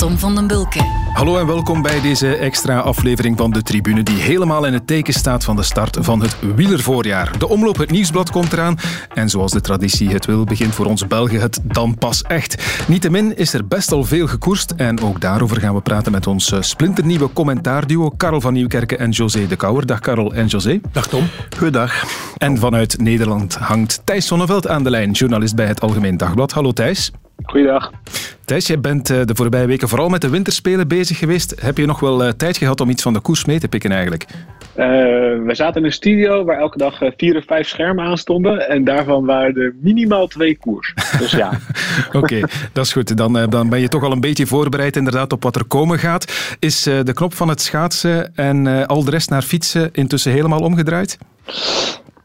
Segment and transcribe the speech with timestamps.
[0.00, 0.84] Tom van den Bulke.
[1.12, 5.12] Hallo en welkom bij deze extra aflevering van de Tribune die helemaal in het teken
[5.12, 7.38] staat van de start van het wielervoorjaar.
[7.38, 8.78] De omloop Het Nieuwsblad komt eraan
[9.14, 12.84] en zoals de traditie het wil begint voor ons Belgen het dan pas echt.
[12.88, 16.52] Niettemin is er best al veel gekoerst en ook daarover gaan we praten met ons
[16.52, 19.86] eh, splinternieuwe commentaarduo Karel van Nieuwkerken en José de Kouwer.
[19.86, 20.80] Dag Karel en José.
[20.92, 21.28] Dag Tom.
[21.56, 22.04] Goedendag.
[22.36, 26.52] En vanuit Nederland hangt Thijs Sonneveld aan de lijn, journalist bij het Algemeen Dagblad.
[26.52, 27.12] Hallo Thijs.
[27.42, 27.90] Goeiedag.
[28.44, 31.60] Thijs, jij bent eh, de voorbije weken vooral met de winterspelen bezig geweest.
[31.60, 33.92] Heb je nog wel eh, tijd gehad om iets van de koers mee te pikken
[33.92, 34.26] eigenlijk?
[34.76, 34.86] Uh,
[35.46, 38.68] we zaten in een studio waar elke dag vier of vijf schermen aan stonden.
[38.68, 40.94] En daarvan waren er minimaal twee koers.
[41.18, 41.50] Dus ja.
[42.20, 42.40] Oké,
[42.72, 43.16] dat is goed.
[43.16, 46.56] Dan, dan ben je toch al een beetje voorbereid inderdaad op wat er komen gaat.
[46.58, 51.18] Is de knop van het schaatsen en al de rest naar fietsen intussen helemaal omgedraaid?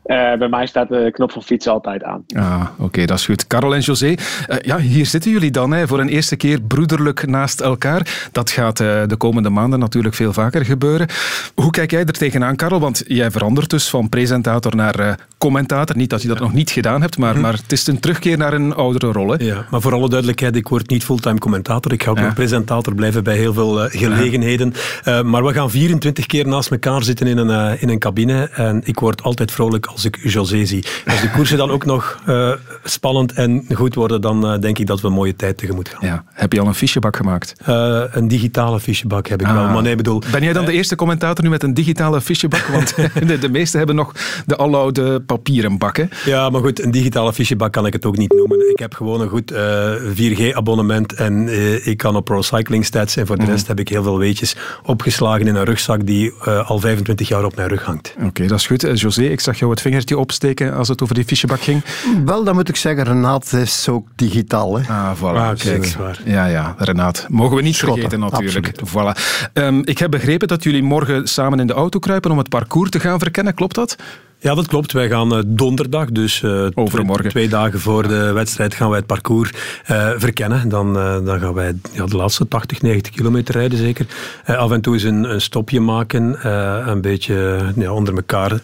[0.05, 2.23] Uh, bij mij staat de knop van fietsen altijd aan.
[2.35, 3.47] Ah, oké, dat is goed.
[3.47, 4.15] Karel en José, uh,
[4.61, 8.29] ja, hier zitten jullie dan hè, voor een eerste keer broederlijk naast elkaar.
[8.31, 11.07] Dat gaat uh, de komende maanden natuurlijk veel vaker gebeuren.
[11.55, 12.79] Hoe kijk jij er tegenaan, Karel?
[12.79, 15.97] Want jij verandert dus van presentator naar commentator.
[15.97, 17.41] Niet dat je dat nog niet gedaan hebt, maar, hm.
[17.41, 19.29] maar het is een terugkeer naar een oudere rol.
[19.29, 19.45] Hè?
[19.45, 21.93] Ja, maar voor alle duidelijkheid, ik word niet fulltime commentator.
[21.93, 22.23] Ik ga ook ja.
[22.23, 24.73] nog presentator blijven bij heel veel gelegenheden.
[25.03, 25.23] Ja.
[25.23, 28.49] maar we gaan 24 keer naast elkaar zitten in een, in een cabine.
[28.53, 30.83] En ik word altijd vrolijk als ik José zie.
[31.07, 32.51] Als de koersen dan ook nog uh,
[32.83, 36.07] spannend en goed worden, dan uh, denk ik dat we een mooie tijd tegemoet gaan.
[36.07, 36.23] Ja.
[36.33, 37.53] Heb je al een fichebak gemaakt?
[37.69, 39.53] Uh, een digitale fichebak heb ik ah.
[39.53, 39.67] wel.
[39.69, 42.67] Maar nee, bedoel, ben jij dan de eerste commentator nu met een digitale fichebak?
[42.67, 42.95] Want
[43.27, 44.11] de, de meesten hebben nog
[44.45, 46.09] de aloude papieren bakken.
[46.25, 48.69] Ja, maar goed, een digitale fichebak kan ik het ook niet noemen.
[48.69, 51.49] Ik heb gewoon een goed 4G-abonnement en
[51.87, 53.17] ik kan op Pro Cycling Stats.
[53.17, 53.49] En voor de mm.
[53.49, 57.55] rest heb ik heel veel weetjes opgeslagen in een rugzak die al 25 jaar op
[57.55, 58.13] mijn rug hangt.
[58.17, 58.99] Oké, okay, dat is goed.
[58.99, 61.83] José, ik zag jou het vingertje opsteken als het over die fichebak ging?
[62.25, 64.79] Wel, dan moet ik zeggen, Renaat is ook digitaal.
[64.79, 64.93] Hè?
[64.93, 65.37] Ah, voilà.
[65.37, 66.19] Ah, kijk, zwaar.
[66.25, 67.25] Ja, ja, Renaat.
[67.29, 68.71] Mogen we niet Schotten, vergeten natuurlijk.
[68.89, 69.19] Voilà.
[69.53, 72.89] Um, ik heb begrepen dat jullie morgen samen in de auto kruipen om het parcours
[72.89, 73.53] te gaan verkennen.
[73.53, 73.95] Klopt dat?
[74.39, 74.91] Ja, dat klopt.
[74.91, 77.29] Wij gaan uh, donderdag, dus uh, Overmorgen.
[77.29, 80.69] twee dagen voor de wedstrijd, gaan wij het parcours uh, verkennen.
[80.69, 80.93] Dan,
[81.25, 84.05] dan gaan wij ja, de laatste 80, 90 kilometer rijden zeker.
[84.45, 86.47] af en toe eens een, een stopje maken,
[86.89, 88.61] een beetje ja, onder elkaar het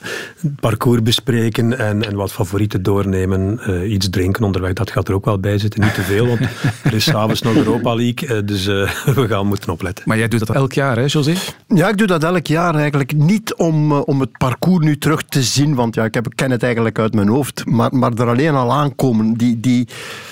[0.60, 3.60] parcours bespreken en, en wat favorieten doornemen.
[3.92, 5.82] iets drinken onderweg, dat gaat er ook wel bij zitten.
[5.82, 6.40] Niet te veel, want
[6.84, 8.66] er is s'avonds nog Europa League, dus
[9.20, 10.04] we gaan moeten opletten.
[10.08, 11.34] Maar jij doet dat elk jaar, hè, José?
[11.68, 13.14] Ja, ik doe dat elk jaar eigenlijk.
[13.16, 16.64] Niet om, om het parcours nu terug te zien want ja, ik, heb, ken het
[16.64, 17.66] eigenlijk uit mijn hoofd.
[17.66, 19.88] Maar, maar er alleen al aankomen, die, die,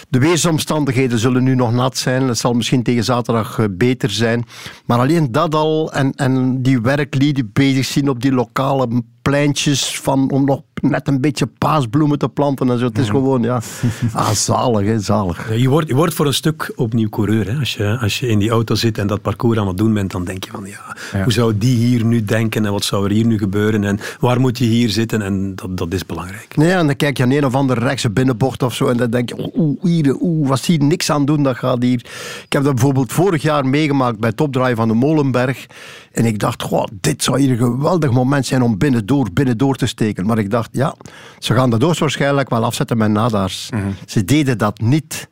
[0.10, 2.28] de weersomstandigheden zullen nu nog nat zijn.
[2.28, 4.46] Het zal misschien tegen zaterdag eh, beter zijn.
[4.86, 8.88] Maar alleen dat al en, en die werklieden bezig zien op die lokale
[9.30, 12.86] pleintjes van, om nog net een beetje paasbloemen te planten en zo.
[12.86, 13.62] Het is gewoon, ja,
[14.14, 15.58] ah, zalig, hè, zalig.
[15.58, 17.52] Je wordt, je wordt voor een stuk opnieuw coureur.
[17.52, 17.60] Hè.
[17.60, 20.12] Als, je, als je in die auto zit en dat parcours aan het doen bent,
[20.12, 23.12] dan denk je van, ja, hoe zou die hier nu denken en wat zou er
[23.12, 26.56] hier nu gebeuren en waar moet je hier zitten en dat, dat is belangrijk.
[26.56, 29.10] Nee, en dan kijk je aan een of andere rechtse binnenbocht of zo en dan
[29.10, 32.06] denk je, oeh, hier, oeh, was hier niks aan doen, dat gaat hier.
[32.46, 35.68] Ik heb dat bijvoorbeeld vorig jaar meegemaakt bij Topdraai van de Molenberg
[36.12, 38.78] en ik dacht, goh, dit zou hier een geweldig moment zijn om
[39.24, 40.26] binnendoor, binnendoor te steken.
[40.26, 40.96] Maar ik dacht, ja,
[41.40, 43.70] ze gaan de doos waarschijnlijk wel afzetten met nadaars.
[43.74, 45.30] Mm Ze deden dat niet.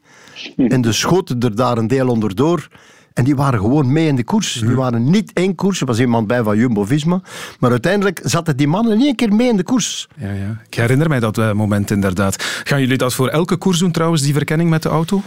[0.57, 2.67] En de schoten er daar een deel onderdoor.
[3.13, 4.53] En die waren gewoon mee in de koers.
[4.53, 4.75] Die mhm.
[4.75, 5.79] waren niet één koers.
[5.79, 7.21] Er was iemand bij van Jumbo-Visma.
[7.59, 10.07] Maar uiteindelijk zaten die mannen niet een keer mee in de koers.
[10.15, 10.61] Ja, ja.
[10.69, 12.43] Ik herinner mij dat uh, moment inderdaad.
[12.63, 15.21] Gaan jullie dat voor elke koers doen trouwens, die verkenning met de auto?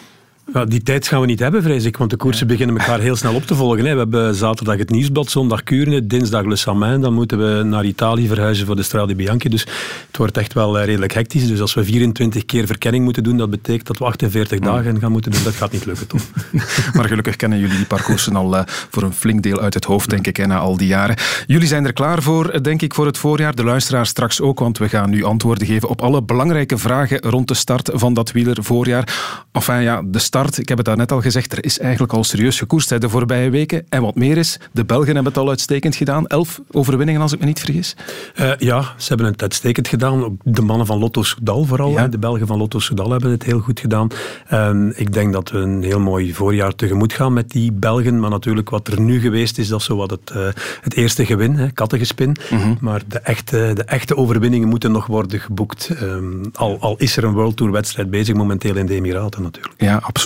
[0.53, 3.16] Ja, die tijd gaan we niet hebben, vrees ik, want de koersen beginnen elkaar heel
[3.16, 3.84] snel op te volgen.
[3.84, 3.93] Hè.
[3.93, 7.00] We hebben zaterdag het Nieuwsblad, zondag Kuurne, dinsdag Le Samin.
[7.00, 9.49] Dan moeten we naar Italië verhuizen voor de Strade Bianchi.
[9.49, 9.61] Dus
[10.06, 11.47] het wordt echt wel eh, redelijk hectisch.
[11.47, 15.12] Dus als we 24 keer verkenning moeten doen, dat betekent dat we 48 dagen gaan
[15.12, 15.43] moeten doen.
[15.43, 16.22] Dat gaat niet lukken, toch?
[16.94, 20.11] maar gelukkig kennen jullie die parcoursen al uh, voor een flink deel uit het hoofd,
[20.11, 21.17] denk ik, hè, na al die jaren.
[21.47, 23.55] Jullie zijn er klaar voor, denk ik, voor het voorjaar.
[23.55, 27.49] De luisteraars straks ook, want we gaan nu antwoorden geven op alle belangrijke vragen rond
[27.49, 29.08] de start van dat wielervoorjaar.
[29.53, 32.25] Enfin ja, de start, ik heb het daar net al gezegd, er is eigenlijk al
[32.25, 33.87] serieus gekoerst de voorbije weken.
[33.88, 36.26] En wat meer is, de Belgen hebben het al uitstekend gedaan.
[36.26, 37.96] Elf overwinningen, als ik me niet vergis.
[38.40, 40.38] Uh, ja, ze hebben het uitstekend gedaan.
[40.42, 41.90] De mannen van Lotto Soudal vooral.
[41.90, 42.08] Ja.
[42.08, 44.08] De Belgen van Lotto Soudal hebben het heel goed gedaan.
[44.52, 48.20] Uh, ik denk dat we een heel mooi voorjaar tegemoet gaan met die Belgen.
[48.20, 50.48] Maar natuurlijk, wat er nu geweest is, dat is zo wat het, uh,
[50.81, 52.36] het eerste gewin, hè, kattengespin.
[52.50, 52.76] Mm -hmm.
[52.81, 55.90] Maar de echte, de echte overwinningen moeten nog worden geboekt.
[56.02, 59.75] Um, al, al is er een World Tour wedstrijd bezig momenteel in de Emiraten natuurlijk.
[59.76, 60.19] Ja, absoluut.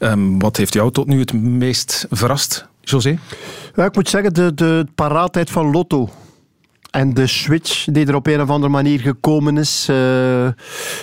[0.00, 3.18] Um, wat heeft jou tot nu het meest verrast, José?
[3.74, 6.08] Ja, ik moet zeggen, de, de paraatheid van Lotto.
[6.90, 9.86] En de switch die er op een of andere manier gekomen is.
[9.90, 10.48] Uh,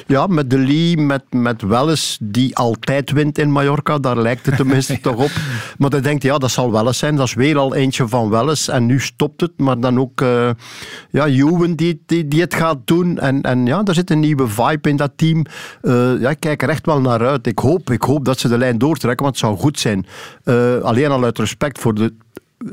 [0.07, 3.98] ja, met de Lee, met, met Welles, die altijd wint in Mallorca.
[3.98, 5.31] Daar lijkt het tenminste toch op.
[5.78, 7.16] Maar dan denkt, ja, dat zal Welles zijn.
[7.16, 8.68] Dat is weer al eentje van Welles.
[8.68, 9.51] En nu stopt het.
[9.57, 10.50] Maar dan ook uh,
[11.12, 13.19] ja, Juwen die, die, die het gaat doen.
[13.19, 15.45] En, en ja, er zit een nieuwe vibe in dat team.
[15.81, 17.48] Uh, ja, ik kijk er echt wel naar uit.
[17.48, 20.06] Ik hoop, ik hoop dat ze de lijn doortrekken, want het zou goed zijn.
[20.84, 22.13] alleen al uit respect voor de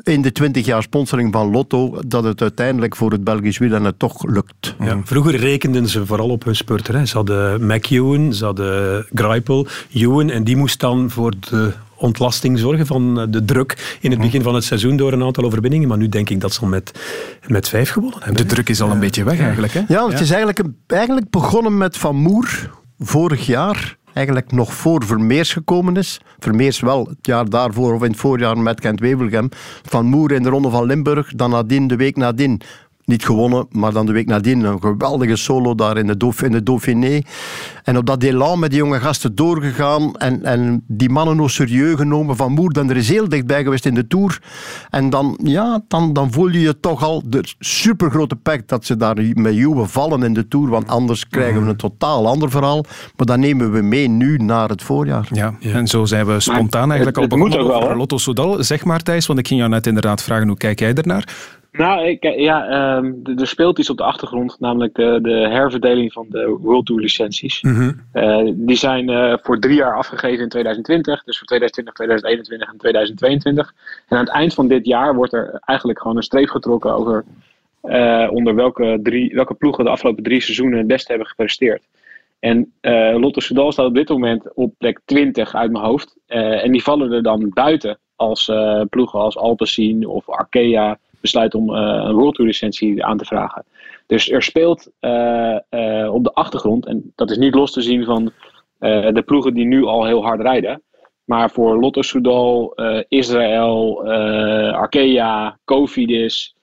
[0.03, 4.25] in de 20 jaar sponsoring van Lotto dat het uiteindelijk voor het Belgisch wielrennen toch
[4.27, 4.75] lukt.
[4.81, 7.07] Ja, vroeger rekenden ze vooral op hun spurter.
[7.07, 12.87] Ze hadden McEwen, ze hadden Greipel, Ewan en die moest dan voor de ontlasting zorgen
[12.87, 15.89] van de druk in het begin van het seizoen door een aantal overwinningen.
[15.89, 17.01] Maar nu denk ik dat ze al met,
[17.47, 18.43] met vijf gewonnen hebben.
[18.43, 19.73] De druk is al een beetje weg eigenlijk.
[19.73, 19.83] Hè?
[19.89, 25.53] Ja, het is eigenlijk, eigenlijk begonnen met Van Moer vorig jaar eigenlijk nog voor Vermeers
[25.53, 26.21] gekomen is.
[26.39, 29.49] Vermeers wel het jaar daarvoor of in het voorjaar met Kent Wevelgem.
[29.83, 31.33] Van Moer in de Ronde van Limburg.
[31.35, 32.61] Dan nadien, de week nadien,
[33.05, 36.53] niet gewonnen, maar dan de week nadien een geweldige solo daar in de, Dauph in
[36.53, 37.21] de Dauphiné.
[37.83, 41.97] En op dat elan met die jonge gasten doorgegaan en, en die mannen nog serieus
[41.97, 42.37] genomen.
[42.37, 44.43] Van Moer dan er is heel dichtbij geweest in de Tour.
[44.91, 48.97] En dan, ja, dan, dan voel je je toch al de supergrote pek dat ze
[48.97, 50.69] daar met Juwe vallen in de Tour.
[50.69, 52.85] Want anders krijgen we een totaal ander verhaal.
[53.17, 55.29] Maar dat nemen we mee nu naar het voorjaar.
[55.33, 58.65] Ja, en zo zijn we spontaan eigenlijk al begonnen Lotto Soudal.
[58.65, 61.53] Zeg maar Thijs, want ik ging jou net inderdaad vragen, hoe kijk jij ernaar?
[61.77, 66.27] Nou, ik, ja, um, er speelt iets op de achtergrond, namelijk de, de herverdeling van
[66.29, 67.63] de World Tour licenties.
[67.63, 67.93] Mhm.
[68.13, 72.79] Eh, die zijn uh, voor drie jaar afgegeven in 2020, dus voor 2020, 2021 en
[72.79, 73.75] 2022.
[74.09, 77.25] En aan het eind van dit jaar wordt er eigenlijk gewoon een streep getrokken over
[77.85, 81.83] uh, onder welke, drie, welke ploegen de afgelopen drie seizoenen het beste hebben gepresteerd.
[82.39, 82.73] En
[83.21, 86.17] Lotte Soudal staat op dit moment op plek 20 uit mijn hoofd.
[86.27, 88.53] en die vallen er dan buiten als
[88.91, 93.65] ploegen als Alpecin of Arkea besluit om eh, een World licentie aan te vragen.
[94.07, 98.05] Dus er speelt eh, eh, op de achtergrond, en dat is niet los te zien
[98.05, 98.33] van
[98.79, 100.83] de ploegen die nu al heel hard rijden.
[101.25, 102.75] Maar voor Lotto Soudal,
[103.09, 104.05] Israël,
[104.75, 106.57] Arkea, Cofidis,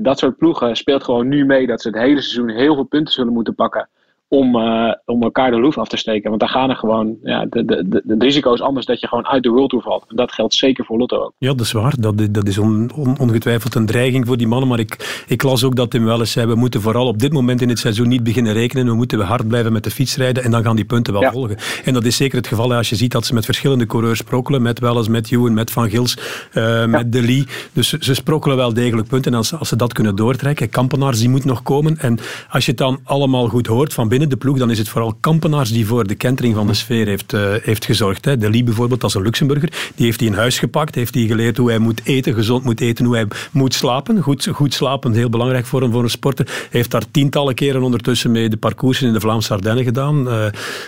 [0.00, 3.12] dat soort ploegen speelt gewoon nu mee dat ze het hele seizoen heel veel punten
[3.12, 3.88] zullen moeten pakken
[4.28, 6.28] om, uh, om elkaar de loef af te steken.
[6.28, 9.08] Want daar gaan er gewoon, ja, de, de, de, het risico is anders dat je
[9.08, 10.04] gewoon uit de World Tour valt.
[10.08, 11.32] En dat geldt zeker voor Lotto ook.
[11.38, 11.94] Ja, dat is waar.
[11.98, 14.68] Dat, dat is on, ongetwijfeld een dreiging voor die mannen.
[14.68, 17.62] Maar ik, ik las ook dat Tim Welles zei, we moeten vooral op dit moment
[17.62, 18.86] in het seizoen niet beginnen rekenen.
[18.86, 21.56] We moeten hard blijven met de fiets rijden en dan gaan die punten wel volgen.
[21.84, 24.62] En dat is zeker het geval als je ziet dat ze met verschillende coureurs sprokkelen.
[24.62, 26.18] Met Welles, met Ewan, met Van Gils,
[26.54, 27.46] uh, met De Lee.
[27.72, 29.32] Dus ze sprokkelen wel degelijk punten.
[29.32, 31.98] En als, als ze dat kunnen doortrekken, Kampenaars die moet nog komen.
[31.98, 32.18] En
[32.50, 35.14] als je het dan allemaal goed hoort van binnen de ploeg, dan is het vooral
[35.20, 38.24] Kampenaars die voor de kentering van de sfeer heeft, uh, heeft gezorgd.
[38.24, 38.36] Hè.
[38.36, 41.56] De Lee bijvoorbeeld, als een Luxemburger, die heeft hij in huis gepakt, heeft hij geleerd
[41.56, 44.22] hoe hij moet eten, gezond moet eten, hoe hij moet slapen.
[44.22, 46.66] Goed, goed slapen, heel belangrijk voor een, voor een sporter.
[46.70, 50.28] Heeft daar tientallen keren ondertussen mee de parcoursen in de Vlaamse Ardennen gedaan.
[50.28, 50.46] Uh,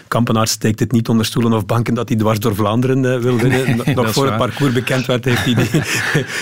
[0.09, 3.37] Kampenaars steekt het niet onder stoelen of banken dat hij dwars door Vlaanderen uh, wil
[3.37, 3.77] winnen.
[3.95, 5.71] Nog voor het parcours bekend werd, heeft hij die,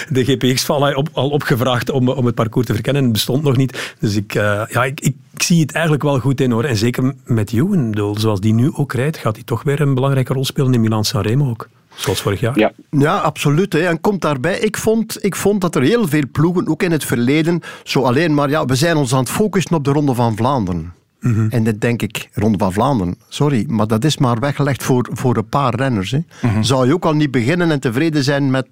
[0.24, 3.02] de GPX-val al, al opgevraagd om, om het parcours te verkennen.
[3.02, 3.94] Het bestond nog niet.
[4.00, 6.64] Dus ik, ja, ik, ik ik zie het eigenlijk wel goed in hoor.
[6.64, 10.32] En zeker met Ewan, zoals die nu ook rijdt, gaat hij toch weer een belangrijke
[10.32, 11.68] rol spelen in Milan-San Remo ook.
[11.94, 12.58] Zoals vorig jaar.
[12.58, 13.72] Ja, ja absoluut.
[13.72, 13.80] Hè.
[13.80, 17.04] En komt daarbij, ik vond, ik vond dat er heel veel ploegen, ook in het
[17.04, 20.36] verleden, zo alleen maar, ja, we zijn ons aan het focussen op de Ronde van
[20.36, 20.92] Vlaanderen.
[21.20, 21.46] Mhm.
[21.50, 25.36] En dat denk ik, Ronde van Vlaanderen, sorry, maar dat is maar weggelegd voor, voor
[25.36, 26.10] een paar renners.
[26.10, 26.18] Hè.
[26.42, 26.62] Mhm.
[26.62, 28.66] Zou je ook al niet beginnen en tevreden zijn met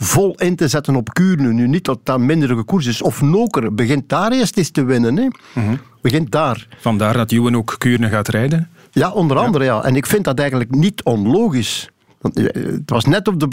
[0.00, 1.52] vol in te zetten op Kuurne.
[1.52, 3.02] Nu niet dat dat mindere koers is.
[3.02, 5.16] Of Noker begint daar eerst eens te winnen.
[5.16, 5.26] Hè.
[5.52, 5.76] Mhm.
[6.00, 6.66] Begint daar.
[6.78, 8.68] Vandaar dat Juwen ook Kuurne gaat rijden?
[8.90, 9.82] Ja, onder andere ja.
[9.82, 11.88] En ik vind dat eigenlijk niet onlogisch.
[12.20, 13.48] Eh, het was net op de,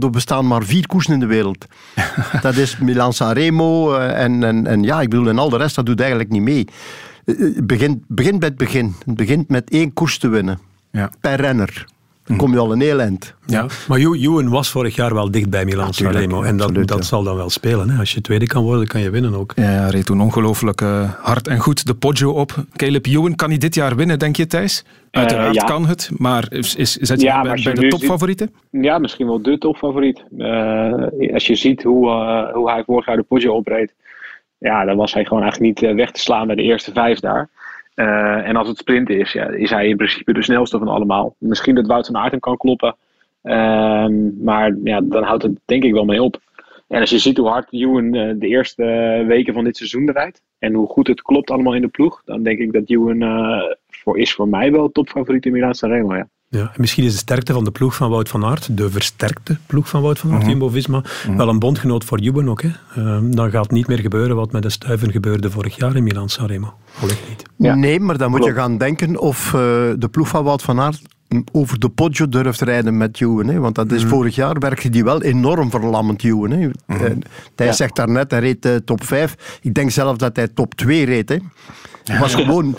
[0.00, 1.66] er bestaan maar vier koersen in de wereld.
[2.42, 5.86] dat is Milan-Sanremo eh, en, en, en ja, ik bedoel, en al de rest, dat
[5.86, 6.68] doet eigenlijk niet mee.
[7.24, 8.94] Het begint, begint bij het begin.
[9.04, 10.58] Het begint met één koers te winnen.
[10.90, 11.10] Ja.
[11.20, 11.86] Per renner.
[12.28, 13.34] Dan kom je al een heel eind.
[13.46, 13.66] Ja.
[13.88, 16.42] Maar Ewan was vorig jaar wel dicht bij Milan Sanremo.
[16.42, 17.90] En dat, dat zal dan wel spelen.
[17.90, 17.98] Hè.
[17.98, 19.52] Als je tweede kan worden, kan je winnen ook.
[19.56, 22.64] Ja, hij reed toen ongelooflijk uh, hard en goed de Poggio op.
[22.76, 24.84] Caleb Ewan, kan hij dit jaar winnen, denk je Thijs?
[25.10, 28.54] Eh, Uiteraard kan het, maar is, is, zet je ja, bij, bij de topfavorieten?
[28.70, 30.24] Ja, misschien wel de topfavoriet.
[30.38, 32.10] Uh, als je ziet hoe,
[32.52, 33.94] hoe hij vorig jaar de Poggio opreed,
[34.58, 37.48] ja, dan was hij gewoon eigenlijk niet weg te slaan bij de eerste vijf daar.
[37.98, 41.34] Uh, en als het sprint is, ja, is hij in principe de snelste van allemaal.
[41.38, 42.96] Misschien dat Wout van Aert hem kan kloppen.
[43.42, 44.06] Uh,
[44.40, 46.40] maar ja, dan houdt het denk ik wel mee op.
[46.88, 48.84] En als je ziet hoe hard Ewan uh, de eerste
[49.26, 50.42] weken van dit seizoen rijdt.
[50.58, 52.22] En hoe goed het klopt allemaal in de ploeg.
[52.24, 53.22] Dan denk ik dat Ewan
[53.88, 56.14] voor, is voor mij wel topfavoriet in Milan Sanremo.
[56.16, 56.28] Ja.
[56.50, 59.88] Ja, misschien is de sterkte van de ploeg van Wout van Aert, de versterkte ploeg
[59.88, 61.36] van Wout van Aert, mm Jumbo-Visma, mhm.
[61.36, 62.62] wel een bondgenoot voor Juben ook.
[62.62, 62.70] Hè.
[62.98, 66.74] Uh, dan gaat niet meer gebeuren wat met de stuiven gebeurde vorig jaar in Milan-Sanremo.
[67.00, 67.42] niet.
[67.56, 67.74] Ja.
[67.74, 69.52] Nee, maar dan moet je gaan denken of uh,
[69.96, 71.02] de ploeg van Wout van Aert
[71.52, 73.46] over de Poggio durft rijden met Juwen.
[73.46, 73.58] Hè?
[73.58, 74.10] Want dat is mhm.
[74.10, 76.50] vorig jaar werkte die wel enorm verlammend, Juwen.
[76.50, 76.66] Hè?
[76.66, 77.22] Mm
[77.56, 77.72] Hij ja.
[77.72, 79.58] zegt daarnet, hij reed uh, top 5.
[79.62, 81.28] Ik denk zelfs dat hij top 2 reed.
[81.28, 81.36] Hè?
[82.08, 82.78] Het was, gewoon,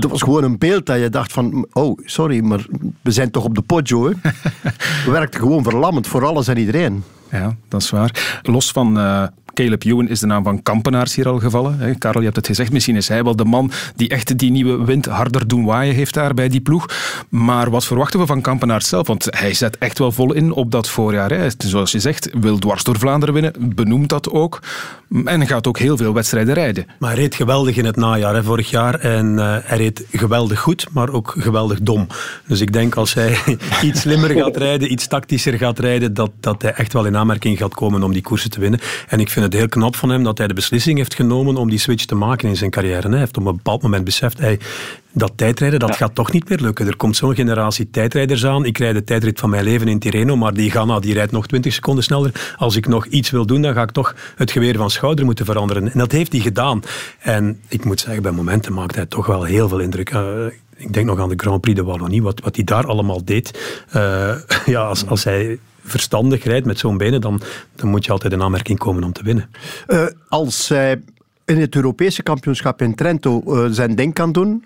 [0.00, 1.66] dat was gewoon een beeld dat je dacht van...
[1.72, 2.66] Oh, sorry, maar
[3.02, 4.04] we zijn toch op de Poggio.
[4.04, 4.12] Hè?
[5.04, 7.04] We werkten gewoon verlammend voor alles en iedereen.
[7.30, 8.40] Ja, dat is waar.
[8.42, 9.22] Los van uh,
[9.56, 11.78] Caleb Ewan is de naam van Kampenaars hier al gevallen.
[11.78, 11.94] Hè?
[11.94, 14.84] Karel, je hebt het gezegd, misschien is hij wel de man die echt die nieuwe
[14.84, 16.86] wind harder doen waaien heeft daar bij die ploeg.
[17.28, 19.06] Maar wat verwachten we van Kampenaars zelf?
[19.06, 21.30] Want hij zet echt wel vol in op dat voorjaar.
[21.30, 21.48] Hè?
[21.58, 24.62] Zoals je zegt, wil dwars door Vlaanderen winnen, benoemt dat ook.
[25.24, 26.86] En gaat ook heel veel wedstrijden rijden.
[26.98, 28.94] Maar hij reed geweldig in het najaar, hè, vorig jaar.
[28.94, 32.06] En uh, hij reed geweldig goed, maar ook geweldig dom.
[32.46, 33.38] Dus ik denk als hij
[33.82, 37.58] iets slimmer gaat rijden, iets tactischer gaat rijden, dat, dat hij echt wel in aanmerking
[37.58, 38.80] gaat komen om die koersen te winnen.
[39.08, 41.70] En ik vind het heel knap van hem dat hij de beslissing heeft genomen om
[41.70, 43.08] die switch te maken in zijn carrière.
[43.08, 44.58] Hij heeft op een bepaald moment beseft, hij,
[45.12, 46.86] dat tijdrijden, dat gaat toch niet meer lukken.
[46.86, 48.64] Er komt zo'n generatie tijdrijders aan.
[48.64, 51.46] Ik rijd de tijdrit van mijn leven in Tirreno, maar die Ghana die rijdt nog
[51.46, 52.54] 20 seconden sneller.
[52.56, 55.44] Als ik nog iets wil doen, dan ga ik toch het geweer van schouder moeten
[55.44, 55.92] veranderen.
[55.92, 56.82] En dat heeft hij gedaan.
[57.18, 60.12] En ik moet zeggen, bij momenten maakt hij toch wel heel veel indruk.
[60.12, 60.46] Uh,
[60.76, 63.84] ik denk nog aan de Grand Prix de Wallonie, wat, wat hij daar allemaal deed.
[63.96, 64.34] Uh,
[64.66, 67.40] ja, als, als hij verstandig rijdt met zo'n benen, dan,
[67.74, 69.50] dan moet je altijd in aanmerking komen om te winnen.
[69.88, 71.02] Uh, als hij
[71.44, 74.64] in het Europese kampioenschap in Trento uh, zijn ding kan doen,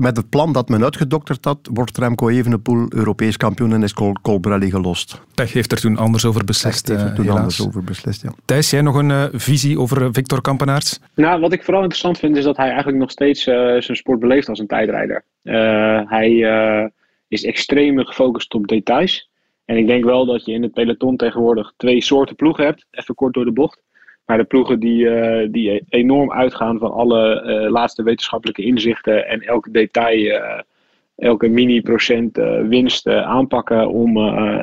[0.00, 4.12] met het plan dat men uitgedokterd had, wordt Remco Evenepoel Europees kampioen en is Col
[4.22, 5.20] Colbrelli gelost.
[5.34, 8.32] Pech heeft er toen anders over beslist, heeft er toen anders over beslist, ja.
[8.44, 11.00] Thijs, jij nog een visie over Victor Kampenaerts?
[11.14, 14.48] Nou, wat ik vooral interessant vind, is dat hij eigenlijk nog steeds zijn sport beleeft
[14.48, 15.24] als een tijdrijder.
[16.08, 16.30] hij
[17.28, 19.30] is extreem gefocust op details.
[19.64, 22.86] En ik denk wel dat je in het peloton tegenwoordig twee soorten ploegen hebt.
[22.90, 23.82] Even kort door de bocht.
[24.30, 29.40] Maar de ploegen die, uh, die enorm uitgaan van alle uh, laatste wetenschappelijke inzichten en
[29.40, 30.60] elk detail, uh,
[31.16, 32.36] elke mini-procent
[32.68, 34.18] winst aanpakken om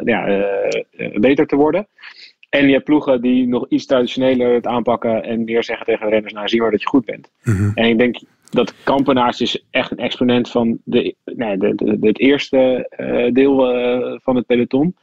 [0.06, 0.46] ja,
[1.14, 1.88] beter te worden.
[2.50, 6.12] En je hebt ploegen die nog iets traditioneler het aanpakken en meer zeggen tegen de
[6.12, 7.32] renners, nou zie maar dat je goed bent.
[7.44, 8.20] Mm En ik denk
[8.50, 12.90] dat Kampenaars is echt een exponent van de, nee, de, de, het eerste
[13.34, 13.56] deel
[14.24, 14.96] van het peloton.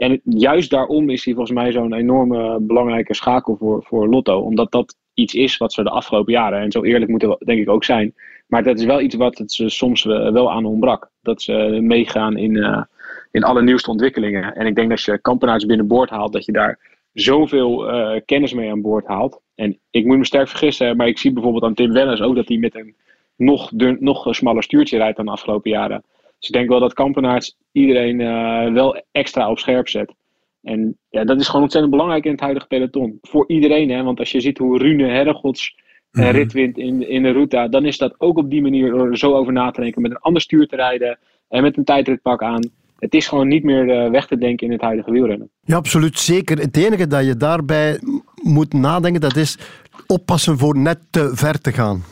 [0.00, 4.40] En juist daarom is hij volgens mij zo'n enorme belangrijke schakel voor, voor Lotto.
[4.40, 7.60] Omdat dat iets is wat ze de afgelopen jaren, en zo eerlijk moeten we denk
[7.60, 8.14] ik ook zijn.
[8.46, 11.10] Maar dat is wel iets wat het ze soms wel aan ontbrak.
[11.22, 12.82] Dat ze meegaan in, uh,
[13.30, 14.54] in alle nieuwste ontwikkelingen.
[14.54, 16.78] En ik denk dat als je Kampenaars binnenboord haalt, dat je daar
[17.12, 19.40] zoveel uh, kennis mee aan boord haalt.
[19.54, 22.48] En ik moet me sterk vergissen, maar ik zie bijvoorbeeld aan Tim Wellens ook dat
[22.48, 22.96] hij met een
[23.36, 26.02] nog, dun, nog smaller stuurtje rijdt dan de afgelopen jaren.
[26.40, 30.14] Dus ik denk wel dat Kampenaerts iedereen uh, wel extra op scherp zet.
[30.62, 33.18] En ja, dat is gewoon ontzettend belangrijk in het huidige peloton.
[33.22, 34.02] Voor iedereen, hè?
[34.02, 35.74] want als je ziet hoe Rune Herregods
[36.10, 39.10] mm rit wint in, in de route, dan is dat ook op die manier door
[39.10, 40.02] er zo over na te denken.
[40.02, 41.18] Met een ander stuur te rijden
[41.48, 42.70] en met een tijdritpak aan
[43.00, 45.50] het is gewoon niet meer weg te denken in het huidige wielrennen.
[45.60, 46.58] Ja, absoluut zeker.
[46.58, 48.00] Het enige dat je daarbij
[48.42, 49.58] moet nadenken, dat is
[50.06, 52.02] oppassen voor net te ver te gaan.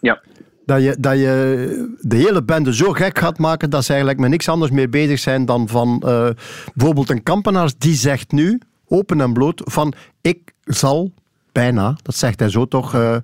[0.00, 0.22] Ja.
[0.70, 4.30] Dat je, dat je de hele bende zo gek gaat maken dat ze eigenlijk met
[4.30, 6.28] niks anders meer bezig zijn dan van uh,
[6.74, 11.12] bijvoorbeeld een kampenaars die zegt nu, open en bloot, van ik zal
[11.52, 13.16] bijna, dat zegt hij zo toch, uh,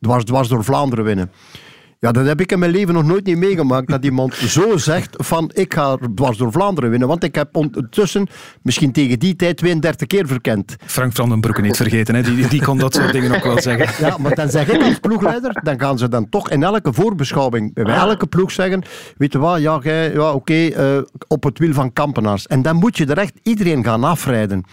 [0.00, 1.30] dwars, dwars door Vlaanderen winnen.
[2.00, 3.88] Ja, dat heb ik in mijn leven nog nooit niet meegemaakt.
[3.88, 7.08] Dat iemand zo zegt van ik ga dwars door Vlaanderen winnen.
[7.08, 8.26] Want ik heb ondertussen
[8.62, 10.76] misschien tegen die tijd 32 keer verkend.
[10.84, 12.14] Frank van den Broeke niet vergeten.
[12.14, 12.22] Hè?
[12.22, 14.06] Die, die kon dat soort dingen ook wel zeggen.
[14.06, 17.74] Ja, maar dan zeg ik als ploegleider, dan gaan ze dan toch in elke voorbeschouwing
[17.74, 18.82] bij elke ploeg zeggen,
[19.16, 22.46] weet je wat, ja, ja oké, uh, op het wiel van Kampenaars.
[22.46, 24.64] En dan moet je er echt iedereen gaan afrijden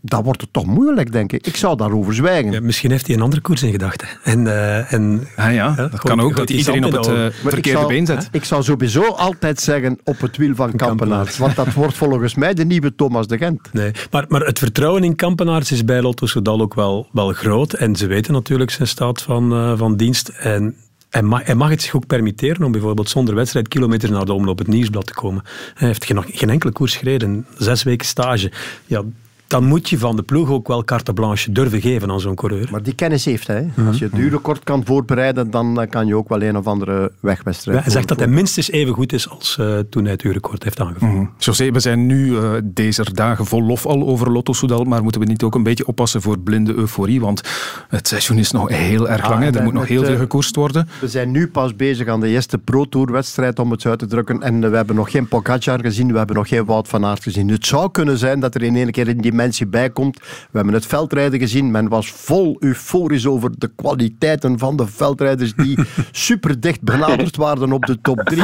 [0.00, 1.46] dan wordt het toch moeilijk, denk ik.
[1.46, 2.52] Ik zou daarover zwijgen.
[2.52, 4.08] Ja, misschien heeft hij een andere koers in gedachten.
[4.22, 8.06] En, uh, en, ah, ja, dat kan ook, dat iedereen op het uh, verkeerde been
[8.06, 8.28] zet.
[8.32, 11.38] Ik zou sowieso altijd zeggen op het wiel van Kampenaerts.
[11.38, 13.72] Want dat wordt volgens mij de nieuwe Thomas de Gent.
[13.72, 17.72] Nee, maar, maar het vertrouwen in Kampenaerts is bij Lotto Soudal ook wel, wel groot.
[17.72, 20.28] En ze weten natuurlijk zijn staat van, uh, van dienst.
[20.28, 20.76] En
[21.10, 24.32] hij mag, hij mag, het zich ook permitteren om bijvoorbeeld zonder wedstrijd kilometers naar de
[24.32, 25.42] omloop het nieuwsblad te komen.
[25.74, 28.52] Hij heeft geen, geen enkele koers gereden, zes weken stage.
[28.86, 29.02] Ja,
[29.50, 32.68] dan moet je van de ploeg ook wel carte blanche durven geven aan zo'n coureur.
[32.70, 33.70] Maar die kennis heeft hij.
[33.74, 33.86] Mhm.
[33.86, 37.76] Als je het duurrecord kan voorbereiden, dan kan je ook wel een of andere wegwedstrijd.
[37.76, 40.62] Ja, hij zegt dat hij minstens even goed is als uh, toen hij het duurrecord
[40.64, 41.12] heeft aangevoerd.
[41.12, 45.02] Mm José, we zijn nu uh, deze dagen vol lof al over Lotto Soudal, maar
[45.02, 47.20] moeten we niet ook een beetje oppassen voor blinde euforie?
[47.20, 47.42] Want
[47.88, 49.44] het seizoen is nog heel erg lang.
[49.44, 50.88] Ah, er moet nog heel veel gekoerst worden.
[51.00, 53.98] We zijn nu pas bezig aan de eerste Pro Tour wedstrijd, om het zo uit
[53.98, 54.42] te drukken.
[54.42, 57.48] En we hebben nog geen Pogacar gezien, we hebben nog geen Wout van Aert gezien.
[57.48, 60.18] Het zou kunnen zijn dat er in één keer een dimensie bij komt.
[60.18, 61.70] We hebben het veldrijden gezien.
[61.70, 65.78] Men was vol euforisch over de kwaliteiten van de veldrijders die
[66.12, 68.42] super dicht benaderd waren op de top 3.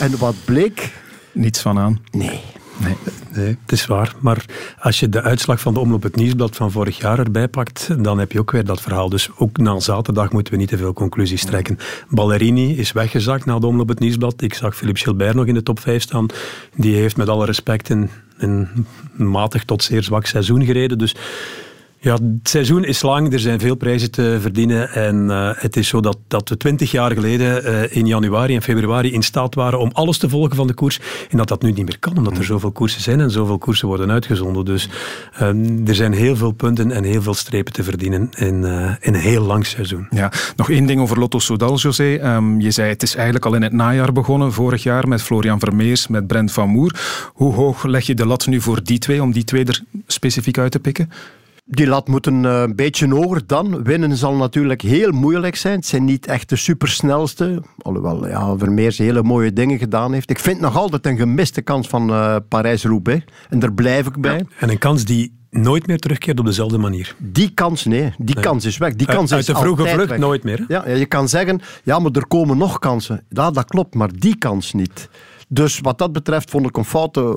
[0.00, 0.92] En wat bleek?
[1.32, 2.00] Niets van aan.
[2.10, 2.40] Nee.
[2.78, 3.56] Nee.
[3.60, 4.14] het is waar.
[4.20, 4.44] Maar
[4.78, 8.18] als je de uitslag van de Omloop het Nieuwsblad van vorig jaar erbij pakt, dan
[8.18, 9.08] heb je ook weer dat verhaal.
[9.08, 11.78] Dus ook na zaterdag moeten we niet te veel conclusies trekken.
[12.08, 14.42] Ballerini is weggezakt na de Omloop het Nieuwsblad.
[14.42, 16.26] Ik zag Philippe Gilbert nog in de top 5 staan.
[16.76, 18.68] Die heeft met alle respect een, een
[19.16, 20.98] matig tot zeer zwak seizoen gereden.
[20.98, 21.14] Dus
[22.00, 24.90] ja, het seizoen is lang, er zijn veel prijzen te verdienen.
[24.90, 28.62] En uh, het is zo dat, dat we twintig jaar geleden uh, in januari en
[28.62, 31.00] februari in staat waren om alles te volgen van de koers.
[31.30, 33.88] En dat dat nu niet meer kan, omdat er zoveel koersen zijn en zoveel koersen
[33.88, 34.64] worden uitgezonden.
[34.64, 34.88] Dus
[35.40, 38.64] uh, er zijn heel veel punten en heel veel strepen te verdienen in,
[39.00, 40.06] in een heel lang seizoen.
[40.10, 42.34] Ja, nog één ding over Lotto Soudal, José.
[42.36, 45.58] Um, je zei het is eigenlijk al in het najaar begonnen, vorig jaar, met Florian
[45.58, 47.00] Vermeers, met Brent van Moer.
[47.34, 50.58] Hoe hoog leg je de lat nu voor die twee, om die twee er specifiek
[50.58, 51.10] uit te pikken?
[51.70, 53.82] Die lat moet een, uh, beetje hoger dan.
[53.82, 55.76] Winnen zal natuurlijk heel moeilijk zijn.
[55.76, 57.62] Het zijn niet echt de supersnelste.
[57.78, 60.30] Alhoewel ja, Vermeers hele mooie dingen gedaan heeft.
[60.30, 63.24] Ik vind nog altijd een gemiste kans van uh, Parijs-Roubaix.
[63.48, 64.46] En daar blijf ik bij.
[64.58, 67.14] en een kans die nooit meer terugkeert op dezelfde manier.
[67.18, 68.12] Die kans, nee.
[68.18, 68.94] Die kans is weg.
[68.94, 70.64] Die kans uit, uit de vroege vlucht nooit meer.
[70.68, 73.24] Ja, je kan zeggen, ja, maar er komen nog kansen.
[73.28, 75.08] Ja, dat klopt, maar die kans niet.
[75.50, 76.84] Dus wat dat betreft vond ik een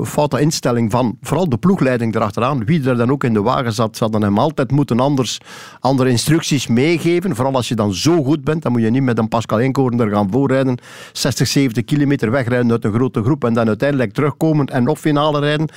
[0.05, 2.65] foute, instelling van vooral de ploegleiding erachteraan.
[2.65, 5.37] Wie er dan ook in de wagen zat, zouden hem altijd moeten anders,
[5.79, 7.35] andere instructies meegeven.
[7.35, 9.99] Vooral als je dan zo goed bent, dan moet je niet met een Pascal Eenkoorn
[9.99, 10.77] er gaan voorrijden.
[11.11, 15.39] 60, 70 kilometer wegrijden uit een grote groep en dan uiteindelijk terugkomen en nog finale
[15.39, 15.69] rijden.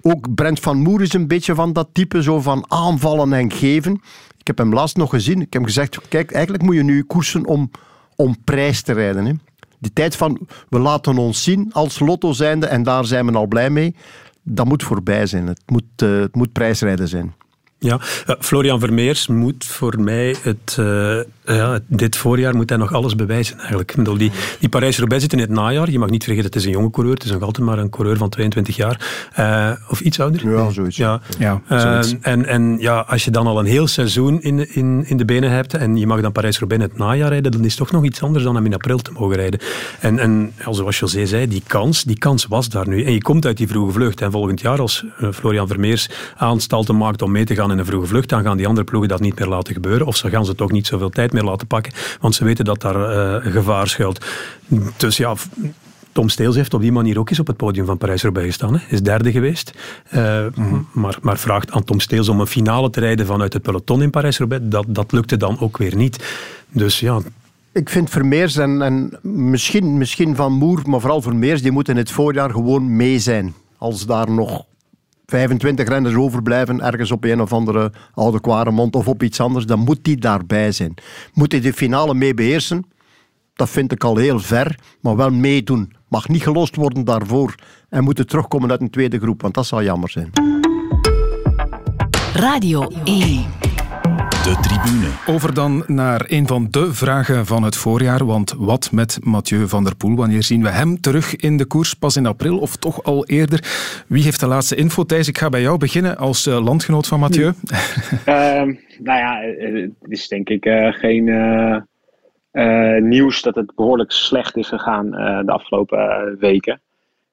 [0.00, 4.00] Ook Brent van Moer is een beetje van dat type, zo van aanvallen en geven.
[4.38, 5.40] Ik heb hem laatst nog gezien.
[5.40, 7.70] Ik heb gezegd, kijk, eigenlijk moet je nu koersen om,
[8.16, 9.24] om prijs te rijden.
[9.26, 9.32] Hè.
[9.78, 13.46] Die tijd van we laten ons zien als lotto zijnde en daar zijn we al
[13.46, 13.94] blij mee,
[14.42, 15.46] dat moet voorbij zijn.
[15.46, 17.34] Het moet, uh, het moet prijsrijden zijn.
[17.78, 22.92] Ja, uh, Florian Vermeers moet voor mij het, uh, ja, dit voorjaar moet hij nog
[22.92, 23.90] alles bewijzen eigenlijk.
[23.90, 25.90] Ik bedoel, die, die Parijs-Roubaix zit in het najaar.
[25.90, 27.14] Je mag niet vergeten, het is een jonge coureur.
[27.14, 29.28] Het is nog altijd maar een coureur van 22 jaar.
[29.38, 30.50] Uh, of iets ouder.
[30.50, 30.96] Ja, zoiets.
[30.96, 31.20] Ja.
[31.38, 32.16] ja zoiets.
[32.20, 35.50] en, en ja, als je dan al een heel seizoen in, in, in de benen
[35.50, 38.04] hebt en je mag dan Parijs-Roubaix in het najaar rijden, dan is het toch nog
[38.04, 39.60] iets anders dan hem in april te mogen rijden.
[40.00, 43.04] En, en ja, zoals José zei, die kans, die kans was daar nu.
[43.04, 44.20] En je komt uit die vroege vlucht.
[44.20, 48.06] En volgend jaar, als Florian Vermeers aanstalten maakt om mee te gaan in een vroege
[48.06, 50.06] vlucht, dan gaan die andere ploegen dat niet meer laten gebeuren.
[50.06, 52.80] Of ze gaan ze toch niet zoveel tijd meer laten pakken, want ze weten dat
[52.80, 52.96] daar
[53.44, 54.24] uh, gevaar schuilt.
[54.96, 55.34] Dus ja,
[56.12, 58.74] Tom Steels heeft op die manier ook eens op het podium van Parijs-Roubaix gestaan.
[58.74, 58.80] Hè.
[58.88, 59.72] Is derde geweest.
[60.14, 60.46] Uh,
[60.92, 64.10] maar, maar vraagt aan Tom Steels om een finale te rijden vanuit het peloton in
[64.10, 64.64] Parijs-Roubaix.
[64.68, 66.24] Dat, dat lukte dan ook weer niet.
[66.68, 67.20] Dus ja,
[67.72, 71.98] ik vind Vermeers en, en misschien, misschien Van Moer, maar vooral Vermeers, die moeten in
[71.98, 73.54] het voorjaar gewoon mee zijn.
[73.78, 74.64] Als daar nog
[75.26, 79.78] 25 renners overblijven, ergens op een of andere oude Kwaremond of op iets anders, dan
[79.78, 80.94] moet die daarbij zijn.
[81.32, 82.84] Moet hij de finale mee beheersen?
[83.54, 85.92] Dat vind ik al heel ver, maar wel meedoen.
[86.08, 87.54] Mag niet gelost worden daarvoor
[87.88, 90.30] en moeten terugkomen uit een tweede groep, want dat zou jammer zijn.
[92.32, 93.65] Radio 1
[94.46, 95.36] de tribune.
[95.36, 98.24] Over dan naar een van de vragen van het voorjaar.
[98.24, 100.16] Want wat met Mathieu van der Poel?
[100.16, 101.94] Wanneer zien we hem terug in de koers?
[101.94, 103.60] Pas in april of toch al eerder?
[104.08, 105.04] Wie heeft de laatste info?
[105.04, 107.46] Thijs, ik ga bij jou beginnen als uh, landgenoot van Mathieu.
[107.46, 107.54] Uh,
[109.08, 111.24] nou ja, eh, het is denk ik uh, geen
[113.08, 115.10] nieuws dat het behoorlijk slecht is gegaan
[115.46, 116.80] de afgelopen weken.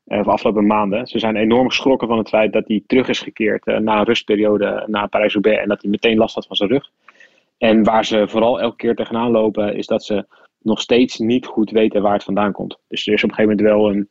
[0.05, 1.07] Of afgelopen maanden.
[1.07, 4.83] Ze zijn enorm geschrokken van het feit dat hij terug is gekeerd na een rustperiode
[4.87, 5.61] na Parijs-Roubaix.
[5.61, 6.89] En dat hij meteen last had van zijn rug.
[7.57, 10.25] En waar ze vooral elke keer tegenaan lopen, is dat ze
[10.63, 12.77] nog steeds niet goed weten waar het vandaan komt.
[12.87, 14.09] Dus er is op een gegeven moment wel een,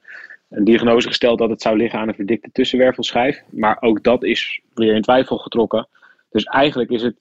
[0.64, 3.42] diagnose gesteld dat het zou liggen aan een verdikte tussenwervelschijf.
[3.50, 5.88] Maar ook dat is weer in twijfel getrokken.
[6.30, 7.16] Dus eigenlijk is het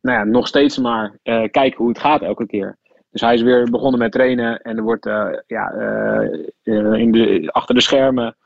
[0.00, 2.76] nou ja, nog steeds maar uh, kijken hoe het gaat elke keer.
[3.10, 7.48] Dus hij is weer begonnen met trainen en er wordt uh, ja, uh, in de,
[7.52, 8.36] achter de schermen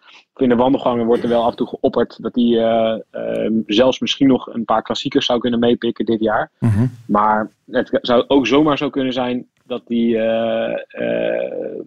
[0.40, 4.01] in de wandelgangen wordt er wel af en toe geopperd dat hij uh, uh, zelfs
[4.01, 6.51] misschien nog een paar klassiekers zou kunnen meepikken dit jaar.
[6.59, 6.87] Mhm.
[7.07, 10.75] Maar het zou ook zomaar zo kunnen zijn dat hij uh,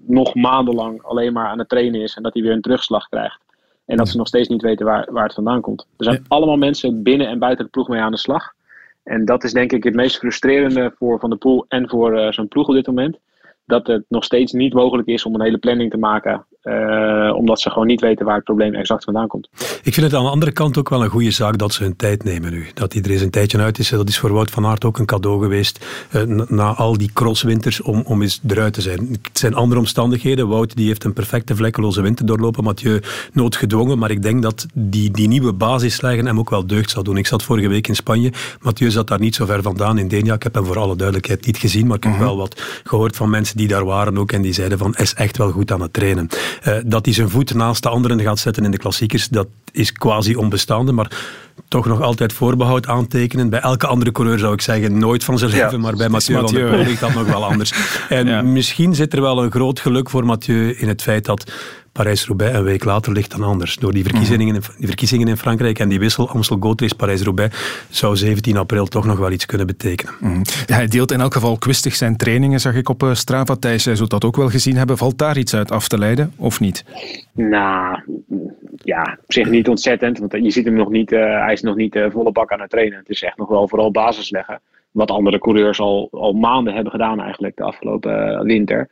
[0.06, 3.40] nog maandenlang alleen maar aan het trainen is en dat hij weer een terugslag krijgt.
[3.86, 5.88] En dat ze nog steeds niet weten waar, waar het vandaan komt.
[5.98, 8.54] Er zijn allemaal mensen binnen en buiten de ploeg mee aan de slag.
[9.04, 12.32] En dat is denk ik het meest frustrerende voor Van der Poel en voor uh,
[12.32, 13.18] zo'n ploeg op dit moment.
[13.66, 17.60] Dat het nog steeds niet mogelijk is om een hele planning te maken uh, omdat
[17.60, 19.50] ze gewoon niet weten waar het probleem exact vandaan komt.
[19.84, 21.96] Ik vind het aan de andere kant ook wel een goede zaak dat ze hun
[21.96, 22.68] tijd nemen nu.
[22.74, 23.90] Dat iedereen zijn tijdje uit is.
[23.90, 25.86] Dat is voor Wout van Aert ook een cadeau geweest.
[26.16, 29.18] Uh, na, al die crosswinters om, om eens eruit te zijn.
[29.22, 30.48] Het zijn andere omstandigheden.
[30.48, 32.64] Wout die heeft een perfecte vlekkeloze winter doorlopen.
[32.64, 33.02] Mathieu
[33.34, 33.98] noodgedwongen.
[33.98, 37.18] Maar ik denk dat die, die nieuwe basisleggen hem ook wel deugd zal doen.
[37.18, 38.32] Ik zat vorige week in Spanje.
[38.62, 40.34] Mathieu zat daar niet zo ver vandaan in Denia.
[40.34, 41.88] Ik heb hem voor alle duidelijkheid niet gezien.
[41.88, 42.28] Maar ik heb uh mhm.
[42.28, 42.38] -huh.
[42.38, 44.32] wel wat gehoord van mensen die daar waren ook.
[44.32, 46.30] En die zeiden van, is echt wel goed aan het trainen.
[46.68, 49.92] Uh, dat hij zijn voet naast de anderen gaat zetten in de klassiekers, dat is
[49.92, 51.12] quasi onbestaande, maar
[51.68, 53.50] toch nog altijd voorbehoud aantekenen.
[53.50, 56.60] Bij elke andere coureur zou ik zeggen nooit van zijn leven, maar bij Mathieu, Mathieu
[56.60, 57.74] van der Poel ligt dat nog wel anders.
[58.10, 61.52] En misschien zit er wel een groot geluk voor Mathieu in het feit dat
[61.92, 63.76] Parijs-Roubaix een week later ligt dan anders.
[63.76, 68.58] Door die verkiezingen, in, die verkiezingen in Frankrijk en die wissel Amstel-Gold Parijs-Roubaix zou 17
[68.58, 70.14] april toch nog wel iets kunnen betekenen.
[70.20, 70.42] Mm.
[70.66, 73.56] Ja, hij deelt in elk geval kwistig zijn trainingen, zag ik op uh, Strava.
[73.56, 74.98] Thijs, jij zult dat ook wel gezien hebben.
[74.98, 76.86] Valt daar iets uit af te leiden, of niet?
[77.34, 78.00] Nou,
[78.76, 80.20] ja, op zich niet ontzettend.
[80.20, 82.62] Want je ziet hem nog niet, uh, hij is nog niet uh, volle bak aan
[82.62, 82.98] het trainen.
[82.98, 84.62] Het is echt nog wel vooral basis leggen.
[84.92, 88.90] Wat andere coureurs al, al maanden hebben gedaan eigenlijk de afgelopen winter.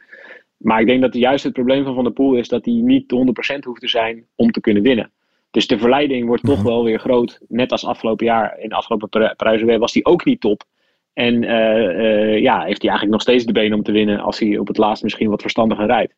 [0.57, 3.13] Maar ik denk dat juist het probleem van Van der Poel is dat hij niet
[3.55, 5.11] 100% hoeft te zijn om te kunnen winnen.
[5.51, 6.67] Dus de verleiding wordt toch mhm.
[6.67, 7.39] wel weer groot.
[7.47, 10.63] Net als afgelopen jaar, in de afgelopen prijzen was hij ook niet top.
[11.13, 14.39] En uh, uh, ja, heeft hij eigenlijk nog steeds de benen om te winnen als
[14.39, 16.13] hij op het laatst misschien wat verstandiger rijdt.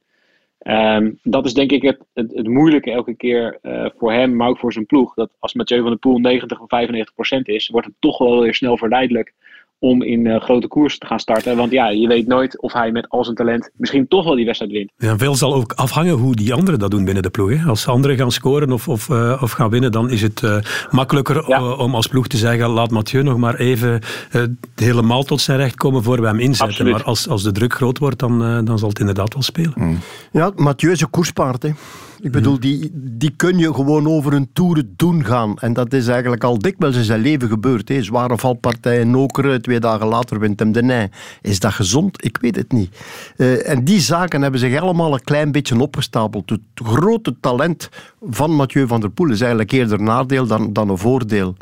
[0.67, 4.47] Um, dat is denk ik het, het, het moeilijke elke keer uh, voor hem, maar
[4.47, 5.13] ook voor zijn ploeg.
[5.13, 8.41] Dat als Mathieu van der Poel 90 of 95 procent is, wordt het toch wel
[8.41, 9.33] weer snel verleidelijk
[9.79, 11.57] om in uh, grote koers te gaan starten.
[11.57, 14.45] Want ja, je weet nooit of hij met al zijn talent misschien toch wel die
[14.45, 14.91] wedstrijd wint.
[14.97, 17.49] Ja, veel zal ook afhangen hoe die anderen dat doen binnen de ploeg.
[17.49, 17.69] Hè?
[17.69, 20.57] Als anderen gaan scoren of, of, uh, of gaan winnen, dan is het uh,
[20.89, 21.73] makkelijker ja.
[21.73, 24.01] om als ploeg te zeggen, laat Mathieu nog maar even
[24.75, 26.67] helemaal tot zijn recht komen voor we hem inzetten.
[26.67, 26.93] Absoluut.
[26.93, 29.73] Maar als, als de druk groot wordt, dan, dan zal het inderdaad wel spelen.
[29.75, 29.99] Mm.
[30.31, 31.63] Ja, Mathieu is een koerspaard.
[31.63, 31.71] Hè.
[32.21, 35.57] Ik bedoel, die, die kun je gewoon over een toer doen gaan.
[35.57, 37.89] En dat is eigenlijk al dikwijls in zijn leven gebeurd.
[37.89, 38.03] Hè.
[38.03, 41.09] Zware valpartijen, nokeren, twee dagen later wint hem de Nij.
[41.41, 42.25] Is dat gezond?
[42.25, 42.97] Ik weet het niet.
[43.37, 46.49] Uh, en die zaken hebben zich allemaal een klein beetje opgestapeld.
[46.49, 47.89] Het grote talent
[48.21, 51.55] van Mathieu van der Poel is eigenlijk eerder nadeel dan, dan een voordeel.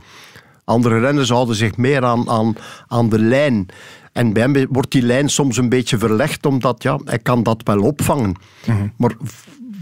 [0.64, 2.56] Andere renners houden zich meer aan, aan,
[2.88, 3.66] aan de lijn.
[4.12, 7.62] En bij hem wordt die lijn soms een beetje verlegd, omdat ja, hij kan dat
[7.64, 8.36] wel opvangen.
[8.66, 8.94] Mm -hmm.
[8.98, 9.16] Maar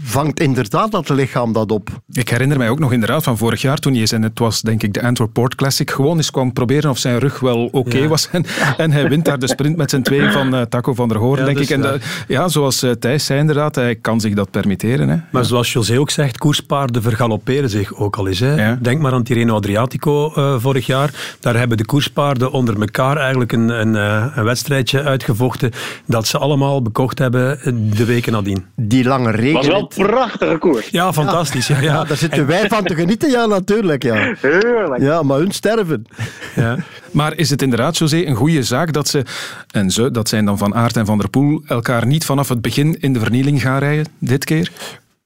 [0.06, 1.88] vangt inderdaad dat lichaam dat op.
[2.12, 4.82] Ik herinner mij ook nog inderdaad van vorig jaar toen hij en het was denk
[4.82, 8.06] ik de Antwerp Port Classic, gewoon eens kwam proberen of zijn rug wel oké ja.
[8.06, 8.28] was.
[8.30, 8.44] En,
[8.76, 11.38] en, hij wint daar de sprint met zijn twee van uh, Taco van der Hoorn,
[11.38, 11.70] ja, denk ik.
[11.70, 15.08] En de, ja, zoals uh, Thijs zei inderdaad, hij kan zich dat permitteren.
[15.08, 15.16] Hè.
[15.30, 18.40] Maar zoals José ook zegt, koerspaarden vergalopperen zich ook al eens.
[18.40, 18.80] Hè.
[18.80, 21.36] Denk maar aan Tirreno Adriatico uh, vorig jaar.
[21.40, 23.94] Daar hebben de koerspaarden onder elkaar eigenlijk een, een,
[24.38, 25.70] een wedstrijdje uitgevochten
[26.06, 27.58] dat ze allemaal bekocht hebben
[27.96, 28.64] de weken nadien.
[28.74, 30.88] Die lange regen prachtige koers.
[30.88, 31.66] Ja, fantastisch.
[31.66, 31.82] Ja, ja.
[31.82, 34.02] ja daar zitten wij van te genieten, ja, natuurlijk.
[34.02, 34.34] Ja.
[34.40, 35.02] Heerlijk.
[35.02, 36.06] Ja, maar hun sterven.
[36.54, 36.76] Ja.
[37.10, 39.24] Maar is het inderdaad, José, een goede zaak dat ze,
[39.70, 42.60] en ze, dat zijn dan Van Aert en Van der Poel, elkaar niet vanaf het
[42.60, 44.70] begin in de vernieling gaan rijden, dit keer?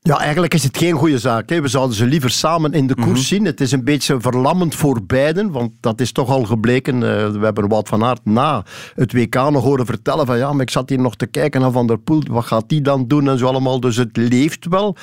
[0.03, 1.49] Ja, eigenlijk is het geen goede zaak.
[1.49, 1.61] Hè.
[1.61, 3.23] We zouden ze liever samen in de koers mm -hmm.
[3.23, 3.45] zien.
[3.45, 6.95] Het is een beetje verlammend voor beiden, want dat is toch al gebleken.
[6.95, 10.63] Uh, we hebben Wout van Aert na het WK nog horen vertellen van ja, maar
[10.63, 12.23] ik zat hier nog te kijken naar Van der Poel.
[12.31, 13.81] Wat gaat die dan doen en zo allemaal.
[13.81, 14.97] Dus het leeft wel.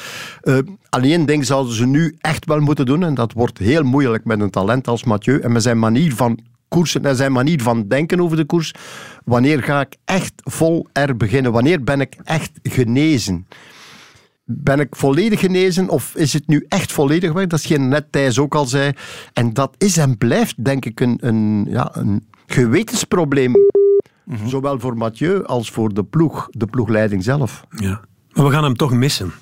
[0.43, 0.57] Uh,
[0.89, 4.39] alleen denk zouden ze nu echt wel moeten doen en dat wordt heel moeilijk met
[4.39, 8.21] een talent als Mathieu en met zijn manier van koersen en zijn manier van denken
[8.21, 8.73] over de koers.
[9.25, 11.51] Wanneer ga ik echt vol er beginnen?
[11.51, 13.47] Wanneer ben ik echt genezen?
[14.49, 17.47] Ben ik volledig genezen of is het nu echt volledig weg?
[17.47, 18.91] Dat is geen net Thijs ook al zei.
[19.33, 23.51] En dat is en blijft, denk ik, een, een, ja, een gewetensprobleem.
[23.51, 24.49] Mm -hmm.
[24.49, 27.63] Zowel voor Mathieu als voor de ploeg, de ploegleiding zelf.
[27.69, 28.01] Ja.
[28.33, 29.33] Maar we gaan hem toch missen.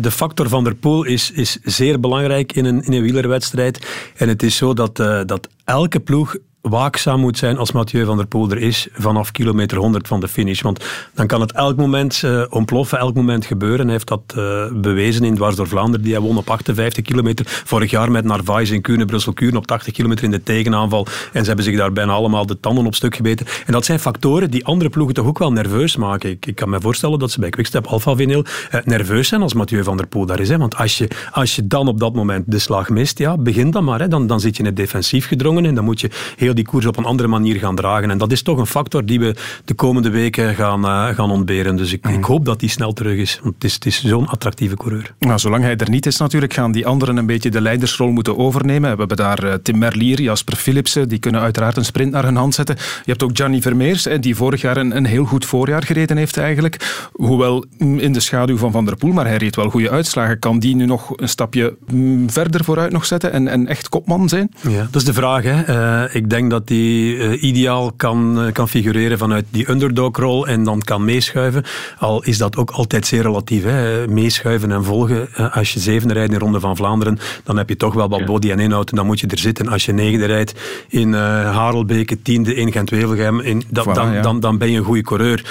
[0.00, 3.86] De factor van der Poel is, is zeer belangrijk in een, in een wielerwedstrijd.
[4.16, 8.16] En het is zo dat, uh, dat elke ploeg waakzaam moet zijn als Mathieu van
[8.16, 10.60] der Poel er is vanaf kilometer 100 van de finish.
[10.60, 13.84] Want dan kan het elk moment uh, ontploffen, elk moment gebeuren.
[13.84, 16.02] Hij heeft dat uh, bewezen in Dwars door Vlaanderen.
[16.02, 17.44] Die hij won op 58 kilometer.
[17.64, 21.06] Vorig jaar met Narvaez in Kuurne, Brussel-Kuurne op 80 kilometer in de tegenaanval.
[21.32, 23.46] En ze hebben zich daar bijna allemaal de tanden op stuk gebeten.
[23.66, 26.30] En dat zijn factoren die andere ploegen toch ook wel nerveus maken.
[26.30, 28.44] Ik, ik kan me voorstellen dat ze bij Quickstep Alpha Vinyl
[28.74, 30.48] uh, nerveus zijn als Mathieu van der Poel daar is.
[30.48, 30.58] Hè.
[30.58, 33.84] Want als je, als je dan op dat moment de slag mist, ja, begin dan
[33.84, 34.00] maar.
[34.00, 34.08] Hè.
[34.08, 36.86] Dan, dan zit je in het defensief gedrongen en dan moet je heel die koers
[36.86, 38.10] op een andere manier gaan dragen.
[38.10, 39.34] En dat is toch een factor die we
[39.64, 41.76] de komende weken gaan, uh, gaan ontberen.
[41.76, 42.24] Dus ik, ik, mhm.
[42.24, 43.40] hoop dat hij snel terug is.
[43.42, 45.14] Want het is, het is zo'n attractieve coureur.
[45.18, 48.38] Nou, zolang hij er niet is natuurlijk, gaan die anderen een beetje de leidersrol moeten
[48.38, 48.90] overnemen.
[48.92, 52.36] We hebben daar uh, Tim Merlier, Jasper Philipsen, die kunnen uiteraard een sprint naar hun
[52.36, 52.76] hand zetten.
[52.76, 56.36] Je hebt ook Gianni Vermeers, die vorig jaar een, een heel goed voorjaar gereden heeft
[56.36, 57.08] eigenlijk.
[57.12, 60.38] Hoewel mm, in de schaduw van Van der Poel, maar hij reed wel goede uitslagen.
[60.38, 64.28] Kan die nu nog een stapje mm, verder vooruit nog zetten en, en echt kopman
[64.28, 64.50] zijn?
[64.68, 65.42] Ja, dat is de vraag.
[65.42, 65.68] Hè.
[65.68, 70.64] Uh, ik denk dat hij uh, ideaal kan, uh, kan figureren vanuit die underdog-rol en
[70.64, 71.64] dan kan meeschuiven.
[71.98, 73.64] Al is dat ook altijd zeer relatief.
[73.64, 74.08] Hè.
[74.08, 75.28] Meeschuiven en volgen.
[75.52, 78.24] als je zevende rijdt in de Ronde van Vlaanderen, dan heb je toch wel wat
[78.24, 79.68] body en inhoud en dan moet je er zitten.
[79.68, 80.54] Als je negende rijdt
[80.88, 85.44] in Harelbeke, tiende in Gent-Wevelgem, dan, dan, dan, dan ben je een goede coureur.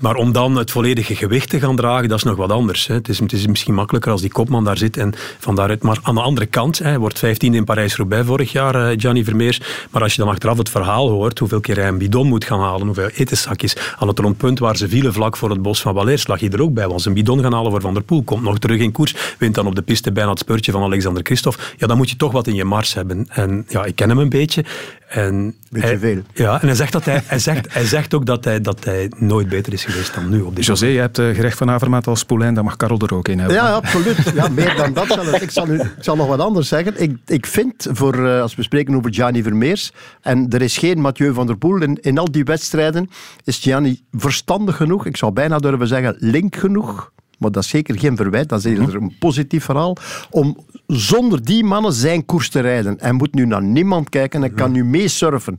[0.00, 2.86] Maar om dan het volledige gewicht te gaan dragen, dat is nog wat anders.
[2.86, 2.94] Hè.
[2.94, 5.82] Het, is, het is misschien makkelijker als die kopman daar zit en van daaruit.
[5.82, 9.60] Maar aan de andere kant, hij wordt 15 in Parijs-Roubaix vorig jaar, Gianni Vermeers.
[9.90, 12.60] Maar als je dan achteraf het verhaal hoort, hoeveel keer hij een bidon moet gaan
[12.60, 16.26] halen, hoeveel etenzakjes, aan het rondpunt waar ze vielen vlak voor het bos van Waleers,
[16.26, 16.88] lag hij er ook bij.
[16.88, 19.54] Want een bidon gaan halen voor Van der Poel, komt nog terug in koers, wint
[19.54, 21.62] dan op de piste bijna het spurtje van Alexander Christophe.
[21.76, 23.26] Ja, dan moet je toch wat in je mars hebben.
[23.28, 24.64] En ja, ik ken hem een beetje.
[25.08, 26.22] En Beetje hij, veel.
[26.32, 29.10] Ja, en hij zegt, dat hij, hij, zegt, hij zegt ook dat hij, dat hij
[29.16, 30.40] nooit beter is geweest dan nu.
[30.40, 33.14] Op dit José, je hebt uh, gerecht van Avermaat als Poulin, dan mag Karel er
[33.14, 33.56] ook in hebben.
[33.56, 34.32] Ja, absoluut.
[34.34, 35.06] Ja, meer dan dat.
[35.06, 37.02] Zal ik, zal, ik zal nog wat anders zeggen.
[37.02, 41.00] Ik, ik vind, voor, uh, als we spreken over Gianni Vermeers, en er is geen
[41.00, 43.10] Mathieu van der Poel, in, in al die wedstrijden
[43.44, 47.98] is Gianni verstandig genoeg, ik zou bijna durven zeggen link genoeg, maar dat is zeker
[47.98, 49.02] geen verwijt, dat is eerder mhm.
[49.02, 49.96] een positief verhaal,
[50.30, 52.96] om zonder die mannen zijn koers te rijden.
[53.00, 55.58] Hij moet nu naar niemand kijken, hij kan nu meesurfen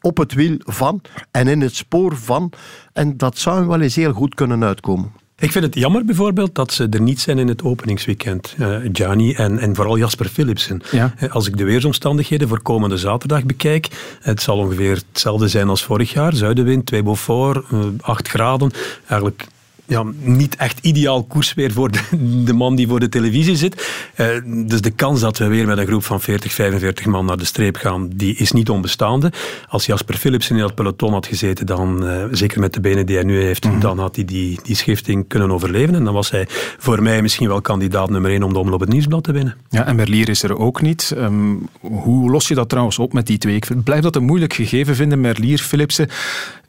[0.00, 2.52] op het wiel van en in het spoor van.
[2.92, 5.12] En dat zou hem wel eens heel goed kunnen uitkomen.
[5.38, 8.54] Ik vind het jammer bijvoorbeeld dat ze er niet zijn in het openingsweekend.
[8.58, 10.82] Uh, Gianni en, en vooral Jasper Philipsen.
[10.90, 11.14] Ja.
[11.16, 15.84] Eh, als ik de weersomstandigheden voor komende zaterdag bekijk, het zal ongeveer hetzelfde zijn als
[15.84, 16.34] vorig jaar.
[16.34, 17.66] Zuidenwind, 2 Beaufort,
[18.00, 18.70] 8 graden.
[19.06, 19.46] Eigenlijk
[19.86, 22.00] ja, niet echt ideaal koersweer voor de,
[22.44, 23.88] de, man die voor de televisie zit.
[24.16, 24.26] Uh,
[24.66, 27.44] dus de kans dat we weer met een groep van 40, 45 man naar de
[27.44, 29.32] streep gaan, die is niet onbestaande.
[29.68, 33.16] Als Jasper Philipsen in dat peloton had gezeten, dan, uh, zeker met de benen die
[33.16, 35.94] hij nu heeft, mm dan had hij die, die schifting kunnen overleven.
[35.94, 36.46] En dan was hij
[36.78, 39.56] voor mij misschien wel kandidaat nummer 1 om de omloop het nieuwsblad te winnen.
[39.68, 41.14] Ja, en Merlier is er ook niet.
[41.16, 43.54] Um, hoe los je dat trouwens op met die twee?
[43.54, 46.08] Ik blijf dat een moeilijk gegeven vinden, Merlier, Philipsen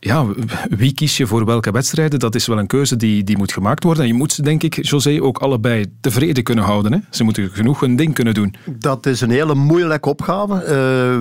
[0.06, 0.26] ja,
[0.70, 2.20] wie kies je voor welke wedstrijden?
[2.20, 4.04] Dat is wel een keuze die, die moet gemaakt worden.
[4.04, 6.94] En je moet ze, denk ik, José, ook allebei tevreden kunnen houden.
[6.94, 7.00] Hè?
[7.10, 8.56] Ze moeten genoeg hun ding kunnen doen.
[8.66, 10.66] Dat is een hele moeilijke opgave.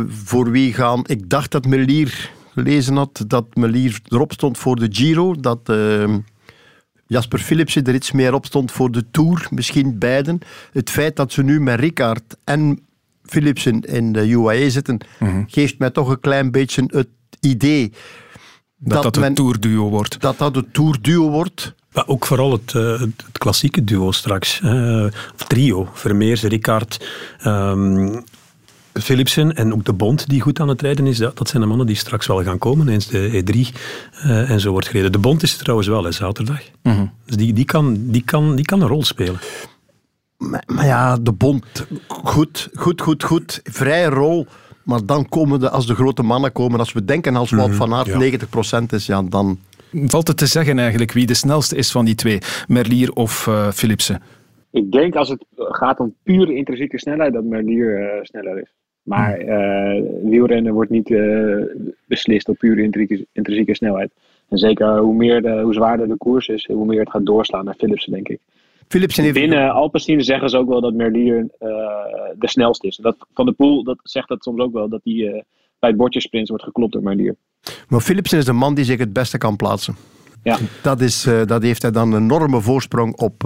[0.07, 1.03] Uh, voor wie gaan...
[1.07, 5.35] Ik dacht dat Melier gelezen had dat Melier erop stond voor de Giro.
[5.41, 5.61] Dat...
[5.71, 6.15] Uh,
[7.07, 10.39] Jasper Philipsen er iets meer op stond voor de Tour, misschien beiden.
[10.73, 12.81] Het feit dat ze nu met Ricard en
[13.23, 15.43] Philipsen in de UAE zitten, mhm.
[15.47, 17.09] geeft mij toch een klein beetje het
[17.41, 17.93] idee
[18.85, 20.21] dat dat, het tourduo wordt.
[20.21, 21.75] Dat dat het tourduo wordt.
[21.93, 24.61] Maar ook vooral het, uh, het klassieke duo straks.
[24.65, 25.89] Uh, of trio.
[25.93, 27.07] Vermeers, Ricard,
[27.47, 28.25] um,
[28.93, 31.19] Philipsen en ook de Bond die goed aan het rijden is.
[31.19, 33.71] Dat, dat zijn de mannen die straks wel gaan komen eens de E3 uh,
[34.23, 35.13] eh, en zo wordt gereden.
[35.13, 36.61] De Bond is er trouwens wel, hè, zaterdag.
[36.83, 37.07] Mhm.
[37.27, 39.39] Dus die, die, kan, die, kan, die kan een rol spelen.
[40.37, 43.61] Maar, maar ja, de Bond, goed, goed, goed, goed.
[43.65, 44.47] Vrije rol.
[44.85, 47.77] Maar dan komen de, als de grote mannen komen, als we denken als Wout mhm,
[47.77, 48.83] van Aert ja.
[48.83, 49.59] 90% is, ja, dan...
[50.05, 53.71] Valt het te zeggen eigenlijk wie de snelste is van die twee, Merlier of uh,
[53.71, 54.23] Philipsen?
[54.71, 58.73] Ik denk als het gaat om pure intrinsieke snelheid, dat Merlier uh, sneller is.
[59.03, 61.15] Maar uh, wielrennen wordt niet
[62.07, 62.83] beslist op pure
[63.33, 64.11] intrinsieke snelheid.
[64.49, 67.65] En zeker hoe, meer de, hoe zwaarder de koers is, hoe meer het gaat doorslaan
[67.65, 68.41] naar Philipsen, denk ik.
[68.89, 69.35] Philipsen heeft...
[69.35, 71.69] Binnen Alpecin zeggen ze ook wel dat Merlier uh,
[72.39, 72.97] de snelste is.
[72.97, 75.31] Dat, van de Poel dat zegt dat soms ook wel, dat hij uh,
[75.79, 77.37] bij het bordjesprint wordt geklopt door Merlier.
[77.89, 79.97] Maar Philipsen is de man die zich het beste kan plaatsen.
[80.43, 80.59] Ja.
[80.83, 83.43] Dat, is, uh, dat heeft hij dan een enorme voorsprong op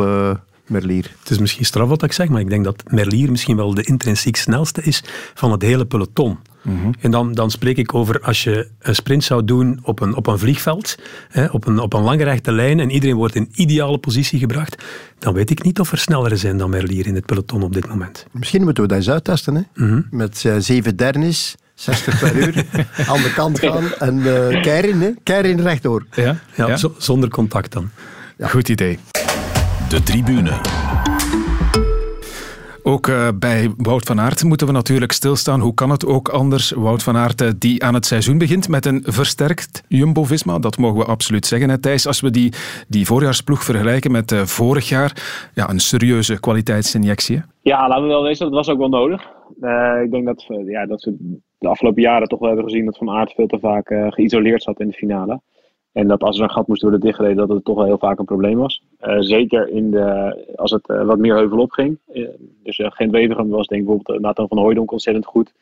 [0.67, 1.15] Merlier.
[1.19, 3.85] Het is misschien straf wat ik zeg, maar ik denk dat Merlier misschien wel de
[3.85, 5.03] intrinsiek snelste is
[5.35, 6.39] van het hele peloton.
[6.63, 6.91] Mhm.
[7.01, 10.27] En dan, dan spreek ik over als je een sprint zou doen op een, op
[10.27, 13.99] een vliegveld, hè, op, een, op een lange rechte lijn en iedereen wordt in ideale
[13.99, 14.85] positie gebracht,
[15.19, 17.89] dan weet ik niet of er snellere zijn dan Merlier in het peloton op dit
[17.89, 18.27] moment.
[18.31, 19.55] Misschien moeten we dat eens uittesten.
[19.55, 19.85] Hè?
[19.85, 20.01] Mhm.
[20.11, 21.57] Met uh, zeven dernis.
[21.75, 22.65] 60 per uur,
[23.11, 25.11] aan de kant gaan en uh, keirin, hè?
[25.23, 26.07] keirin rechtdoor.
[26.15, 27.91] Ja, ja, zonder contact dan.
[28.37, 28.49] Ja.
[28.49, 28.99] Goed idee.
[29.89, 30.61] De tribune.
[32.89, 35.61] Ook uh, bij Wout van Aert moeten we natuurlijk stilstaan.
[35.61, 36.71] Hoe kan het ook anders?
[36.71, 40.59] Wout van Aert uh, die aan het seizoen begint met een versterkt Jumbo-Visma.
[40.59, 42.07] Dat mogen we absoluut zeggen, hè, Thijs.
[42.07, 42.53] Als we die,
[42.89, 45.13] die voorjaarsploeg vergelijken met uh, vorig jaar.
[45.55, 47.43] Ja, een serieuze kwaliteitsinjectie.
[47.63, 49.23] Ja, laten we wel wezen, dat was ook wel nodig.
[50.05, 53.11] ik denk dat, ja, dat ze de afgelopen jaren toch wel hebben gezien dat Van
[53.11, 55.41] Aert veel te vaak geïsoleerd zat in de finale.
[55.99, 58.19] En dat als er een gat moest worden dichtgereden, dat het toch wel heel vaak
[58.19, 58.83] een probleem was.
[59.19, 61.99] zeker in de, als het wat meer heuvel op ging.
[62.63, 65.53] dus Gent Wevergem was denk ik bijvoorbeeld Nathan van Hooydonk ontzettend goed.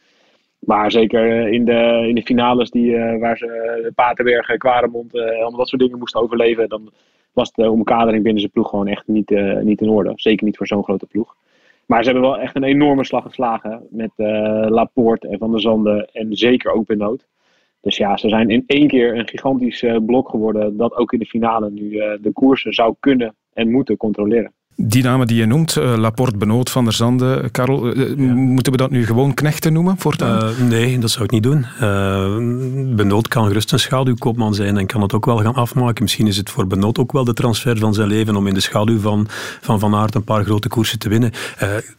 [0.59, 5.83] Maar zeker in de, in de finales die, waar ze Paterberg, Kwaremond, allemaal dat soort
[5.83, 6.69] dingen moesten overleven.
[6.69, 6.91] Dan
[7.33, 9.31] was de omkadering binnen zijn ploeg gewoon echt niet,
[9.63, 10.13] niet in orde.
[10.15, 11.37] Zeker niet voor zo'n grote ploeg.
[11.87, 14.11] Maar ze hebben wel echt een enorme slag geslagen met
[14.69, 17.27] Laporte en Van der Zanden en zeker ook Benoot.
[17.87, 21.19] Dus ja, ze zijn in één keer een gigantisch uh, blok geworden dat ook in
[21.19, 24.53] de finale nu uh, de koersen zou kunnen en moeten controleren.
[24.79, 28.79] Die namen die je noemt, uh, Laporte, Benoot, Van der Zande, Karel, uh, moeten we
[28.79, 30.49] dat nu gewoon knechten noemen voortaan?
[30.49, 31.67] Uh, nee, dat zou ik niet doen.
[32.97, 36.03] Benoot kan gerust een schaduwkoopman zijn en kan het ook wel gaan afmaken.
[36.03, 38.61] Misschien is het voor Benoot ook wel de transfer van zijn leven om in de
[38.61, 39.27] schaduw van
[39.61, 41.33] Van, van Aert een paar grote koersen te winnen.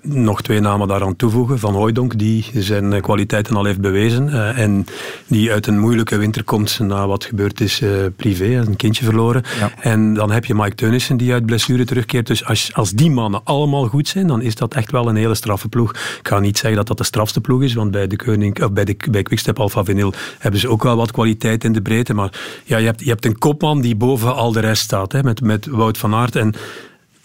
[0.02, 1.60] nog twee namen daaraan toevoegen.
[1.60, 4.86] Van Hooijdonk, die zijn kwaliteiten al heeft bewezen en
[5.28, 7.82] die uit een moeilijke winter komt na wat gebeurd is
[8.16, 9.44] privé, een kindje verloren.
[9.60, 9.72] Ja.
[9.80, 12.28] En dan heb je Mike Teunissen die uit blessure terugkeert.
[12.28, 15.36] Dus als als die mannen allemaal goed zijn, dan is dat echt wel een hele
[15.36, 15.92] straffe ploeg.
[15.94, 18.72] Ik ga niet zeggen dat dat de strafste ploeg is, want bij de Koning, of
[18.72, 22.14] bij, de, bij Quickstep Alpha Vinyl hebben ze ook wel wat kwaliteit in de breedte.
[22.14, 25.24] Maar ja, je, hebt, je hebt een kopman die boven al de rest staat, hè,
[25.24, 26.36] met, met Wout van Aert.
[26.36, 26.54] En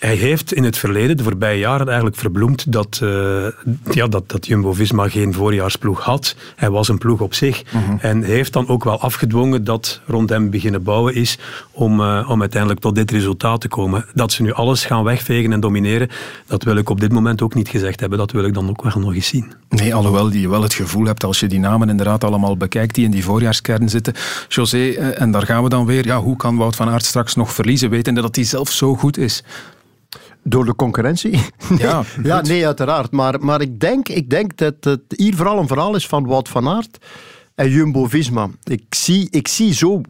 [0.03, 3.47] hij heeft in het verleden, de voorbije jaren, eigenlijk verbloemd dat, uh,
[3.91, 6.37] ja, dat, dat Jumbo-Visma geen voorjaarsploeg had.
[6.57, 7.63] Hij was een ploeg op zich.
[7.73, 7.97] Mhm.
[8.01, 11.39] En heeft dan ook wel afgedwongen dat rond hem beginnen bouwen is
[11.71, 14.05] om, uh, om uiteindelijk tot dit resultaat te komen.
[14.15, 16.09] Dat ze nu alles gaan wegvegen en domineren,
[16.47, 18.19] dat wil ik op dit moment ook niet gezegd hebben.
[18.19, 19.53] Dat wil ik dan ook wel nog eens zien.
[19.69, 23.05] Nee, alhoewel je wel het gevoel hebt, als je die namen inderdaad allemaal bekijkt, die
[23.05, 24.15] in die voorjaarskern zitten.
[24.49, 26.07] José, eh, en daar gaan we dan weer.
[26.07, 29.19] Ja, hoe kan Wout van Aert straks nog verliezen, wetende dat hij zelf zo goed
[29.19, 29.43] is?
[30.45, 31.41] Door de concurrentie?
[31.79, 33.11] Ja, ja nee, uiteraard.
[33.11, 36.49] Maar, maar ik, denk, ik denk dat het hier vooral een verhaal is van Wout
[36.49, 36.99] van Aert
[37.55, 38.49] en Jumbo-Visma.
[38.63, 40.01] Ik zie, ik zie zo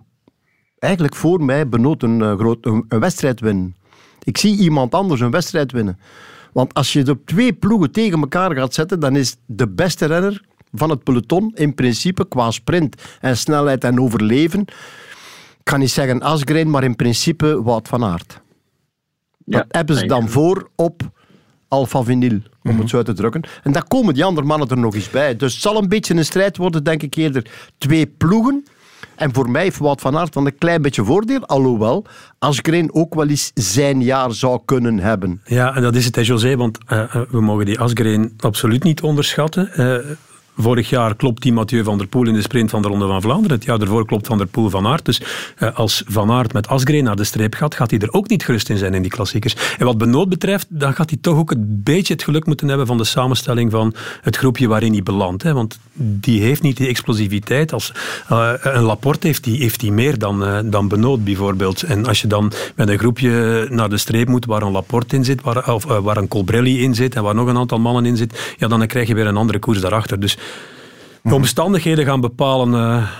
[0.78, 3.76] eigenlijk voor mij Benoot een, eh, groot, een, wedstrijd winnen.
[4.22, 5.98] Ik zie iemand anders een wedstrijd winnen.
[6.52, 10.44] Want als je de twee ploegen tegen elkaar gaat zetten, dan is de beste renner
[10.72, 14.60] van het peloton in principe qua sprint en snelheid en overleven,
[15.58, 18.40] ik kan niet zeggen Asgreen, maar in principe Wout van Aert.
[19.44, 21.02] Dat hebben ze dan voor op
[21.68, 22.86] alpha vinyl, om het mhm.
[22.86, 23.42] zo uit te drukken.
[23.62, 25.36] En daar komen die andere mannen er nog eens bij.
[25.36, 27.50] Dus het zal een beetje een strijd worden, denk ik eerder.
[27.78, 28.64] Twee ploegen.
[29.14, 32.04] En voor mij heeft Wout van Aert dan een klein beetje voordeel, alhoewel
[32.38, 35.40] Asgreen ook wel eens zijn jaar zou kunnen hebben.
[35.44, 39.00] Ja, en dat is het, hè, José, want uh, we mogen die Asgreen absoluut niet
[39.00, 39.70] onderschatten.
[39.76, 39.96] Uh,
[40.56, 43.22] Vorig jaar klopt die Mathieu van der Poel in de sprint van de Ronde van
[43.22, 43.56] Vlaanderen.
[43.56, 45.04] Het jaar daarvoor klopt Van der Poel van Aert.
[45.04, 45.20] Dus
[45.56, 48.44] eh, als Van Aert met Asgreen naar de streep gaat, gaat hij er ook niet
[48.44, 49.56] gerust in zijn in die klassiekers.
[49.78, 52.86] En wat Benoot betreft, dan gaat hij toch ook een beetje het geluk moeten hebben
[52.86, 55.42] van de samenstelling van het groepje waarin hij belandt.
[55.42, 57.72] Want die heeft niet die explosiviteit.
[57.72, 57.92] Als,
[58.32, 61.82] uh, een Laporte heeft die, heeft die meer dan, uh, dan Benoot bijvoorbeeld.
[61.82, 65.24] En als je dan met een groepje naar de streep moet waar een Laporte in
[65.24, 68.16] zit, waar, of waar een Colbrelli in zit en waar nog een aantal mannen in
[68.16, 70.20] zit, ja, dan krijg je weer een andere koers daarachter.
[70.20, 70.36] Dus
[71.22, 72.72] de omstandigheden gaan bepalen.
[72.72, 73.10] Uh,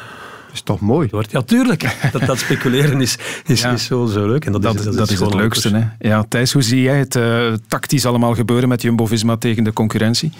[0.52, 1.08] is toch mooi?
[1.30, 2.11] Ja, tuurlijk.
[2.12, 4.44] Dat, dat speculeren is, is, is zo, zo leuk.
[4.44, 5.76] En dat, dat is, dat, is het leukste.
[5.76, 6.08] Hè?
[6.08, 10.32] Ja, Thijs, hoe zie jij het uh, tactisch allemaal gebeuren met Jumbo-Visma tegen de concurrentie?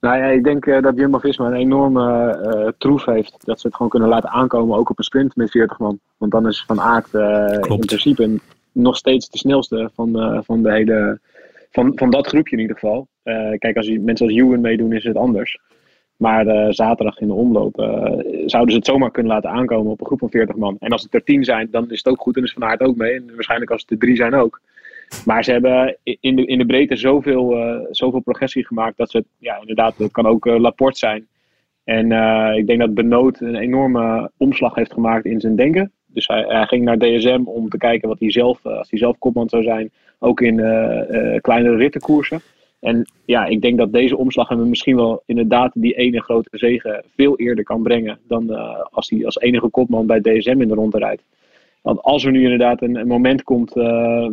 [0.00, 3.36] Nou ja, ik denk uh, dat Jumbo-Visma een enorme uh, troef heeft.
[3.38, 5.98] Dat ze het gewoon kunnen laten aankomen, ook op een sprint met 40 man.
[6.16, 7.08] Want dan is Van Aert
[7.68, 8.40] in principe
[8.72, 11.20] nog steeds de snelste van, van, de hele,
[11.70, 13.08] van, van dat groepje in ieder geval.
[13.58, 15.58] kijk, als je, mensen als Ewan meedoen, is het anders.
[16.16, 17.86] Maar uh, zaterdag in de omloop uh,
[18.46, 20.76] zouden ze het zomaar kunnen laten aankomen op een groep van 40 man.
[20.80, 22.80] En als het er 10 zijn, dan is het ook goed en is Van Aert
[22.80, 23.14] ook mee.
[23.14, 24.60] En waarschijnlijk als het er 3 zijn ook.
[25.24, 29.24] Maar ze hebben in de, in de breedte zoveel, uh, zoveel progressie gemaakt dat ze,
[29.38, 31.26] ja, inderdaad, het kan ook Laporte zijn.
[31.84, 32.12] En
[32.56, 35.92] ik denk dat Benoot een enorme omslag heeft gemaakt in zijn denken.
[36.06, 39.18] Dus hij, hij, ging naar DSM om te kijken wat hij zelf, als hij zelf
[39.18, 40.56] kopman zou zijn, ook in
[41.40, 42.40] kleinere rittenkoersen.
[42.80, 47.04] En ja, ik denk dat deze omslag hem misschien wel inderdaad die ene grote zegen
[47.16, 50.74] veel eerder kan brengen dan uh, als hij als enige kopman bij DSM in de
[50.74, 51.22] ronde rijdt.
[51.86, 53.84] Want als er nu inderdaad een, een moment komt uh,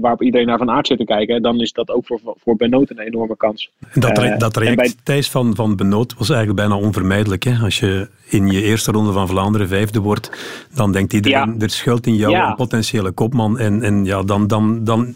[0.01, 2.89] waarop iedereen naar Van Aert zit te kijken, dan is dat ook voor, voor Benoot
[2.89, 3.71] een enorme kans.
[3.93, 4.93] Dat, uh, dat traject bij...
[5.03, 7.43] Thijs van, van Benoot was eigenlijk bijna onvermijdelijk.
[7.43, 7.63] Hè?
[7.63, 10.32] Als je in je eerste ronde van Vlaanderen vijfde wordt,
[10.75, 13.60] dan denkt iedereen, er schuilt in jou een potentiële kopman.
[13.60, 15.13] En, en ja, dan, dan, dan,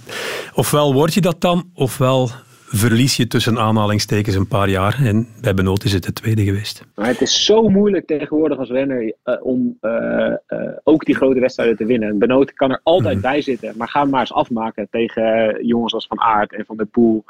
[0.54, 2.30] ofwel word je dat dan, ofwel
[2.69, 4.99] verlies je tussen aanhalingstekens een paar jaar.
[5.03, 6.86] En bij Benoot is het de tweede geweest.
[6.95, 9.91] Maar het is zo moeilijk tegenwoordig als renner uh, om uh,
[10.47, 12.17] uh, ook die grote wedstrijden te winnen.
[12.17, 13.21] Benoot kan er altijd mm.
[13.21, 13.73] bij zitten.
[13.77, 17.23] Maar ga hem maar eens afmaken tegen jongens als Van Aert en Van der Poel.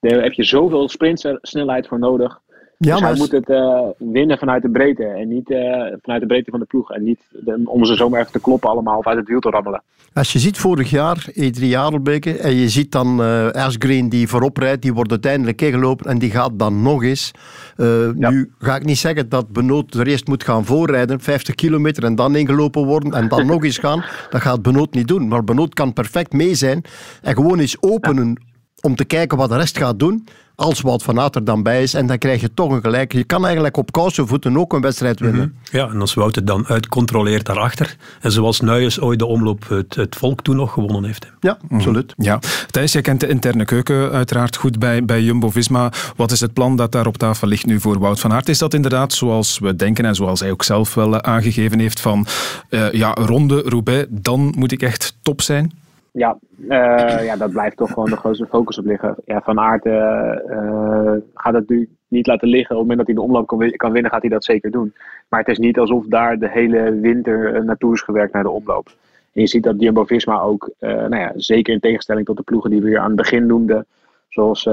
[0.00, 2.40] Daar heb je zoveel sprintsnelheid voor nodig.
[2.78, 3.80] Ja, dus hij moet het uh,
[4.12, 5.58] winnen vanuit de breedte en niet uh,
[6.02, 6.90] vanuit de breedte van de ploeg.
[6.90, 9.50] En niet de, om ze zomaar even te kloppen allemaal of uit het wiel te
[9.50, 9.82] rammelen.
[10.12, 14.56] Als je ziet vorig jaar, E3 Adelbeke, en je ziet dan uh, Asgreen die voorop
[14.56, 17.30] rijdt, die wordt uiteindelijk ingelopen en die gaat dan nog eens.
[17.76, 18.30] Ja.
[18.30, 22.14] Nu ga ik niet zeggen dat Benoot er eerst moet gaan voorrijden, 50 kilometer en
[22.14, 24.04] dan ingelopen worden en dan nog eens gaan.
[24.30, 25.28] Dat gaat Benoot niet doen.
[25.28, 26.82] Maar Benoot kan perfect mee zijn
[27.22, 28.46] en gewoon eens openen ja.
[28.80, 30.26] om te kijken wat de rest gaat doen
[30.58, 31.94] als Wout van Aert er dan bij is.
[31.94, 33.12] En dan krijg je toch een gelijk.
[33.12, 35.40] Je kan eigenlijk op voeten ook een wedstrijd winnen.
[35.40, 35.78] Mm -hmm.
[35.80, 37.96] Ja, en als Wout het dan uitcontroleert daarachter.
[38.20, 41.26] En zoals Nuyes ooit de omloop het, het volk toen nog gewonnen heeft.
[41.40, 42.14] Ja, mm absoluut.
[42.16, 42.38] Ja.
[42.70, 45.92] Thijs, jij kent de interne keuken uiteraard goed bij, bij Jumbo-Visma.
[46.16, 48.48] Wat is het plan dat daar op tafel ligt nu voor Wout van Aert?
[48.48, 52.26] Is dat inderdaad zoals we denken en zoals hij ook zelf wel aangegeven heeft van
[52.70, 55.72] uh, ja, ronde Roubaix, dan moet ik echt top zijn?
[56.12, 59.16] Ja, uh, ja, dat blijft toch gewoon de grootste focus op liggen.
[59.24, 62.76] Ja, van Aert uh, gaat het nu niet laten liggen.
[62.76, 64.94] Op het moment dat hij de omloop kan, kan, winnen, gaat hij dat zeker doen.
[65.28, 68.88] Maar het is niet alsof daar de hele winter naartoe is gewerkt naar de omloop.
[69.32, 72.80] En je ziet dat Jumbo-Visma ook, nou ja, zeker in tegenstelling tot de ploegen die
[72.80, 73.86] we hier aan het begin noemden,
[74.28, 74.64] zoals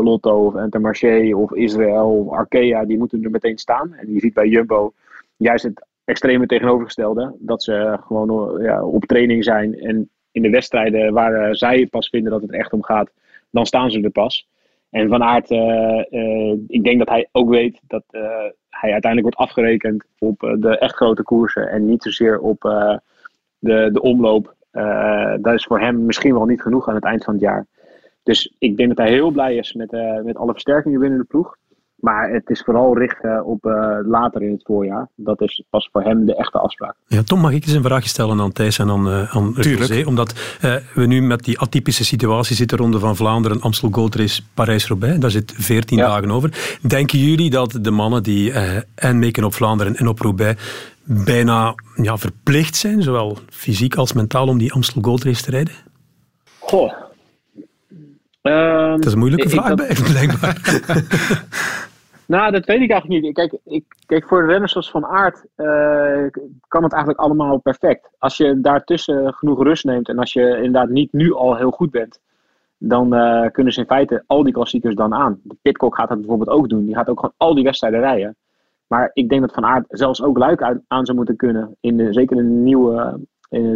[0.00, 3.94] Lotto of Intermarché of Israël of Arkea, die moeten er meteen staan.
[3.94, 4.92] En je ziet bij Jumbo
[5.36, 7.34] juist het extreme tegenovergestelde.
[7.38, 12.08] Dat ze gewoon ja, op training zijn en in de wedstrijden waar uh, zij pas
[12.08, 13.10] vinden dat het echt om gaat,
[13.50, 14.48] dan staan ze er pas.
[14.90, 18.04] En Van Aert, uh, uh, ik denk dat hij ook weet dat
[18.70, 22.60] hij uiteindelijk wordt afgerekend op de echt grote koersen en niet zozeer op
[23.58, 24.54] de, de omloop.
[25.40, 27.66] dat is voor hem misschien wel niet genoeg aan het eind van het jaar.
[28.22, 29.90] Dus ik denk dat hij heel blij is met,
[30.24, 31.56] met alle versterkingen binnen de ploeg.
[31.96, 35.08] Maar het is vooral richten op uh, later in het voorjaar.
[35.14, 36.94] Dat is pas voor hem de echte afspraak.
[37.06, 40.04] Ja, Tom, mag ik eens een vraagje stellen aan Thijs en aan, uh, aan José?
[40.06, 42.78] Omdat uh, we nu met die atypische situatie zitten.
[42.78, 45.18] Ronde van Vlaanderen, Amstel Gold Race, Parijs-Roubaix.
[45.18, 46.06] Daar zit 14 ja.
[46.06, 46.78] dagen over.
[46.82, 48.52] Denken jullie dat de mannen die
[48.94, 50.62] en meeken op Vlaanderen en op Roubaix
[51.04, 55.74] bijna ja, verplicht zijn, zowel fysiek als mentaal, om die Amstel Gold Race te rijden?
[56.58, 56.92] Goh.
[58.48, 60.02] Um, dat is een moeilijke vraag, dat...
[60.12, 60.58] blijkbaar.
[62.26, 63.34] Nou, dat weet ik eigenlijk niet.
[63.34, 66.26] Kijk, ik, kijk voor renners zoals Van Aert uh,
[66.68, 68.10] kan het eigenlijk allemaal perfect.
[68.18, 71.90] Als je daartussen genoeg rust neemt en als je inderdaad niet nu al heel goed
[71.90, 72.20] bent,
[72.78, 75.40] dan uh, kunnen ze in feite al die klassiekers dan aan.
[75.42, 76.84] De Pitcock gaat dat bijvoorbeeld ook doen.
[76.86, 78.36] Die gaat ook gewoon al die wedstrijden rijden.
[78.86, 81.76] Maar ik denk dat Van Aert zelfs ook Luik aan zou moeten kunnen.
[81.80, 83.20] In de, zeker in de nieuwe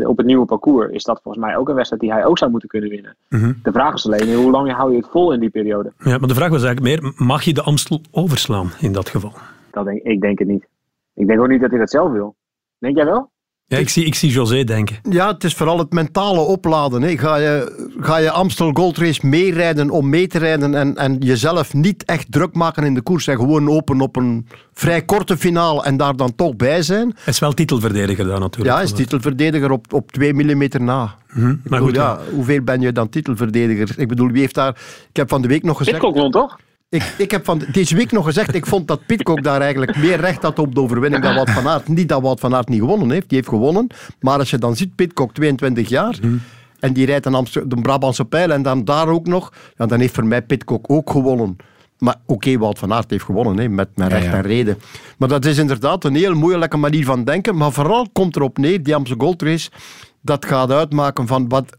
[0.06, 2.50] op het nieuwe parcours is dat volgens mij ook een wedstrijd die hij ook zou
[2.50, 3.16] moeten kunnen winnen.
[3.28, 3.58] Mm -hmm.
[3.62, 5.92] De vraag is alleen, hoe lang hou je het vol in die periode?
[5.98, 9.32] Ja, maar de vraag was eigenlijk meer, mag je de Amstel overslaan in dat geval?
[9.70, 10.68] Dat denk, ik denk het niet.
[11.14, 12.36] Ik denk ook niet dat hij dat zelf wil.
[12.78, 13.30] Denk jij wel?
[13.68, 14.96] Ja, ik zie, ik zie José denken.
[15.10, 17.02] Ja, het is vooral het mentale opladen.
[17.02, 17.18] Hè.
[17.18, 21.74] Ga, je, ga je Amstel Gold Race meerijden om mee te rijden en, en jezelf
[21.74, 25.82] niet echt druk maken in de koers en gewoon open op een vrij korte finale
[25.82, 27.12] en daar dan toch bij zijn.
[27.14, 28.70] Hij is wel titelverdediger dan natuurlijk.
[28.70, 31.14] Ja, hij is titelverdediger op, op 2 mm na.
[31.32, 31.60] Mm -hmm.
[31.64, 33.98] Maar goed, ja, hoeveel ben je dan titelverdediger?
[33.98, 34.76] Ik bedoel, wie heeft daar...
[35.08, 35.98] Ik heb van de week nog gezegd...
[35.98, 36.58] Pitcock won toch?
[36.90, 40.20] Ik, ik heb van deze week nog gezegd, ik vond dat Pitcock daar eigenlijk meer
[40.20, 41.88] recht had op de overwinning dan Wout van Aert.
[41.88, 43.86] Niet dat Wout van Aert niet gewonnen heeft, die heeft gewonnen.
[44.20, 46.40] Maar als je dan ziet, Pitcock 22 jaar, mm.
[46.80, 50.14] en die rijdt een de Brabantse pijl en dan daar ook nog, ja, dan heeft
[50.14, 51.56] voor mij Pitcock ook gewonnen.
[51.98, 54.36] Maar oké, okay, Wout van Aert heeft gewonnen, hè, met, met recht ja, ja.
[54.36, 54.78] en reden.
[55.18, 57.56] Maar dat is inderdaad een heel moeilijke manier van denken.
[57.56, 59.70] Maar vooral komt erop neer, die Amsterdam Gold Race,
[60.20, 61.76] dat gaat uitmaken van wat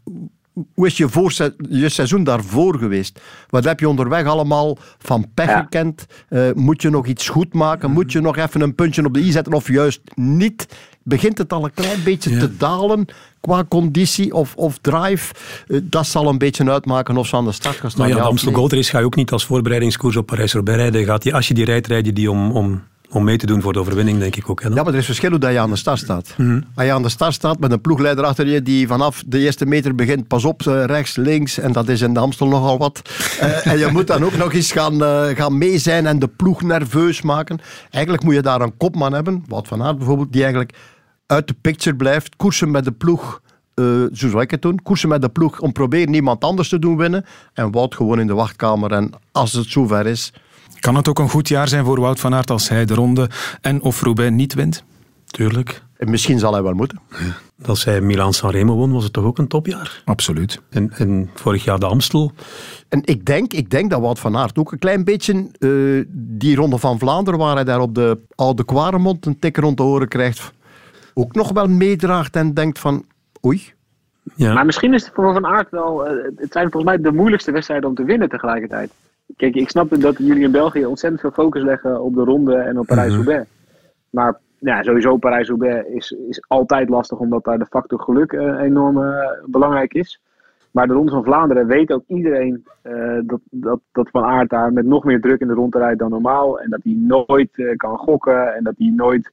[0.74, 1.32] hoe is je, voor,
[1.68, 3.20] je seizoen daarvoor geweest?
[3.48, 5.60] Wat heb je onderweg allemaal van pech ja.
[5.60, 6.06] gekend?
[6.30, 7.90] Uh, moet je nog iets goed maken?
[7.90, 10.68] Moet je nog even een puntje op de i zetten of juist niet?
[11.02, 12.38] Begint het al een klein beetje ja.
[12.38, 13.06] te dalen
[13.40, 15.34] qua conditie of, of drive?
[15.66, 18.06] Uh, dat zal een beetje uitmaken of ze aan de start gaan staan.
[18.06, 21.04] Maar ja, de Amstel Gold Race ga je ook niet als voorbereidingskoers op Parijs-Roubaix rijden.
[21.04, 22.82] Gaat die, als je die rijdt, rijd je die om, om
[23.12, 24.62] om mee te doen voor de overwinning, denk ik ook.
[24.62, 26.34] Hè, ja, maar er is verschil hoe dat je aan de start staat.
[26.36, 26.64] Mm -hmm.
[26.74, 29.66] Als je aan de start staat met een ploegleider achter je die vanaf de eerste
[29.66, 33.02] meter begint, pas op, rechts, links, en dat is in de Amstel nogal wat.
[33.42, 36.28] uh, en je moet dan ook nog eens gaan, uh, gaan mee zijn en de
[36.28, 37.58] ploeg nerveus maken.
[37.90, 40.74] Eigenlijk moet je daar een kopman hebben, Wout van Aert bijvoorbeeld, die eigenlijk
[41.26, 43.40] uit de picture blijft, koersen met de ploeg.
[43.74, 44.82] Uh, zo zou ik het doen.
[44.82, 47.24] Koersen met de ploeg om proberen niemand anders te doen winnen.
[47.54, 48.92] En Wout gewoon in de wachtkamer.
[48.92, 50.32] En als het zover is,
[50.80, 53.30] kan het ook een goed jaar zijn voor Wout van Aert als hij de ronde
[53.60, 54.84] en of Roubaix niet wint?
[55.26, 55.82] Tuurlijk.
[55.96, 57.00] En misschien zal hij wel moeten.
[57.08, 57.66] Ja.
[57.66, 60.02] Als hij Milan-San Remo won, was het toch ook een topjaar?
[60.04, 60.60] Absoluut.
[60.70, 62.32] En, en vorig jaar de Amstel.
[62.88, 66.56] En ik denk, ik denk dat Wout van Aert ook een klein beetje uh, die
[66.56, 70.08] ronde van Vlaanderen, waar hij daar op de oude Kwaremond een tik rond de oren
[70.08, 70.52] krijgt,
[71.14, 73.04] ook nog wel meedraagt en denkt van,
[73.46, 73.72] oei.
[74.34, 74.52] Ja.
[74.52, 77.52] Maar misschien is het voor Van Aert wel, uh, het zijn volgens mij de moeilijkste
[77.52, 78.90] wedstrijden om te winnen tegelijkertijd.
[79.36, 82.78] Kijk, ik snap dat jullie in België ontzettend veel focus leggen op de ronde en
[82.78, 83.40] op Parijs-Roubaix.
[83.40, 83.50] Mhm.
[84.10, 89.14] Maar ja, sowieso Parijs-Roubaix is, is altijd lastig, omdat daar de factor geluk uh, enorm
[89.46, 90.20] belangrijk is.
[90.70, 92.64] Maar de Ronde van Vlaanderen weet ook iedereen
[93.22, 96.10] dat, dat, dat Van Aert daar met nog meer druk in de ronde rijdt dan
[96.10, 96.60] normaal.
[96.60, 99.30] En dat hij nooit kan gokken en dat hij nooit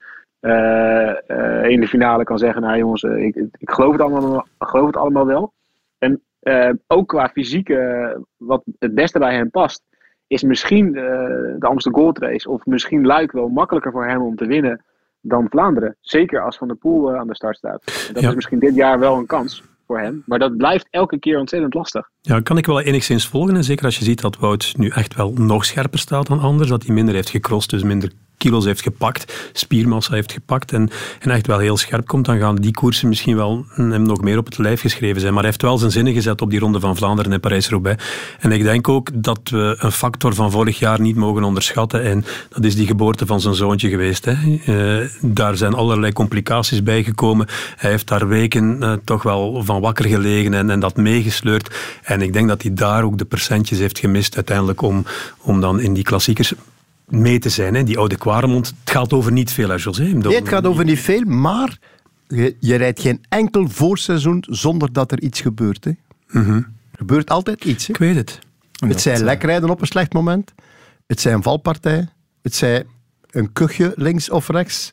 [1.69, 5.25] in de finale kan zeggen, nou jongens, ik, ik geloof, het allemaal, geloof het allemaal
[5.25, 5.53] wel.
[5.97, 9.83] En uh, ook qua fysieke, wat het beste bij hem past,
[10.27, 10.93] is misschien uh,
[11.59, 14.85] de Amsterdam Gold Race of misschien Luik wel makkelijker voor hem om te winnen
[15.21, 15.97] dan Vlaanderen.
[16.01, 18.09] Zeker als Van der Poel aan de start staat.
[18.13, 20.23] dat is misschien dit jaar wel een kans voor hem.
[20.25, 22.09] Maar dat blijft elke keer ontzettend lastig.
[22.21, 23.55] Ja, kan ik wel enigszins volgen.
[23.55, 26.69] En zeker als je ziet dat Wout nu echt wel nog scherper staat dan anders.
[26.69, 31.31] Dat hij minder heeft gecrossed, dus minder kilo's heeft gepakt, spiermassa heeft gepakt en, en
[31.31, 34.45] echt wel heel scherp komt, dan gaan die koersen misschien wel hem nog meer op
[34.45, 35.33] het lijf geschreven zijn.
[35.33, 38.03] Maar hij heeft wel zijn zinnen gezet op die ronde van Vlaanderen en Parijs-Roubaix.
[38.39, 42.25] En ik denk ook dat we een factor van vorig jaar niet mogen onderschatten en
[42.49, 44.25] dat is die geboorte van zijn zoontje geweest.
[44.25, 44.35] Hè.
[44.65, 47.47] Uh, daar zijn allerlei complicaties bij gekomen.
[47.75, 51.75] Hij heeft daar weken uh, toch wel van wakker gelegen en, en dat meegesleurd.
[52.03, 55.05] En ik denk dat hij daar ook de percentjes heeft gemist uiteindelijk om,
[55.41, 56.53] om dan in die klassiekers
[57.07, 57.75] mee te zijn.
[57.75, 57.83] Hè?
[57.83, 60.03] Die oude Quaremont, het gaat over niet veel, hè, José?
[60.03, 61.77] Nee, het gaat over niet veel, maar
[62.27, 65.83] je, je rijdt geen enkel voorseizoen zonder dat er iets gebeurt.
[65.83, 65.91] Hè?
[66.27, 66.55] Mhm.
[66.55, 67.87] Er gebeurt altijd iets.
[67.87, 67.93] Hè?
[67.93, 68.39] Ik weet het.
[68.71, 70.53] Het zijn lekrijden op een slecht moment.
[71.07, 72.09] Het zijn valpartijen.
[72.41, 72.85] Het zijn
[73.29, 74.91] een kuchje links of rechts.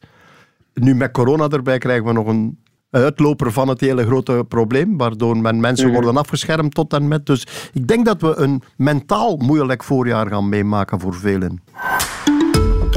[0.75, 2.59] Nu met corona erbij krijgen we nog een
[2.91, 5.95] uitloper van het hele grote probleem, waardoor men mensen mhm.
[5.95, 7.27] worden afgeschermd tot en met.
[7.27, 11.63] Dus ik denk dat we een mentaal moeilijk voorjaar gaan meemaken voor velen.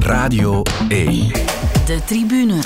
[0.08, 1.28] Radio 1.
[1.86, 2.60] De tribune.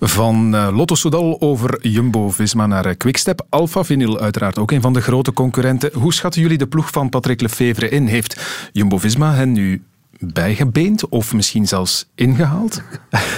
[0.00, 3.46] Van uh, Lotto Soudal over Jumbo-Visma naar uh, Quickstep.
[3.48, 5.90] Alpha Vinyl uiteraard ook een van de grote concurrenten.
[5.92, 8.06] Hoe schatten jullie de ploeg van Patrick Lefevre in?
[8.06, 8.40] Heeft
[8.72, 9.82] Jumbo-Visma hen nu
[10.18, 12.82] bijgebeend of misschien zelfs ingehaald.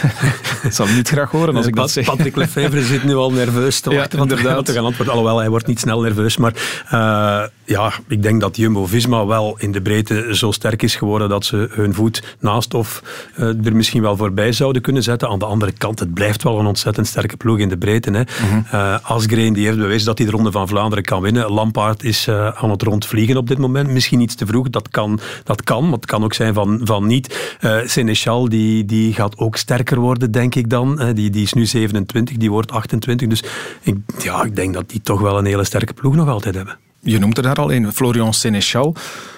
[0.63, 2.05] dat zal niet graag horen als ik dat zeg.
[2.05, 5.15] Patrick Lefevre zit nu al nerveus te wachten ja, wat te gaan antwoorden.
[5.15, 6.37] Alhoewel, hij wordt niet snel nerveus.
[6.37, 6.53] Maar
[6.93, 11.45] uh, ja, ik denk dat Jumbo-Visma wel in de breedte zo sterk is geworden dat
[11.45, 13.03] ze hun voet naast of
[13.39, 15.29] uh, er misschien wel voorbij zouden kunnen zetten.
[15.29, 18.11] Aan de andere kant, het blijft wel een ontzettend sterke ploeg in de breedte.
[18.11, 18.21] Hè.
[18.21, 21.51] Mm uh, Asgreen die heeft bewezen dat hij de Ronde van Vlaanderen kan winnen.
[21.51, 23.91] Lampaard is aan het rondvliegen op dit moment.
[23.91, 27.07] Misschien iets te vroeg, dat kan, dat kan maar het kan ook zijn van van,
[27.07, 27.57] niet.
[27.85, 31.13] Seneschal die, die gaat ook sterker worden, denk ik dan.
[31.15, 33.29] Die, die is nu 27, die wordt 28.
[33.29, 33.43] Dus
[33.83, 36.79] ik, ja, ik denk dat die toch wel een hele sterke ploeg nog altijd hebben.
[37.01, 38.95] Je noemt er daar al een, Florian Seneschal.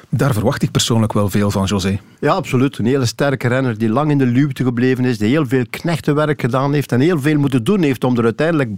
[0.09, 2.01] Daar verwacht ik persoonlijk wel veel van, José.
[2.21, 2.79] Ja, absoluut.
[2.79, 6.41] Een hele sterke renner die lang in de luwte gebleven is, die heel veel knechtenwerk
[6.41, 8.71] gedaan heeft en heel veel moeten doen heeft om er uiteindelijk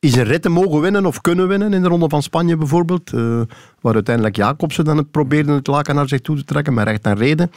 [0.00, 3.12] is een rit te mogen winnen of kunnen winnen in de Ronde van Spanje bijvoorbeeld.
[3.12, 3.40] Uh,
[3.80, 7.16] waar uiteindelijk Jacobsen dan probeerde het laken naar zich toe te trekken, met recht en
[7.16, 7.50] reden.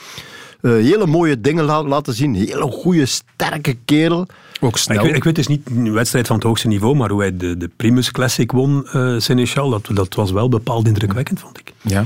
[0.62, 2.36] Uh, hele mooie dingen la laten zien.
[2.36, 4.28] Hele goede, sterke kerel.
[4.60, 5.06] Ook snel.
[5.06, 7.58] Ik, ik, weet dus niet een wedstrijd van het hoogste niveau, maar hoe hij de,
[7.58, 11.74] de Primus Classic won, uh, Seneschal, dat, dat was wel bepaald indrukwekkend, vond ik.
[11.82, 12.06] Ja.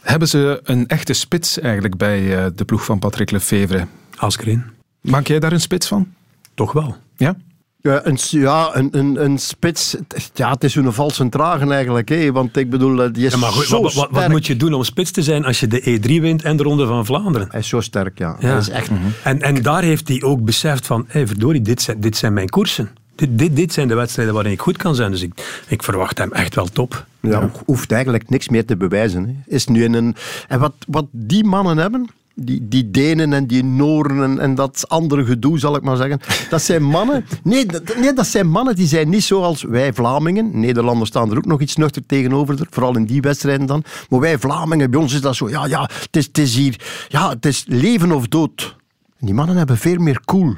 [0.00, 3.86] Hebben ze een echte spits eigenlijk bij uh, de ploeg van Patrick Lefevre?
[4.16, 4.64] Asgreen.
[5.00, 6.12] Maak jij daar een spits van?
[6.54, 6.96] Toch wel.
[7.16, 7.36] Ja?
[7.82, 9.96] Ja, een, ja, een, een, een spits.
[10.34, 12.08] Ja, het is een valse tragen eigenlijk.
[12.08, 12.32] Hè?
[12.32, 14.84] Want ik bedoel, eh, die is ja, maar zo wat, wat, moet je doen om
[14.84, 17.48] spits te zijn als je de E3 wint en de Ronde van Vlaanderen?
[17.50, 18.36] Hij is zo sterk, ja.
[18.38, 18.56] ja.
[18.56, 18.90] is echt...
[18.90, 19.12] Mm -hmm.
[19.24, 22.90] en, en daar heeft hij ook beseft van, verdorie, dit zijn, dit zijn mijn koersen.
[23.14, 25.10] Dit, dit, dit zijn de wedstrijden waarin ik goed kan zijn.
[25.10, 27.06] Dus ik, ik verwacht hem echt wel top.
[27.20, 27.50] Ja, ja.
[27.64, 29.24] hoeft eigenlijk niks meer te bewijzen.
[29.24, 29.54] Hè.
[29.54, 30.16] Is nu in een...
[30.48, 32.10] En wat, wat die mannen hebben
[32.40, 36.20] die, die Denen en die Noren en, dat andere gedoe, zal ik maar zeggen.
[36.50, 37.24] Dat zijn mannen...
[37.42, 40.60] Nee dat, nee, dat zijn mannen die zijn niet zoals wij Vlamingen.
[40.60, 43.84] Nederlanders staan er ook nog iets nuchter tegenover, vooral in die wedstrijden dan.
[44.08, 46.80] Maar wij Vlamingen, bij ons is dat zo, ja, ja, het is, het is hier...
[47.08, 48.76] Ja, het is leven of dood.
[49.18, 50.54] Die mannen hebben veel meer cool.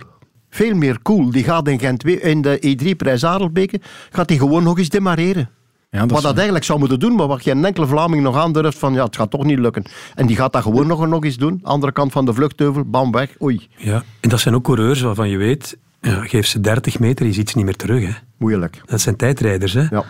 [0.50, 1.30] Veel meer cool.
[1.30, 3.80] Die gaat in Gent, in de E3-prijs Adelbeke,
[4.10, 5.50] gaat die gewoon nog eens demareren.
[5.92, 8.78] Ja, dat wat dat eigenlijk zou moeten doen, maar wat geen enkele Vlaming nog aandurft
[8.78, 9.84] van ja, het gaat toch niet lukken.
[10.14, 11.60] En die gaat dat gewoon nog, nog eens doen.
[11.62, 13.68] Andere kant van de vluchtheuvel, bam, weg, oei.
[13.76, 17.32] Ja, en dat zijn ook coureurs waarvan je weet, ja, geef ze 30 meter, je
[17.32, 18.06] ziet ze niet meer terug.
[18.06, 18.12] Hè.
[18.36, 18.82] Moeilijk.
[18.84, 19.86] Dat zijn tijdrijders, hè.
[19.90, 20.04] Ja.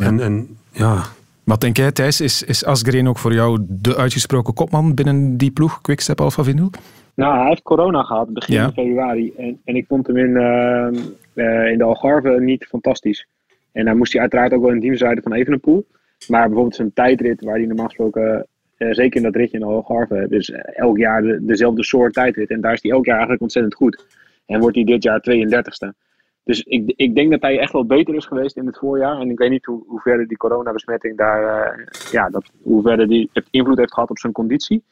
[0.00, 1.02] En, en, ja.
[1.44, 2.20] Wat denk jij, Thijs?
[2.20, 6.70] Is, is Asgreen ook voor jou de uitgesproken kopman binnen die ploeg, Quickstep Alpha Vinyl?
[7.14, 9.32] Nou, hij heeft corona gehad begin februari.
[9.36, 11.02] En, en ik vond hem in, uh,
[11.34, 13.26] uh, in de Algarve niet fantastisch.
[13.72, 15.86] En dan moest hij uiteraard ook wel in dienst rijden van Evenepoel.
[16.28, 18.46] Maar bijvoorbeeld zijn tijdrit, waar hij normaal gesproken,
[18.78, 22.50] uh, zeker in dat ritje in de Algarve, dus elk jaar de, dezelfde soort tijdrit.
[22.50, 24.06] En daar is hij elk jaar eigenlijk ontzettend goed.
[24.46, 26.08] En wordt hij dit jaar 32ste.
[26.44, 29.20] Dus ik, ik denk dat hij echt wel beter is geweest in het voorjaar.
[29.20, 33.30] En ik weet niet hoe, hoe verder die coronabesmetting daar, ja, dat, hoe verder die
[33.50, 34.84] invloed heeft gehad op zijn conditie.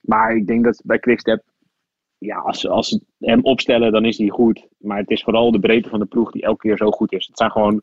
[0.00, 1.42] Maar ik denk dat bij Quickstep,
[2.18, 4.66] ja, als, als ze hem opstellen, dan is hij goed.
[4.78, 7.26] Maar het is vooral de breedte van de ploeg die elke keer zo goed is.
[7.26, 7.82] Het zijn gewoon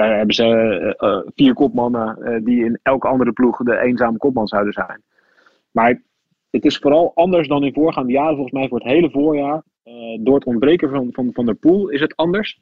[0.00, 4.18] daar hebben ze eh, eh, vier kopmannen eh, die in elke andere ploeg de eenzame
[4.18, 5.02] kopman zouden zijn.
[5.70, 6.02] Maar
[6.50, 8.34] het is vooral anders dan in voorgaande jaren.
[8.34, 9.62] Volgens mij voor het hele voorjaar.
[10.20, 12.60] door het ontbreken van, van, van de pool is het anders.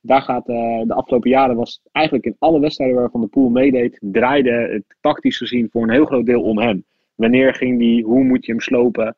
[0.00, 3.98] Daar gaat de afgelopen jaren was eigenlijk in alle wedstrijden waar Van de Poel meedeed,
[4.00, 6.84] draaide het tactisch gezien voor een heel groot deel om hem.
[7.14, 9.16] Wanneer ging die, hoe moet je hem slopen?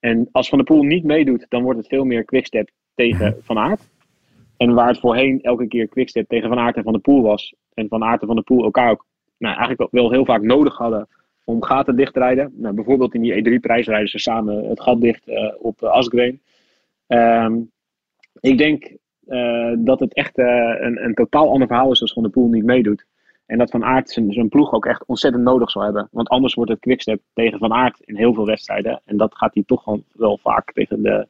[0.00, 3.40] En als Van der Poel niet meedoet, dan wordt het veel meer quickstep tegen mhm.
[3.40, 3.88] Van Aert.
[4.56, 7.54] En waar het voorheen elke keer Quickstep tegen Van Aert en Van der Poel was.
[7.74, 9.06] En Van Aert en Van der Poel elkaar ook
[9.38, 11.08] nou, eigenlijk wel heel vaak nodig hadden
[11.44, 12.52] om gaten dicht te rijden.
[12.56, 16.40] Nou, bijvoorbeeld in die E3-prijs rijden ze samen het gat dicht uh, op uh, Asgreen.
[17.06, 17.60] Ehm,
[18.40, 18.96] ik denk
[19.26, 22.64] uh, dat het echt een, een totaal ander verhaal is als Van der Poel niet
[22.64, 23.06] meedoet.
[23.46, 26.08] En dat Van Aert zijn, ploeg ook echt ontzettend nodig zal hebben.
[26.10, 29.00] Want anders wordt het Quickstep tegen Van Aert in heel veel wedstrijden.
[29.04, 31.26] En dat gaat hij toch wel, wel vaak tegen de,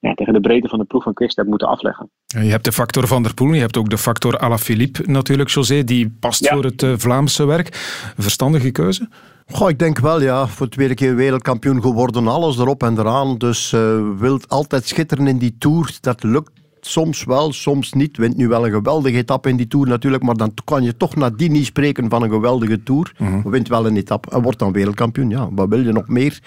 [0.00, 2.10] ja, tegen de breedte van de ploeg van Quickstep moeten afleggen.
[2.26, 5.84] Je hebt de factor Van der Poel, je hebt ook de factor Alaphilippe natuurlijk, José,
[5.84, 7.68] die past voor het uh, Vlaamse werk.
[8.16, 9.08] Verstandige keuze?
[9.46, 10.46] Goh, ik denk wel, ja.
[10.46, 13.38] Voor de tweede keer wereldkampioen geworden, alles erop en eraan.
[13.38, 15.98] Dus uh, wilt altijd schitteren in die Tour.
[16.00, 18.16] Dat lukt soms wel, soms niet.
[18.16, 21.16] Wint nu wel een geweldige etappe in die Tour natuurlijk, maar dan kan je toch
[21.16, 23.12] nadien niet spreken van een geweldige Tour.
[23.18, 25.30] Mm Wint wel een etappe en wordt dan wereldkampioen.
[25.30, 26.40] Ja, wat wil je nog meer?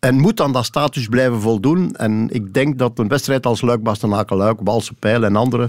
[0.00, 1.96] En moet dan dat status blijven voldoen.
[1.96, 5.68] En ik denk dat een wedstrijd als Luik, Bastenaken, Luik, Walse Pijl en andere...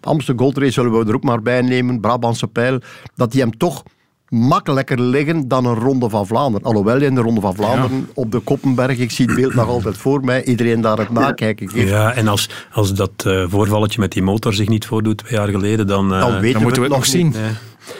[0.00, 2.78] Amsterdam Gold Race zullen we er ook maar bij nemen, Brabantse Pijl,
[3.14, 3.82] dat die hem toch
[4.28, 6.66] makkelijker liggen dan een Ronde van Vlaanderen.
[6.66, 9.68] Alhoewel je in de Ronde van Vlaanderen op de Koppenberg, ik zie het beeld nog
[9.68, 11.88] altijd voor mij, iedereen daar het nakijken geeft.
[11.88, 15.48] Ja, en als, als dat uh, voorvalletje met die motor zich niet voordoet twee jaar
[15.48, 17.34] geleden, dan, uh, dan, dan moeten we het nog zien.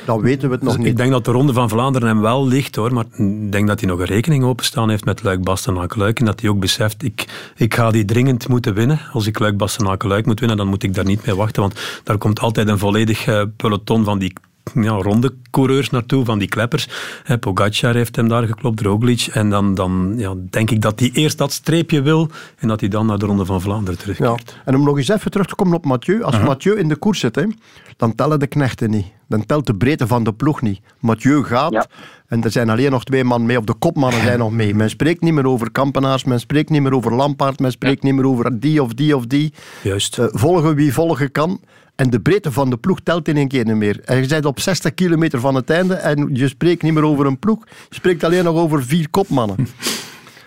[0.05, 0.91] Dan weten we het nog dus niet.
[0.91, 3.81] Ik denk dat de Ronde van Vlaanderen hem wel ligt hoor, maar ik denk dat
[3.81, 7.53] hij nog een rekening openstaan heeft met Luik Bastenaken-Luik en dat hij ook beseft, ik,
[7.57, 9.01] ik ga die dringend moeten winnen.
[9.13, 12.19] Als ik Luik Bastenaken-Luik moet winnen, dan moet ik daar niet mee wachten, want daar
[12.19, 14.33] komt altijd een volledig uh, peloton van die
[14.75, 16.89] ja, ronde coureurs naartoe, van die kleppers.
[17.41, 19.27] Pogacar heeft hem daar geklopt, Roglic.
[19.33, 22.89] En dan, dan ja, denk ik dat hij eerst dat streepje wil en dat hij
[22.89, 24.55] dan naar de Ronde van Vlaanderen terugkeert.
[24.55, 24.63] Ja.
[24.65, 26.23] En om nog eens even terug te komen op Mathieu.
[26.23, 27.45] Als uh Mathieu in de koers zit, hè,
[27.97, 29.07] dan tellen de knechten niet.
[29.29, 30.81] Dan telt de breedte van de ploeg niet.
[30.99, 31.89] Mathieu gaat
[32.27, 34.75] en er zijn alleen nog twee man mee, of de kopmannen zijn nog mee.
[34.75, 38.15] Men spreekt niet meer over Kampenaars, men spreekt niet meer over Lampaard, men spreekt niet
[38.15, 39.53] meer over die of die of die.
[39.83, 40.19] Juist.
[40.19, 41.61] Uh, volgen wie volgen kan.
[41.97, 44.17] En de breedte van de ploeg telt in één keer niet meer.
[44.21, 47.39] Je bent op 60 kilometer van het einde en je spreekt niet meer over een
[47.39, 47.67] ploeg.
[47.89, 49.57] Je spreekt alleen nog over vier kopmannen.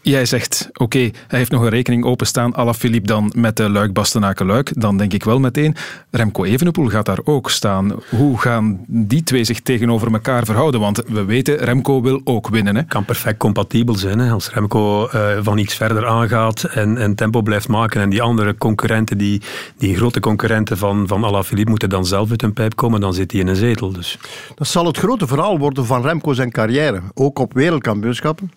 [0.01, 3.69] Jij zegt, oké, hij heeft nog een rekening openstaan, à la Philippe dan met de
[3.69, 4.71] Luik Bastenaken Luik.
[4.73, 5.75] Dan denk ik wel meteen,
[6.11, 7.93] Remco Evenepoel gaat daar ook staan.
[8.09, 10.79] Hoe gaan die twee zich tegenover elkaar verhouden?
[10.79, 12.75] Want we weten, Remco wil ook winnen.
[12.75, 12.83] Hè?
[12.83, 14.19] Kan perfect compatibel zijn.
[14.19, 14.31] Hè?
[14.31, 18.57] Als Remco uh, van iets verder aangaat en, en tempo blijft maken en die andere
[18.57, 19.41] concurrenten, die,
[19.77, 23.31] die grote concurrenten van, van Alaphilippe moeten dan zelf uit hun pijp komen, dan zit
[23.31, 23.91] hij in een zetel.
[23.91, 24.19] Dus.
[24.55, 27.01] Dat zal het grote verhaal worden van Remco zijn carrière.
[27.13, 28.51] Ook op wereldkampioenschappen.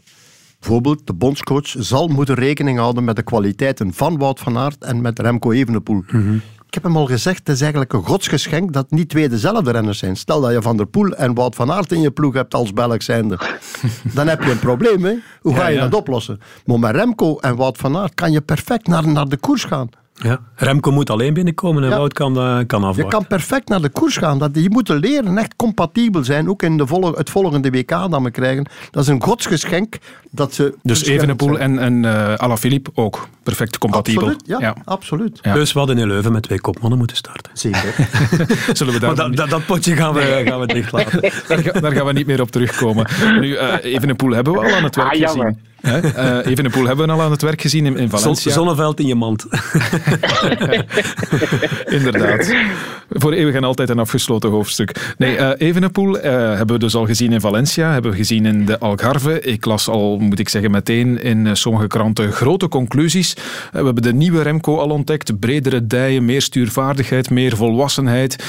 [0.63, 5.01] Bijvoorbeeld, de bondscoach zal moeten rekening houden met de kwaliteiten van Wout van Aert en
[5.01, 6.03] met Remco Evenepoel.
[6.11, 9.71] Mm Ik heb hem al gezegd, het is eigenlijk een godsgeschenk dat niet twee dezelfde
[9.71, 10.17] renners zijn.
[10.17, 12.73] Stel dat je Van der Poel en Wout van Aert in je ploeg hebt als
[12.73, 13.39] Belg zijnde.
[14.15, 15.15] Dan heb je een probleem, hè?
[15.41, 16.41] Hoe ga je dat oplossen?
[16.65, 19.89] Maar met Remco en Wout van Aert kan je perfect naar, naar de koers gaan.
[20.15, 20.41] Ja.
[20.55, 23.05] Remco moet alleen binnenkomen en Wout kan, uh, kan afwachten.
[23.05, 24.39] Je kan perfect naar de koers gaan.
[24.39, 26.49] Dat, je moet leren echt compatibel zijn.
[26.49, 28.67] Ook in de vol het volgende WK dat we krijgen.
[28.91, 29.99] Dat is een godsgeschenk.
[30.31, 34.23] Dat ze dus Evenepoel en, en uh, Alaphilippe ook perfect compatibel.
[34.23, 34.59] Absoluut, ja.
[34.61, 34.77] ja.
[34.85, 35.39] absoluut.
[35.43, 35.55] Ja.
[35.55, 37.53] Dus we hadden in Leuven met twee kopmannen moeten starten.
[37.55, 37.95] Zeker.
[38.73, 41.21] Zullen we daar dat, dat, dat, potje gaan we, gaan we dichtlaten.
[41.49, 43.07] daar, daar, gaan we niet meer op terugkomen.
[43.41, 45.59] Nu, uh, Evenepoel hebben we al aan het werk ah, gezien.
[45.83, 48.53] Uh, Evenepoel hebben we al aan het werk gezien in, in Valencia.
[48.53, 49.47] Zonneveld in je mand.
[51.99, 52.55] Inderdaad.
[53.11, 55.15] Voor eeuwig en altijd een afgesloten hoofdstuk.
[55.19, 58.65] Nee, uh, Evenepoel uh, hebben we dus al gezien in Valencia, hebben we gezien in
[58.65, 59.41] de Algarve.
[59.41, 63.35] Ik las al, moet ik zeggen, meteen in sommige kranten grote conclusies.
[63.73, 65.39] we hebben de nieuwe Remco al ontdekt.
[65.39, 68.45] Bredere dijen, meer stuurvaardigheid, meer volwassenheid.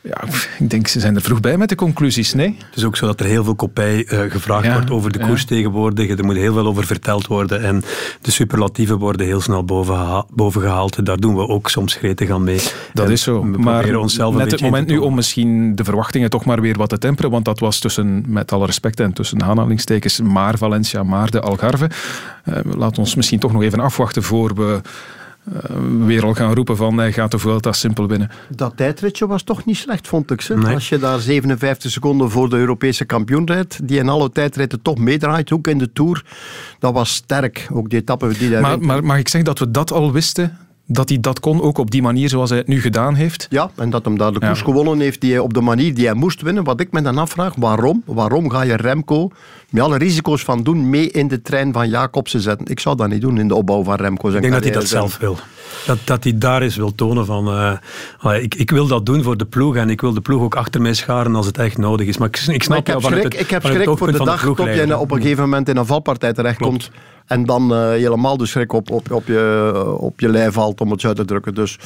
[0.00, 0.22] Ja,
[0.58, 2.56] ik denk ze zijn er vroeg bij met de conclusies, nee?
[2.58, 5.44] Het is ook zo dat er heel veel kopij uh, gevraagd wordt over de koers
[5.44, 6.18] tegenwoordig.
[6.18, 7.82] Er moet heel veel over verteld worden en
[8.20, 11.06] de superlatieven worden heel snel boven, boven gehaald.
[11.06, 12.60] Daar doen we ook soms gretig aan mee.
[12.92, 13.42] Dat en is zo.
[13.42, 16.98] Maar onszelf net het moment nu om misschien de verwachtingen toch maar weer wat te
[16.98, 21.40] temperen, want dat was tussen, met alle respect en tussen aanhalingstekens, maar Valencia, maar de
[21.40, 21.90] Algarve.
[22.44, 24.80] Uh, laat ons misschien toch nog even afwachten voor we
[26.06, 28.30] weer al gaan roepen van hij gaat de Vuelta simpel winnen.
[28.48, 30.48] Dat tijdritje was toch niet slecht, vond ik.
[30.48, 30.74] Nee.
[30.74, 34.98] Als je daar 57 seconden voor de Europese kampioen rijdt, die in alle tijdritten toch
[34.98, 36.24] meedraait, ook in de Tour,
[36.78, 37.68] dat was sterk.
[37.72, 40.58] Ook die etappe die daar maar, maar mag ik zeggen dat we dat al wisten
[40.90, 43.46] dat hij dat kon, ook op die manier zoals hij het nu gedaan heeft.
[43.50, 46.04] Ja, en dat hem daar de koers gewonnen heeft die hij op de manier die
[46.04, 46.64] hij moest winnen.
[46.64, 48.02] Wat ik me dan afvraag, waarom?
[48.04, 49.30] Waarom ga je Remco,
[49.70, 52.66] met alle risico's van doen, mee in de trein van Jacobsen zetten?
[52.66, 54.28] Ik zou dat niet doen in de opbouw van Remco.
[54.28, 55.38] Ik denk dat hij dat zelf wil.
[55.86, 57.48] Dat, dat hij daar is wil tonen van,
[58.24, 60.56] uh, ik, ik wil dat doen voor de ploeg en ik wil de ploeg ook
[60.56, 62.18] achter mij scharen als het echt nodig is.
[62.18, 64.74] Maar ik, ik snap maar ik heb schrik, ik heb schrik voor de dag dat
[64.74, 66.90] je op een gegeven moment in een valpartij terechtkomt.
[67.28, 70.90] En dan uh, helemaal de schrik op, op, op, je, op je lijf valt, om
[70.90, 71.54] het zo uit te drukken.
[71.54, 71.78] Dus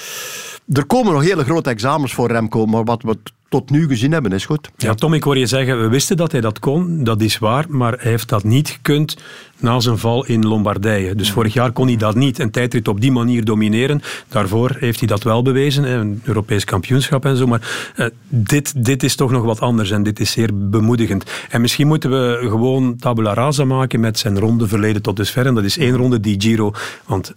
[0.72, 3.16] er komen nog hele grote examens voor Remco, maar wat we
[3.52, 4.70] tot nu gezien hebben is goed.
[4.76, 7.64] Ja, Tom, ik hoor je zeggen, we wisten dat hij dat kon, dat is waar,
[7.68, 9.16] maar hij heeft dat niet gekund
[9.58, 11.14] na zijn val in Lombardije.
[11.14, 14.02] Dus vorig jaar kon hij dat niet, een tijdrit op die manier domineren.
[14.28, 17.46] Daarvoor heeft hij dat wel bewezen, een Europees kampioenschap en zo.
[17.46, 21.24] Maar uh, dit, dit is toch nog wat anders en dit is zeer bemoedigend.
[21.50, 25.46] En misschien moeten we gewoon tabula rasa maken met zijn ronde verleden tot dusver.
[25.46, 26.72] En dat is één ronde die Giro,
[27.06, 27.32] want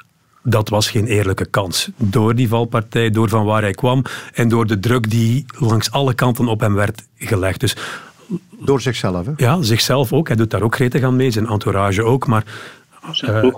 [0.47, 1.89] dat was geen eerlijke kans.
[1.97, 4.01] Door die valpartij, door van waar hij kwam
[4.33, 7.59] en door de druk die langs alle kanten op hem werd gelegd.
[7.59, 7.75] Dus,
[8.59, 9.31] door zichzelf, hè?
[9.37, 10.27] Ja, zichzelf ook.
[10.27, 12.27] Hij doet daar ook gretig aan mee, zijn entourage ook.
[12.27, 12.43] Maar
[13.21, 13.53] uh,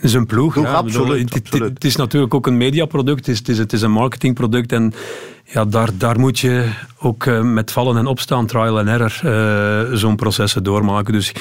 [0.00, 0.54] zijn ploeg.
[0.54, 3.82] ja, absoluut, het, het, is natuurlijk ook een mediaproduct, het is, het is, het is
[3.82, 4.72] een marketingproduct.
[4.72, 4.92] En
[5.44, 9.96] ja, daar, daar moet je ook uh, met vallen en opstaan, trial and error, uh,
[9.96, 11.12] zo'n processen doormaken.
[11.12, 11.32] Dus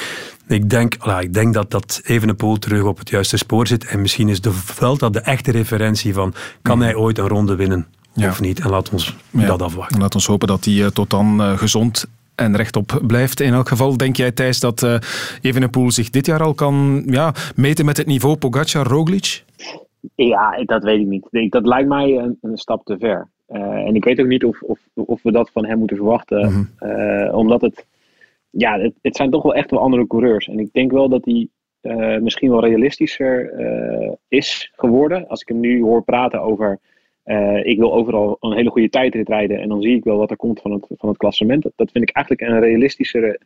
[0.48, 3.86] ik denk, voilà, ik denk dat dat Evenepoel terug op het juiste spoor zit.
[3.86, 6.86] En misschien is de veld dat de echte referentie van, kan mhm.
[6.86, 7.88] hij ooit een ronde winnen?
[8.16, 8.60] Of niet?
[8.60, 10.00] En laat ons dat afwachten.
[10.00, 13.40] Laat ons hopen dat hij uh, tot dan gezond en rechtop blijft.
[13.40, 14.96] In elk geval, denk jij Thijs dat uh,
[15.42, 19.44] Evenepoel zich dit jaar al kan ja, meten met het niveau Pogacar-Roglic?
[20.16, 21.52] Ja, dat weet ik niet.
[21.52, 23.28] Dat lijkt mij een, een stap te ver.
[23.50, 26.46] Uh, en ik weet ook niet of, of, of we dat van hem moeten verwachten.
[26.46, 26.90] Mm -hmm.
[26.90, 27.86] uh, omdat het,
[28.58, 30.48] ja, het, zijn toch wel echt wel andere coureurs.
[30.48, 31.48] En ik denk wel dat hij
[31.82, 33.54] uh, misschien wel realistischer
[34.28, 35.28] is geworden.
[35.28, 36.80] Als ik hem nu hoor praten over
[37.26, 40.30] uh, ik wil overal een hele goede tijdrit rijden en dan zie ik wel wat
[40.30, 41.64] er komt van het, van het klassement.
[41.76, 43.40] Dat, vind ik eigenlijk een realistischere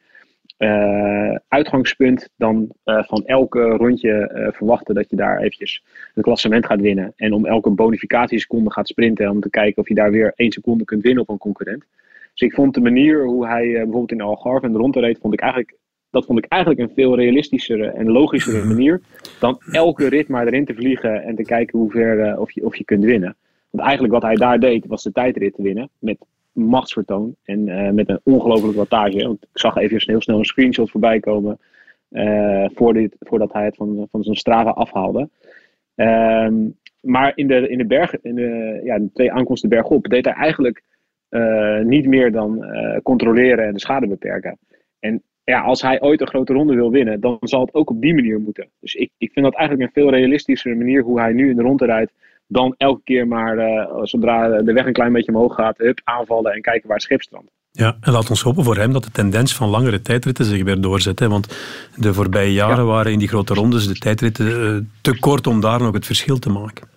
[1.47, 5.84] uitgangspunt dan van elke rondje verwachten dat je daar eventjes
[6.14, 7.14] het klassement gaat winnen.
[7.16, 10.84] En om elke bonificatieseconde gaat sprinten om te kijken of je daar weer één seconde
[10.84, 11.86] kunt winnen op een concurrent.
[12.39, 15.33] Dus ik vond de manier hoe hij bijvoorbeeld in Algarve en de ronde reed, vond
[15.33, 15.77] ik eigenlijk
[16.09, 19.01] dat vond ik eigenlijk een veel realistischere en logischere manier
[19.39, 22.75] dan elke rit maar erin te vliegen en te kijken hoe ver of, je, of
[22.75, 23.35] je kunt winnen.
[23.69, 25.89] Want eigenlijk wat hij daar deed, was de tijdrit te winnen.
[25.99, 26.17] Met
[26.51, 29.23] machtsvertoon en uh, met een ongelofelijke wattage.
[29.23, 31.59] Want ik zag even heel snel een screenshot voorbij komen.
[32.73, 35.29] Voor dit, voordat hij het van, van zijn Strava afhaalde.
[35.95, 40.25] Um, maar in de, in de, berg, in de, ja, de twee aankomsten bergop deed
[40.25, 40.83] hij eigenlijk
[41.84, 42.65] niet meer dan
[43.03, 44.57] controleren en de schade beperken.
[44.99, 48.01] En ja, als hij ooit een grote ronde wil winnen, dan zal het ook op
[48.01, 48.69] die manier moeten.
[48.80, 51.61] Dus ik, ik vind dat eigenlijk een veel realistischere manier hoe hij nu in de
[51.61, 52.11] ronde rijdt
[52.47, 56.53] dan elke keer maar, uh, zodra de weg een klein beetje omhoog gaat, hup, aanvallen
[56.53, 57.51] en kijken waar het schip strandt.
[57.71, 60.82] Ja, en laat ons hopen voor hem dat de tendens van langere tijdritten zich weer
[60.82, 61.19] doorzet.
[61.19, 61.30] Hè?
[61.30, 61.47] Want
[61.95, 65.80] de voorbije jaren waren in die grote rondes de tijdritten uh, te kort om daar
[65.80, 66.88] nog het verschil te maken.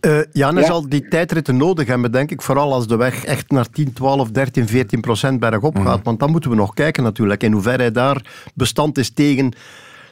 [0.00, 0.64] Uh, Jan ja.
[0.64, 2.42] zal die tijdritten nodig hebben, denk ik.
[2.42, 5.96] Vooral als de weg echt naar 10, 12, 13, 14 procent bergop gaat.
[5.96, 6.02] Mm.
[6.02, 9.52] Want dan moeten we nog kijken natuurlijk in hoeverre hij daar bestand is tegen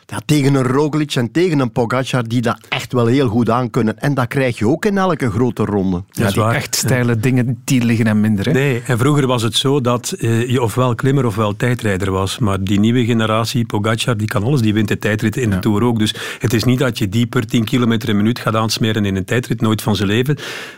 [0.07, 3.99] ja, tegen een Roglic en tegen een Pogacar die dat echt wel heel goed aankunnen.
[3.99, 6.05] En dat krijg je ook in elke grote ronde.
[6.11, 8.45] Ja, die echt steile dingen, die liggen hem minder.
[8.45, 8.53] Hè?
[8.53, 12.39] Nee, en vroeger was het zo dat uh, je ofwel klimmer ofwel tijdrijder was.
[12.39, 14.61] Maar die nieuwe generatie, Pogacar, die kan alles.
[14.61, 15.99] Die wint de tijdrit in de Tour ook.
[15.99, 19.17] Dus het is niet dat je die per 10 kilometer een minuut gaat aansmeren in
[19.17, 20.37] een tijdrit, nooit van zijn leven.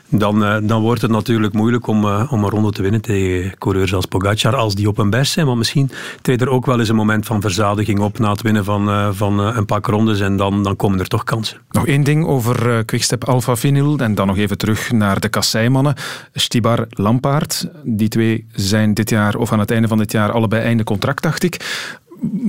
[0.08, 3.58] Dan, uh, dan wordt het natuurlijk moeilijk om, uh, om een ronde te winnen tegen
[3.58, 5.46] coureurs als Pogacar, als die op hun best zijn.
[5.46, 5.90] Want misschien
[6.22, 9.40] treedt er ook wel eens een moment van verzadiging op na het winnen van van
[9.40, 11.58] eh, een paar rondes en dan, dan komen er toch kansen.
[11.70, 15.28] Nog één ding over uh, Quickstep Alpha Vinyl en dan nog even terug naar de
[15.28, 15.94] kasseimannen.
[16.32, 20.62] Stibar Lampaard, die twee zijn dit jaar of aan het einde van dit jaar allebei
[20.62, 21.86] einde contract, dacht ik.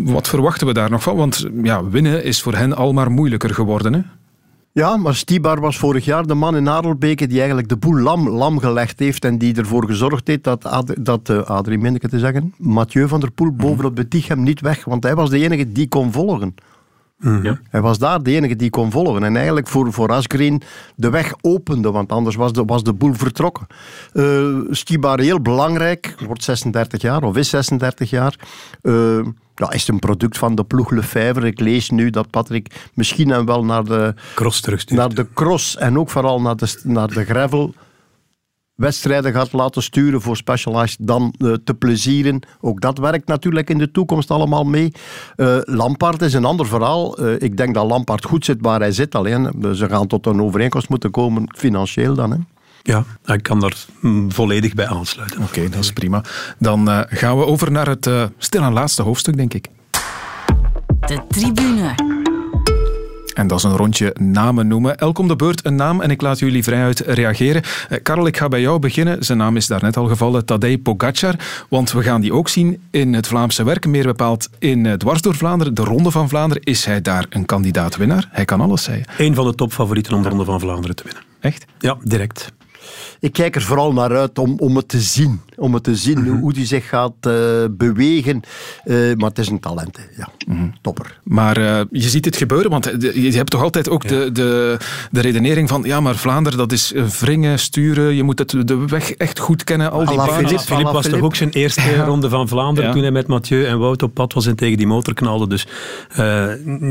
[0.03, 1.15] Wat verwachten we daar nog van?
[1.15, 3.93] Want ja, winnen is voor hen al maar moeilijker geworden.
[3.93, 4.01] Hè?
[4.79, 8.29] Ja, maar Stibar was vorig jaar de man in Adelbeke die eigenlijk de boel lam,
[8.29, 12.53] lam gelegd heeft en die ervoor gezorgd heeft dat, Ad, dat uh, Adrie te zeggen,
[12.57, 15.71] Mathieu van der Poel boven op Betig hem niet weg, want hij was de enige
[15.71, 16.55] die kon volgen.
[17.17, 17.59] Mm -hmm.
[17.69, 19.23] Hij was daar de enige die kon volgen.
[19.23, 20.61] En eigenlijk voor, voor Asgreen
[20.95, 23.67] de weg opende, want anders was de, was de boel vertrokken.
[24.13, 28.35] Uh, Stibar heel belangrijk, wordt 36 jaar of is 36 jaar.
[28.81, 29.19] Uh,
[29.59, 31.47] ja, is het een product van de ploeg Lefevre.
[31.47, 34.99] Ik lees nu dat Patrick misschien en wel naar de cross terugstuurt.
[34.99, 37.73] Naar de cross en ook vooral naar de, naar de gravel
[38.75, 42.39] wedstrijden gaat laten sturen voor Specialized dan uh, te plezieren.
[42.61, 44.91] Ook dat werkt natuurlijk in de toekomst allemaal mee.
[45.35, 47.21] Uh, Lampaard is een ander verhaal.
[47.21, 49.15] Uh, ik denk dat Lampaard goed zit waar hij zit.
[49.15, 52.31] Alleen ze gaan tot een overeenkomst moeten komen, financieel dan.
[52.31, 52.37] Hè.
[52.89, 55.41] Ja, ik kan daar mm, volledig bij aansluiten.
[55.41, 56.23] Oké, dat is prima.
[56.57, 59.67] Dan uh, gaan we over naar het uh, stilaan laatste hoofdstuk, denk ik.
[60.99, 61.95] De tribune.
[63.33, 64.97] En dat is een rondje namen noemen.
[64.97, 67.61] Elk om de beurt een naam en ik laat jullie vrijuit reageren.
[67.89, 69.23] Uh, Karel, ik ga bij jou beginnen.
[69.23, 71.35] Zijn naam is daarnet al gevallen, Tadej Pogacar.
[71.69, 73.85] Want we gaan die ook zien in het Vlaamse werk.
[73.85, 76.63] Meer bepaald in uh, Dwars door Vlaanderen, de Ronde van Vlaanderen.
[76.63, 78.29] Is hij daar een kandidaat-winnaar?
[78.31, 79.05] Hij kan alles zijn.
[79.17, 81.23] Een van de topfavorieten om de Ronde van Vlaanderen te winnen.
[81.39, 81.65] Echt?
[81.79, 82.51] Ja, direct
[83.19, 85.41] ik kijk er vooral naar uit om, om het te zien.
[85.59, 87.33] Om het te zien mm hoe hij zich gaat uh,
[87.71, 88.41] bewegen.
[88.85, 90.29] Uh, maar het is een talent, ja.
[90.47, 90.73] Mm -hmm.
[90.81, 91.19] Topper.
[91.23, 94.09] Maar uh, je ziet het gebeuren, want je hebt toch altijd ook ja.
[94.09, 94.77] de, de,
[95.11, 99.11] de redenering van ja, maar Vlaanderen, dat is wringen, sturen, je moet het, de weg
[99.11, 100.59] echt goed kennen, al die banen.
[100.59, 102.03] Philippe was toch ook zijn eerste ja.
[102.03, 104.87] ronde van Vlaanderen, toen hij met Mathieu en Wout op pad was en tegen die
[104.87, 105.47] motor knalde.
[105.47, 105.67] Dus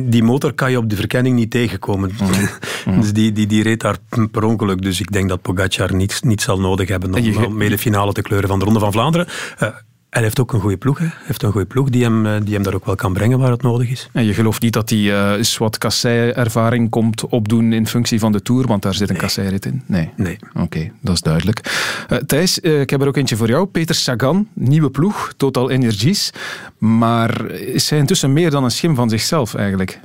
[0.05, 2.11] die motor kan je op de verkenning niet tegenkomen.
[2.21, 2.29] Mm
[2.85, 3.01] -hmm.
[3.01, 3.97] dus die, die, die reed daar
[4.31, 4.83] per ongeluk.
[4.83, 7.79] Dus ik denk dat Pogacar niet niet, zal nodig hebben om, je, om mee de
[7.79, 9.27] finale te kleuren van de Ronde van Vlaanderen.
[9.63, 9.69] Uh,
[10.11, 10.99] hij heeft ook een goede ploeg.
[10.99, 13.39] Hij heeft een goede ploeg die hem, eh, die hem daar ook wel kan brengen
[13.39, 14.09] waar het nodig is.
[14.13, 18.33] En je gelooft niet dat hij uh, eens wat kassei-ervaring komt opdoen in functie van
[18.33, 19.23] de Tour, want daar zit een nee.
[19.23, 19.83] kasseirit in?
[19.87, 20.11] Nee.
[20.17, 20.39] nee.
[20.51, 21.61] Oké, okay, dat is duidelijk.
[22.13, 23.67] Uh, Thijs, uh, ik heb er ook eentje voor jou.
[23.67, 26.33] Peter Sagan, nieuwe ploeg, Total Energies.
[26.79, 30.01] Maar is hij intussen meer dan een schim van zichzelf eigenlijk?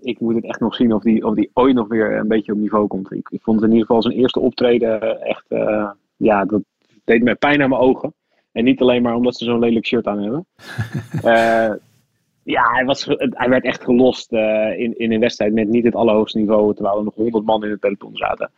[0.00, 2.52] ik moet het echt nog zien of die, of die ooit nog weer een beetje
[2.52, 3.12] op niveau komt.
[3.12, 6.60] Ik, ik vond in ieder geval zijn eerste optreden echt, uh, ja, dat
[7.04, 8.14] deed mij pijn aan mijn ogen.
[8.52, 10.46] En niet alleen maar omdat ze zo'n lelijk shirt aan hebben.
[11.24, 11.72] uh,
[12.54, 15.94] ja, hij, was, hij werd echt gelost uh, in, in een wedstrijd met niet het
[15.94, 18.50] allerhoogste niveau, terwijl er nog honderd man in het peloton zaten.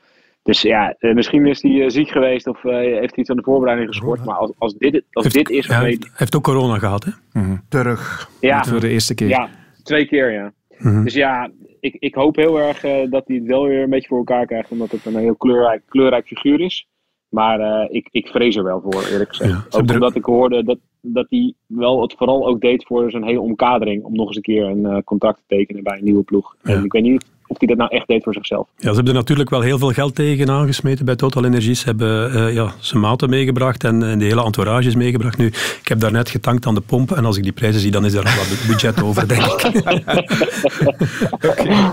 [0.42, 4.24] Dus ja, misschien is hij ziek geweest of heeft hij iets aan de voorbereiding geschort.
[4.24, 5.66] Maar als, als dit, als heeft, dit is...
[5.66, 7.10] Hij heeft ook corona gehad, hè?
[7.32, 7.62] Mm -hmm.
[7.68, 8.30] Terug.
[8.40, 8.64] Ja.
[8.64, 9.28] Voor de eerste keer.
[9.28, 9.48] Ja,
[9.82, 10.52] twee keer, ja.
[10.78, 11.04] Mm-hmm.
[11.04, 14.08] Dus ja, ik, ik hoop heel erg uh, dat hij het wel weer een beetje
[14.08, 14.70] voor elkaar krijgt.
[14.70, 16.88] Omdat het een heel kleurrijk, kleurrijk figuur is.
[17.28, 19.50] Maar uh, ik, ik vrees er wel voor, eerlijk gezegd.
[19.50, 23.24] Ja, ook omdat ik hoorde dat, dat hij wel het vooral ook deed voor zijn
[23.24, 24.04] hele omkadering.
[24.04, 26.56] Om nog eens een keer een uh, contract te tekenen bij een nieuwe ploeg.
[26.62, 26.74] Ja.
[26.74, 28.66] En ik weet niet of hij dat nou echt deed voor zichzelf.
[28.76, 31.80] Ja, ze hebben er natuurlijk wel heel veel geld tegen aangesmeten bij Total Energies.
[31.80, 35.38] Ze hebben uh, ja, zijn maten meegebracht en, en, de hele entourage is meegebracht.
[35.38, 38.04] Nu, ik heb daarnet getankt aan de pomp en als ik die prijzen zie, dan
[38.04, 39.64] is er al wat budget over, denk ik.
[41.50, 41.90] okay.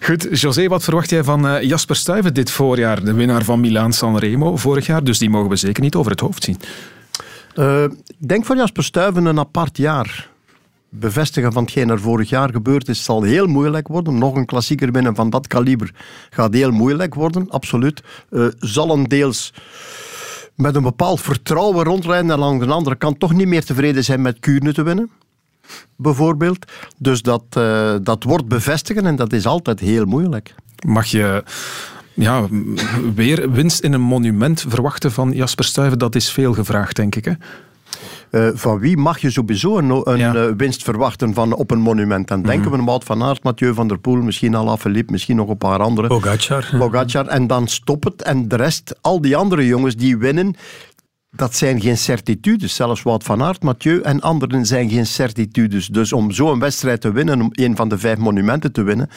[0.00, 3.04] Goed, José, wat verwacht jij van uh, Jasper Stuyven dit voorjaar?
[3.04, 6.20] De winnaar van Milaan-San Remo vorig jaar, dus die mogen we zeker niet over het
[6.20, 6.56] hoofd zien.
[7.54, 7.82] Uh,
[8.18, 10.32] ik denk voor Jasper Stuyven een apart jaar
[10.98, 14.18] bevestigen van hetgeen er vorig jaar gebeurd is, zal heel moeilijk worden.
[14.18, 15.90] Nog een klassieker winnen van dat kaliber
[16.30, 18.02] gaat heel moeilijk worden, absoluut.
[18.30, 19.52] Uh, zal deels
[20.54, 24.22] met een bepaald vertrouwen rondrijden en aan de andere kant toch niet meer tevreden zijn
[24.22, 25.10] met Kuurne te winnen.
[25.96, 26.72] Bijvoorbeeld.
[26.98, 30.54] Dus dat, uh, dat wordt bevestigen en dat is altijd heel moeilijk.
[30.86, 31.44] Mag je
[32.14, 32.46] ja,
[33.14, 35.98] weer winst in een monument verwachten van Jasper Stuyven?
[35.98, 37.24] Dat is veel gevraagd, denk ik.
[37.24, 37.32] Hè?
[38.30, 40.34] Uh, van wie mag je sowieso een, een ja.
[40.34, 42.28] uh, winst verwachten van, op een monument?
[42.28, 42.84] Dan denken mm -hmm.
[42.84, 46.08] we Wout van Aert, Mathieu van der Poel, misschien Alaphilippe, misschien nog een paar andere.
[46.08, 46.68] Pogacar.
[46.78, 47.26] Pogacar.
[47.26, 48.22] En dan stop het.
[48.22, 50.54] En de rest, al die andere jongens die winnen,
[51.36, 52.74] dat zijn geen certitudes.
[52.74, 55.86] Zelfs Wout van Aert, Mathieu en anderen zijn geen certitudes.
[55.86, 59.08] Dus om zo'n wedstrijd te winnen, om een van de vijf monumenten te winnen,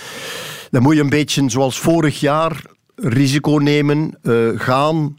[0.69, 2.61] dan moet je een beetje zoals vorig jaar
[2.95, 5.17] risico nemen, uh, gaan,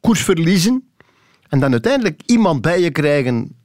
[0.00, 0.87] koers verliezen.
[1.48, 3.56] En dan uiteindelijk iemand bij je krijgen,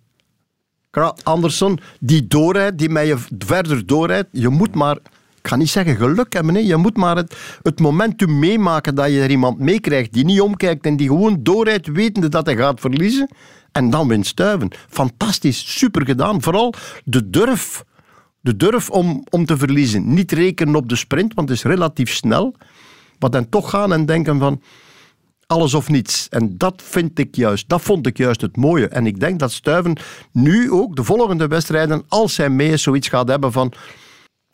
[1.23, 4.27] Anderson, die doorrijdt, die met je verder doorrijdt.
[4.31, 4.95] Je moet maar,
[5.37, 6.65] ik ga niet zeggen geluk hebben, nee.
[6.65, 10.85] je moet maar het, het momentum meemaken dat je er iemand meekrijgt die niet omkijkt
[10.85, 13.29] en die gewoon doorrijdt, wetende dat hij gaat verliezen.
[13.71, 14.71] En dan wint Stuiven.
[14.89, 16.41] Fantastisch, super gedaan.
[16.41, 16.73] Vooral
[17.05, 17.83] de durf.
[18.41, 20.13] De durf om, om te verliezen.
[20.13, 22.55] Niet rekenen op de sprint, want het is relatief snel.
[23.19, 24.61] Maar dan toch gaan en denken van
[25.53, 26.27] alles of niets.
[26.29, 28.87] En dat vind ik juist, dat vond ik juist het mooie.
[28.87, 29.97] En ik denk dat Stuiven
[30.31, 33.73] nu ook de volgende wedstrijden, als hij mee is, zoiets gaat hebben van,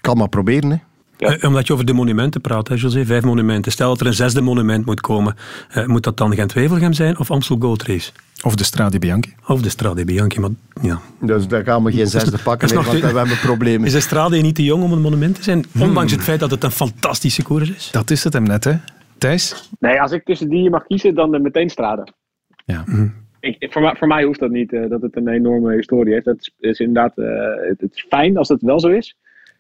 [0.02, 0.70] kan maar proberen.
[0.70, 0.78] Hè.
[1.18, 1.38] Ja.
[1.38, 3.72] Uh, omdat je over de monumenten praat, hè, José, vijf monumenten.
[3.72, 5.36] Stel dat er een zesde monument moet komen.
[5.76, 8.12] Uh, moet dat dan Gent-Wevelgem zijn of Amstel Gold Race?
[8.42, 9.34] Of de Strade Bianchi.
[9.48, 10.50] Of de Strade Bianchi, maar
[10.82, 11.02] ja.
[11.22, 13.88] Dus daar gaan we geen zesde pakken, nee, want we hebben problemen.
[13.88, 15.66] Is de Strade niet te jong om een monument te zijn?
[15.80, 16.12] Ondanks hmm.
[16.12, 17.90] het feit dat het een fantastische koers is.
[17.92, 18.74] Dat is het hem net, hè.
[19.20, 19.70] Thijs?
[19.80, 22.08] Nee, als ik tussen die mag kiezen, dan meteen Strade.
[22.66, 22.84] Ja.
[22.86, 23.14] Mm.
[23.40, 26.26] ik, voor, voor, mij hoeft dat niet, dat het een enorme historie heeft.
[26.26, 29.18] Dat is, is inderdaad, het, het, is fijn als dat wel zo is.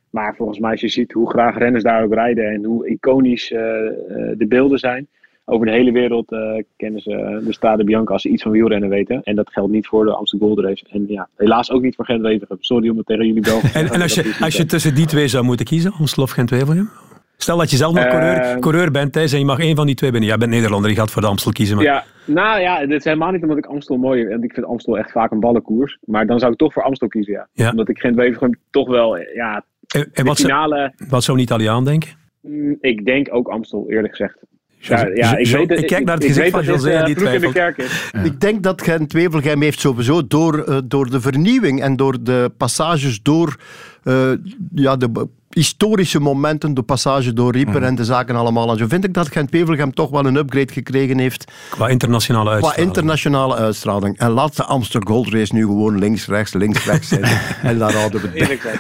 [0.09, 3.47] Maar volgens mij, als je ziet hoe graag renners daar ook rijden en hoe iconisch
[3.47, 5.07] de beelden zijn,
[5.49, 8.89] over de hele wereld uh, kennen ze de Stade Bianca als ze iets van wielrennen
[8.89, 9.21] weten.
[9.23, 10.85] En dat geldt niet voor de Amsterdam Gold Race.
[10.89, 12.57] En ja, helaas ook niet voor Gent Wevelgem.
[12.59, 13.59] Sorry om het tegen jullie bel.
[13.73, 16.49] En, en als, je, als je tussen die twee zou moeten kiezen, Amstel of Gent
[16.49, 16.89] Wevelgem?
[17.41, 19.85] Stel dat je zelf nog coureur, uh, coureur bent Thijs, en je mag één van
[19.85, 20.29] die twee binnen.
[20.29, 21.75] Jij bent Nederlander, je gaat voor de Amstel kiezen.
[21.75, 21.85] Maar...
[21.85, 24.43] Ja, nou ja, dit is helemaal niet omdat ik Amstel mooi vind.
[24.43, 25.97] Ik vind Amstel echt vaak een ballenkoers.
[26.05, 27.47] Maar dan zou ik toch voor Amstel kiezen, ja.
[27.53, 27.69] ja.
[27.69, 30.93] Omdat ik Gent Wevelgem toch wel, ja, en, en wat, finale...
[31.09, 32.09] wat zou een Italiaan denken?
[32.41, 34.37] Mm, ik denk ook Amstel, eerlijk gezegd.
[34.79, 37.77] Ja, ja, ik, weet, ik kijk naar het gezicht van José en die twijfelt.
[38.23, 42.51] Ik denk dat Gent Wevelgem heeft sowieso door, uh, door de vernieuwing en door de
[42.57, 43.55] passages door
[44.03, 44.31] uh,
[44.75, 45.27] ja, de
[45.59, 47.87] historische momenten, de passage door Rieper mm.
[47.87, 48.71] en de zaken allemaal.
[48.71, 51.51] En zo vind ik dat Gent Wevelgem toch wel een upgrade gekregen heeft.
[51.69, 52.81] Qua internationale uitstraling.
[52.81, 54.17] Qua internationale uitstraling.
[54.17, 57.39] En laat de Amsterdam Gold Race nu gewoon links, rechts, links, rechts zijn.
[57.61, 58.79] en daar houden we het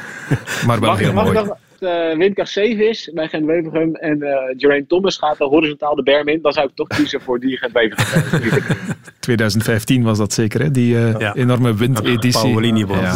[0.65, 1.49] Maar wel heel mooi
[1.81, 6.27] uh, windkracht 7 is bij Gent Wevergem en uh, Geraint Thomas gaat horizontaal de berm
[6.27, 8.77] in, dan zou ik toch kiezen voor die Gent Wevergem.
[9.19, 10.71] 2015 was dat zeker, hè?
[10.71, 11.35] die uh, ja.
[11.35, 12.77] enorme windeditie.
[12.87, 13.15] Ja.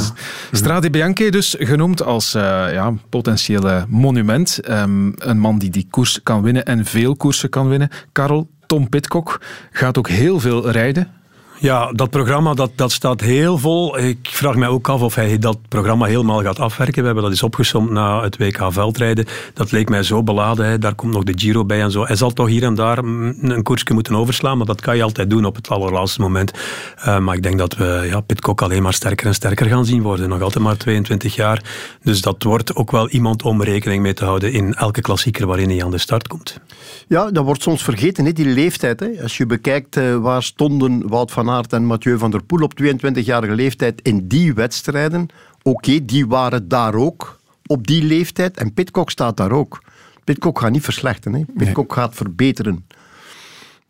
[0.52, 4.60] Strade Bianchi dus genoemd als ja, potentiële monument.
[4.70, 7.90] Um, een man die die koers kan winnen en veel koersen kan winnen.
[8.12, 9.42] Karel, Tom Pitcock
[9.72, 11.23] gaat ook heel veel rijden.
[11.64, 14.00] Ja, dat programma dat, dat staat heel vol.
[14.00, 17.00] Ik vraag mij ook af of hij dat programma helemaal gaat afwerken.
[17.00, 19.26] We hebben dat eens opgesomd na het WK veldrijden.
[19.54, 20.66] Dat leek mij zo beladen.
[20.66, 20.78] Hè.
[20.78, 22.06] Daar komt nog de Giro bij en zo.
[22.06, 25.30] Hij zal toch hier en daar een koersje moeten overslaan, maar dat kan je altijd
[25.30, 26.52] doen op het allerlaatste moment.
[26.98, 30.02] Uh, maar ik denk dat we ja, Pitcock alleen maar sterker en sterker gaan zien
[30.02, 30.30] worden.
[30.30, 31.64] Nog altijd maar 22 jaar.
[32.02, 35.70] Dus dat wordt ook wel iemand om rekening mee te houden in elke klassieker waarin
[35.70, 36.60] hij aan de start komt.
[37.08, 39.00] Ja, dat wordt soms vergeten, hè, die leeftijd.
[39.00, 39.10] Hè.
[39.22, 42.74] Als je bekijkt uh, waar stonden Wout van Aert en Mathieu van der Poel op
[42.84, 45.28] 22-jarige leeftijd in die wedstrijden.
[45.62, 48.58] Oké, die waren daar ook op die leeftijd.
[48.58, 49.82] En Pitcock staat daar ook.
[50.24, 51.40] Pitcock gaat niet verslechteren.
[51.40, 51.66] Hè.
[51.66, 52.86] Pitcock gaat verbeteren.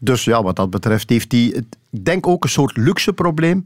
[0.01, 1.41] Dus ja, wat dat betreft heeft hij,
[1.91, 3.61] ik denk ook een soort luxe probleem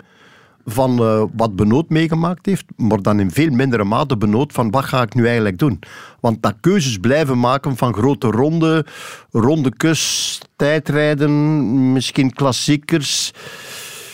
[0.65, 4.85] van uh, wat Benoot meegemaakt heeft, maar dan in veel mindere mate Benoot van wat
[4.85, 5.79] ga ik nu eigenlijk doen.
[6.19, 8.85] Want dat keuzes blijven maken van grote ronde,
[9.31, 13.33] ronde kus, tijdrijden, misschien klassiekers.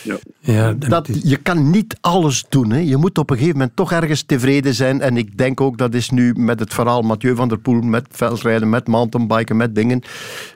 [0.04, 0.16] Ja.
[0.40, 2.70] Ja, dat, je kan niet alles doen.
[2.70, 2.78] Hè.
[2.78, 5.00] Je moet op een gegeven moment toch ergens tevreden zijn.
[5.00, 8.06] En ik denk ook, dat is nu met het verhaal Mathieu van der Poel, met
[8.10, 10.02] veldrijden, met mountainbiken, met dingen.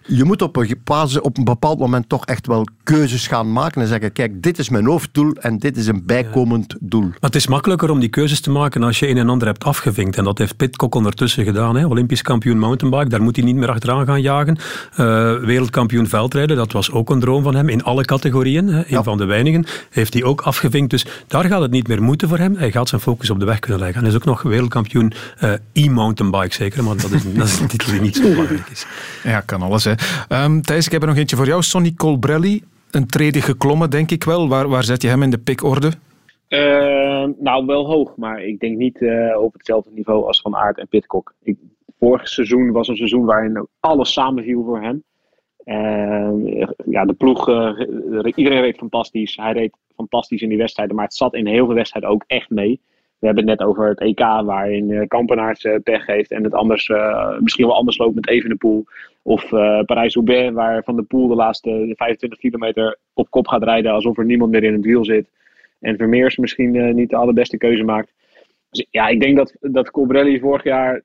[0.07, 0.77] Je moet op een,
[1.23, 4.69] op een bepaald moment toch echt wel keuzes gaan maken en zeggen, kijk, dit is
[4.69, 7.03] mijn hoofddoel en dit is een bijkomend doel.
[7.03, 9.65] Maar het is makkelijker om die keuzes te maken als je een en ander hebt
[9.65, 10.17] afgevinkt.
[10.17, 11.77] En dat heeft Pitcock ondertussen gedaan.
[11.77, 11.87] Hè.
[11.87, 14.59] Olympisch kampioen mountainbike, daar moet hij niet meer achteraan gaan jagen.
[14.91, 14.97] Uh,
[15.39, 18.67] wereldkampioen veldrijden, dat was ook een droom van hem in alle categorieën.
[18.67, 18.79] Hè.
[18.79, 19.03] Een ja.
[19.03, 19.25] van de
[19.91, 20.91] heeft hij ook afgevinkt.
[20.91, 22.57] Dus daar gaat het niet meer moeten voor hem.
[22.57, 24.01] Hij gaat zijn focus op de weg kunnen leggen.
[24.01, 25.13] Hij is ook nog wereldkampioen
[25.43, 28.87] uh, e-mountainbike zeker, maar dat is, dat is een titel die niet zo belangrijk is.
[29.23, 29.85] Ja, kan alles.
[29.85, 29.93] Hè.
[30.45, 31.63] Um, Thijs, ik heb er nog eentje voor jou.
[31.63, 34.49] Sonny Colbrelli, een trede geklommen, denk ik wel.
[34.49, 35.93] Waar, waar zet je hem in de pikorde?
[36.49, 40.79] Uh, nou, wel hoog, maar ik denk niet uh, op hetzelfde niveau als Van Aert
[40.79, 41.35] en Pitcock.
[41.43, 41.57] Ik,
[41.99, 45.03] vorig seizoen was een seizoen waarin alles samenviel voor hem.
[45.69, 47.79] Uh, ja, de ploeg, uh,
[48.35, 49.37] iedereen reed fantastisch.
[49.37, 52.51] Hij reed fantastisch in die wedstrijden, maar het zat in heel veel wedstrijden ook echt
[52.51, 52.81] mee.
[53.19, 56.53] We hebben het net over het EK, waarin uh, Kampenaerts uh, pech heeft en het
[56.53, 56.93] anders,
[57.41, 58.85] misschien wel anders loopt met Evenepoel.
[59.23, 59.49] Of
[59.87, 64.25] Parijs-Roubaix, waar Van de Poel de laatste 25 kilometer op kop gaat rijden alsof er
[64.25, 65.31] niemand meer in het wiel zit.
[65.81, 68.13] En Vermeers misschien niet de allerbeste keuze maakt.
[68.71, 71.03] Dus ja, ik denk dat, dat Colbrelli vorig jaar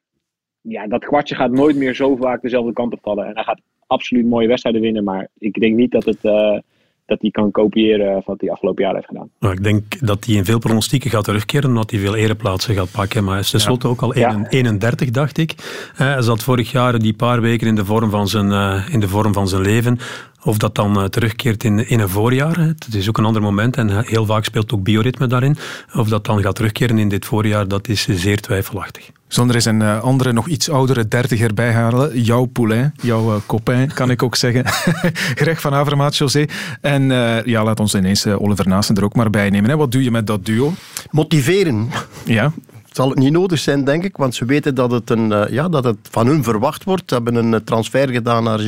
[0.61, 3.25] ja, dat kwartje gaat nooit meer zo vaak dezelfde kant op vallen.
[3.25, 5.03] En hij gaat absoluut mooie wedstrijden winnen.
[5.03, 6.23] Maar ik denk niet dat het.
[6.23, 6.57] Uh,
[7.05, 9.29] dat hij kan kopiëren van wat hij afgelopen jaar heeft gedaan.
[9.39, 12.91] Nou, ik denk dat hij in veel pronostieken gaat terugkeren, omdat hij veel ereplaatsen gaat
[12.91, 13.23] pakken.
[13.23, 15.53] Maar hij is tenslotte ook al 31, dacht ik.
[15.95, 19.07] Hij zat vorig jaar die paar weken in de vorm van zijn, uh, in de
[19.07, 19.99] vorm van zijn leven.
[20.43, 22.57] Of dat dan uh, terugkeert in, in een voorjaar.
[22.59, 25.57] Het is ook een ander moment en heel vaak speelt ook bioritme daarin.
[25.93, 29.09] Of dat dan gaat terugkeren in dit voorjaar, dat is zeer twijfelachtig.
[29.27, 32.21] Zonder eens een uh, andere, nog iets oudere dertiger bijhalen.
[32.21, 34.63] Jouw poulain, jouw uh, copain, kan ik ook zeggen.
[35.41, 36.45] Greg van Avermaat, José.
[36.81, 39.69] En uh, ja, laat ons ineens Oliver Naasten er ook maar bij nemen.
[39.69, 39.75] Hè.
[39.75, 40.73] Wat doe je met dat duo?
[41.11, 41.89] Motiveren.
[42.25, 42.51] Ja,
[42.95, 45.69] zal het niet nodig zijn, denk ik, want ze weten dat het, een, uh, ja,
[45.69, 47.03] dat het van hun verwacht wordt.
[47.05, 48.59] Ze hebben een transfer gedaan naar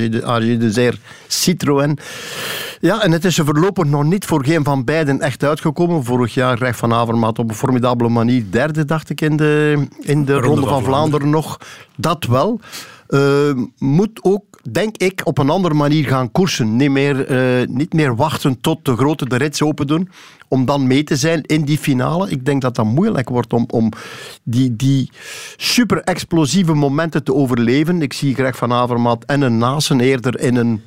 [0.59, 1.97] Zer Citroën.
[2.79, 6.03] Ja, en het is er voorlopig nog niet voor geen van beiden echt uitgekomen.
[6.03, 10.25] Vorig jaar Greg van Avermaat op een formidabele manier derde, dacht ik, in de, in
[10.25, 11.29] de Ronde, van, Vlaanderen.
[11.29, 11.59] nog.
[11.95, 12.59] Dat wel.
[13.09, 16.75] Uh, moet ook denk ik, op een andere manier gaan koersen.
[16.75, 20.09] Niet meer, uh, niet meer wachten tot de grote de rits open doen,
[20.47, 22.29] om dan mee te zijn in die finale.
[22.29, 23.91] Ik denk dat dat moeilijk wordt om, om
[24.43, 25.09] die, die
[25.55, 28.01] super explosieve momenten te overleven.
[28.01, 30.81] Ik zie Greg van Avermaat en een Nasen eerder in een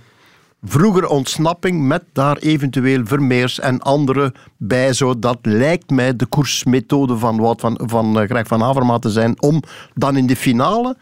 [0.62, 4.92] vroeger ontsnapping met daar eventueel Vermeers en anderen bij.
[4.92, 9.10] Zo, dat lijkt mij de koersmethode van, wat van, van eh, Greg van Avermaat te
[9.10, 9.62] zijn om
[9.94, 10.96] dan in de finale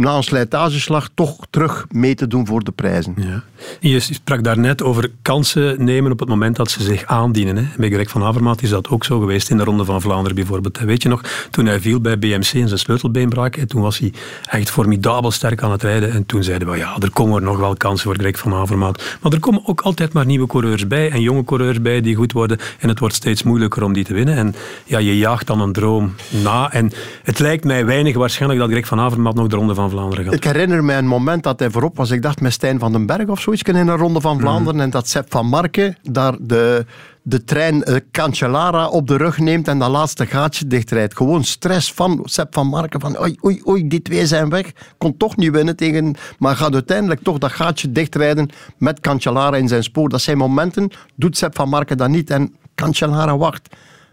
[0.00, 3.14] na een slijtageslag toch terug mee te doen voor de prijzen.
[3.16, 3.42] Ja.
[3.80, 7.56] Je sprak daarnet over kansen nemen op het moment dat ze zich aandienen.
[7.56, 7.64] Hè.
[7.76, 10.78] Bij Greg van Avermaat is dat ook zo geweest in de Ronde van Vlaanderen bijvoorbeeld.
[10.78, 14.12] Weet je nog, toen hij viel bij BMC en zijn sleutelbeen brak, toen was hij
[14.44, 16.12] echt formidabel sterk aan het rijden.
[16.12, 19.02] En toen zeiden we, ja, er komen nog wel kansen voor Greg van Avermaat.
[19.20, 22.32] Maar er komen ook altijd maar nieuwe coureurs bij en jonge coureurs bij die goed
[22.32, 22.58] worden.
[22.78, 24.36] En het wordt steeds moeilijker om die te winnen.
[24.36, 26.72] En ja, je jaagt dan een droom na.
[26.72, 26.92] En
[27.22, 30.34] het lijkt mij weinig waarschijnlijk dat Greg van Avermaat nog de Ronde van Vlaanderen gaat.
[30.34, 32.10] Ik herinner me een moment dat hij voorop was.
[32.10, 34.74] Ik dacht met Stijn van den Berg of zoiets in een Ronde van Vlaanderen.
[34.74, 34.84] Mhm.
[34.84, 36.86] En dat Sepp van Marken daar de,
[37.22, 41.16] de trein uh, Cancellara op de rug neemt en dat laatste gaatje dichtrijdt.
[41.16, 43.00] Gewoon stress van Sepp van Marken.
[43.00, 44.72] Van oei, oei, oei, die twee zijn weg.
[44.98, 46.14] Kon toch niet winnen tegen...
[46.38, 50.08] Maar gaat uiteindelijk toch dat gaatje dichtrijden met Cancellara in zijn spoor.
[50.08, 52.30] Dat zijn momenten, doet Sepp van Marken dat niet.
[52.30, 53.68] En Cancellara wacht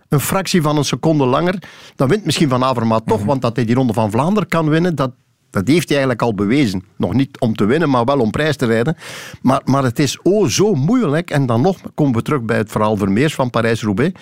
[0.09, 1.63] een fractie van een seconde langer,
[1.95, 3.27] dan wint misschien Van Avermaat toch, mhm.
[3.27, 5.11] want dat hij die Ronde van Vlaanderen kan winnen, dat,
[5.49, 6.83] dat heeft hij eigenlijk al bewezen.
[6.97, 8.97] Nog niet om te winnen, maar wel om prijs te rijden.
[9.41, 11.29] Maar, maar het is oh zo moeilijk.
[11.29, 14.19] En dan nog komen we terug bij het verhaal Vermeers van Parijs-Roubaix.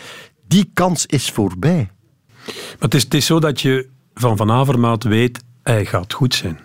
[0.47, 1.89] Die kans is voorbij.
[2.45, 6.33] Maar het is, het is zo dat je van Van Avermaat weet, hij gaat goed
[6.33, 6.59] zijn.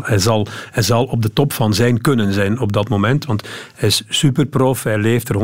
[0.00, 3.48] Hij, zal, hij zal op de top van zijn kunnen zijn op dat moment, want
[3.74, 5.36] hij is superprof, hij leeft er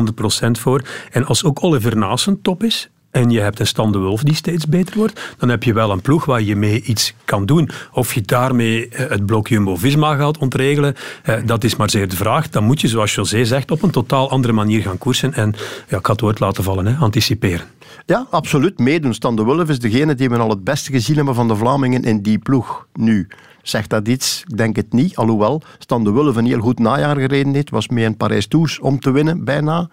[0.48, 0.82] 100% voor.
[1.10, 4.34] En als ook Oliver Naassen top is, en je hebt een Stan de Wolf die
[4.34, 7.70] steeds beter wordt, dan heb je wel een ploeg waar je mee iets kan doen.
[7.92, 12.16] Of je daarmee eh, het blok Jumbo-Visma gaat ontregelen, eh, dat is maar zeer de
[12.16, 12.48] vraag.
[12.48, 15.54] Dan moet je, zoals José zegt, op een totaal andere manier gaan koersen en
[15.88, 17.66] ja, ik had het woord laten vallen, hè, anticiperen.
[18.06, 18.78] Ja, absoluut.
[18.78, 19.14] Meedoen.
[19.14, 22.22] Stan de is degene die we al het beste gezien hebben van de Vlamingen in
[22.22, 23.28] die ploeg nu.
[23.62, 24.44] Zegt dat iets?
[24.46, 25.16] Ik denk het niet.
[25.16, 27.70] Alhoewel, Stan de Wulf een heel goed najaar gereden heeft.
[27.70, 29.88] Was mee in Parijs-Tours om te winnen, bijna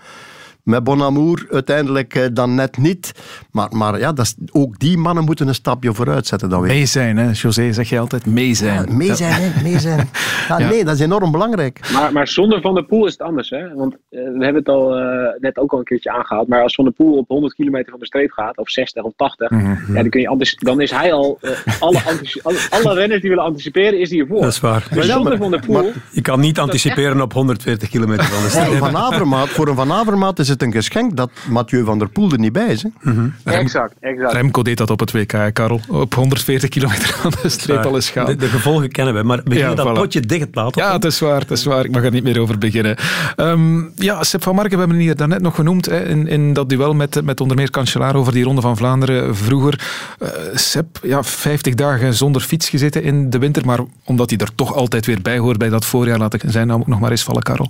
[0.66, 3.12] met Bon Amour uiteindelijk eh, dan net niet.
[3.52, 6.50] Maar, maar ja, dat is, ook die mannen moeten een stapje vooruit zetten.
[6.50, 7.30] Dat mee zijn, hè?
[7.32, 8.86] José, zeg je altijd mee zijn.
[8.88, 9.64] Ja, mee zijn, hè?
[9.64, 10.10] mee zijn.
[10.48, 11.80] Ja, Nee, dat is enorm belangrijk.
[11.94, 13.50] Maar, maar zonder Van der Poel is het anders.
[13.50, 13.74] Hè?
[13.74, 15.06] Want uh, we hebben het al uh,
[15.40, 16.48] net ook al een keertje aangehaald.
[16.48, 19.14] Maar als Van der Poel op 100 kilometer van de streep gaat, of 60 of
[19.16, 19.96] 80, mm -hmm.
[19.96, 21.40] ja, dan, kun je dan is hij al.
[21.80, 22.00] alle,
[22.44, 24.42] alle, alle, renners die willen anticiperen, is hij ervoor.
[24.42, 24.88] Dat is waar.
[24.96, 25.84] Maar zonder Van der Poel.
[25.84, 28.78] Maar, je kan niet anticiperen op 140 kilometer van de streep.
[28.78, 32.32] Van Avermaat, voor een Van Avermaat is het een geschenk dat Mathieu van der Poel
[32.32, 32.84] er niet bij is.
[32.84, 32.90] Hè?
[33.02, 34.34] Mm Exact, exact.
[34.34, 35.80] Remco deed dat op het WK, Karel.
[35.90, 38.26] Op 140 kilometer van de streep al eens gaan.
[38.26, 39.94] De, de, gevolgen kennen we, maar begin ja, dat voilà.
[39.94, 40.84] potje dicht laten.
[40.84, 41.86] Ja, het is waar, het is waar.
[41.86, 42.96] Ik mag er niet meer over beginnen.
[43.38, 46.70] Um, ja, Sepp van Marken, we hebben hier daarnet nog genoemd hè, in, in dat
[46.70, 49.88] duel met, met onder meer Cancellara over die Ronde van Vlaanderen vroeger.
[50.20, 54.56] Uh, Sepp, ja, 50 dagen zonder fiets gezeten in de winter, maar omdat hij er
[54.56, 57.12] toch altijd weer bij hoort bij dat voorjaar, laat ik zijn naam ook nog maar
[57.12, 57.70] eens vallen, Karel.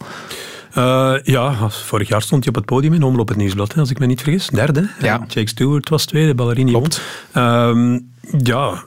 [0.78, 4.00] Uh, ja, vorig jaar stond hij op het podium in Omloop het Nieuwsblad, als ik
[4.00, 4.48] me niet vergis.
[4.48, 4.90] Derde.
[5.00, 5.26] Ja.
[5.28, 7.02] Jake Stewart was tweede, Ballerini Klopt.
[7.34, 8.84] Um, ja,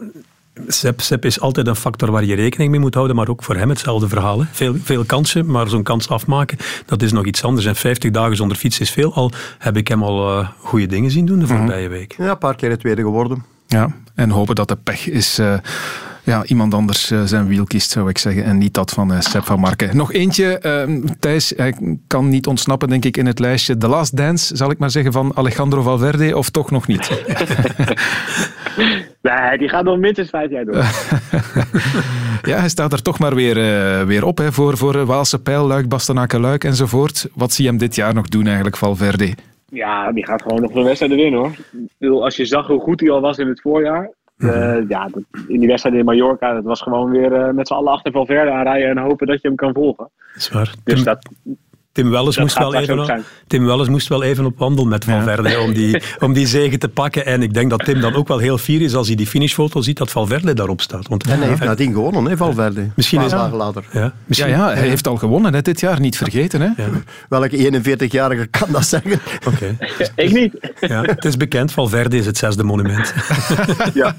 [0.66, 3.56] Sepp, Sepp, is altijd een factor waar je rekening mee moet houden, maar ook voor
[3.56, 4.40] hem hetzelfde verhaal.
[4.40, 4.46] Hè.
[4.50, 7.66] Veel, veel kansen, maar zo'n kans afmaken, dat is nog iets anders.
[7.66, 9.14] En 50 dagen zonder fiets is veel.
[9.14, 12.14] Al heb ik hem al uh, goede dingen zien doen de voorbije mm week.
[12.18, 13.44] Ja, een paar keer het tweede geworden.
[13.66, 15.38] Ja, en hopen dat de pech is...
[15.38, 15.54] Uh,
[16.28, 18.44] ja, iemand anders uh, zijn wiel kiest, zou ik zeggen.
[18.44, 19.96] En niet dat van uh, Sepp van Marken.
[19.96, 21.74] Nog eentje, uh, Thijs, hij
[22.06, 23.76] kan niet ontsnappen, denk ik, in het lijstje.
[23.76, 27.10] The Last Dance, zal ik maar zeggen, van Alejandro Valverde, of toch nog niet?
[29.22, 30.74] nee, die gaat nog minstens vijf jaar door.
[32.52, 33.54] ja, hij staat er toch maar weer,
[34.06, 37.28] weer op hè, voor, voor Waalse Pijl, Luik, Bastenaken, Luik enzovoort.
[37.34, 39.34] Wat zie je hem dit jaar nog doen eigenlijk, Valverde?
[39.70, 41.40] Ja, die gaat gewoon nog de wedstrijden winnen
[41.98, 42.22] hoor.
[42.22, 45.08] Als je zag hoe goed hij al was in het voorjaar, uh, ja,
[45.48, 48.50] in die wedstrijd in Mallorca, dat was gewoon weer uh, met z'n allen achter Valverde
[48.50, 50.08] aanrijden en hopen dat je hem kan volgen.
[50.32, 50.74] Dat is waar.
[50.84, 51.28] Dus dat,
[51.98, 55.48] Tim Welles, moest wel, even op, Tim Welles moest wel even op wandel met Valverde
[55.48, 55.60] ja.
[55.60, 57.26] om, die, om die zegen te pakken.
[57.26, 59.80] En ik denk dat Tim dan ook wel heel fier is als hij die finishfoto
[59.80, 61.08] ziet dat Valverde daarop staat.
[61.08, 62.88] Want, en hij heeft nadien gewonnen, hè, Valverde.
[62.94, 63.84] Misschien is dagen later.
[63.92, 66.60] Ja, misschien, ja, ja, hij heeft al gewonnen hè, dit jaar, niet vergeten.
[66.60, 66.70] Hè?
[67.28, 69.20] Welke 41-jarige kan dat zeggen?
[69.46, 69.76] Okay.
[70.26, 70.72] ik niet.
[70.80, 73.14] Ja, het is bekend, Valverde is het zesde monument.
[73.94, 74.16] ja.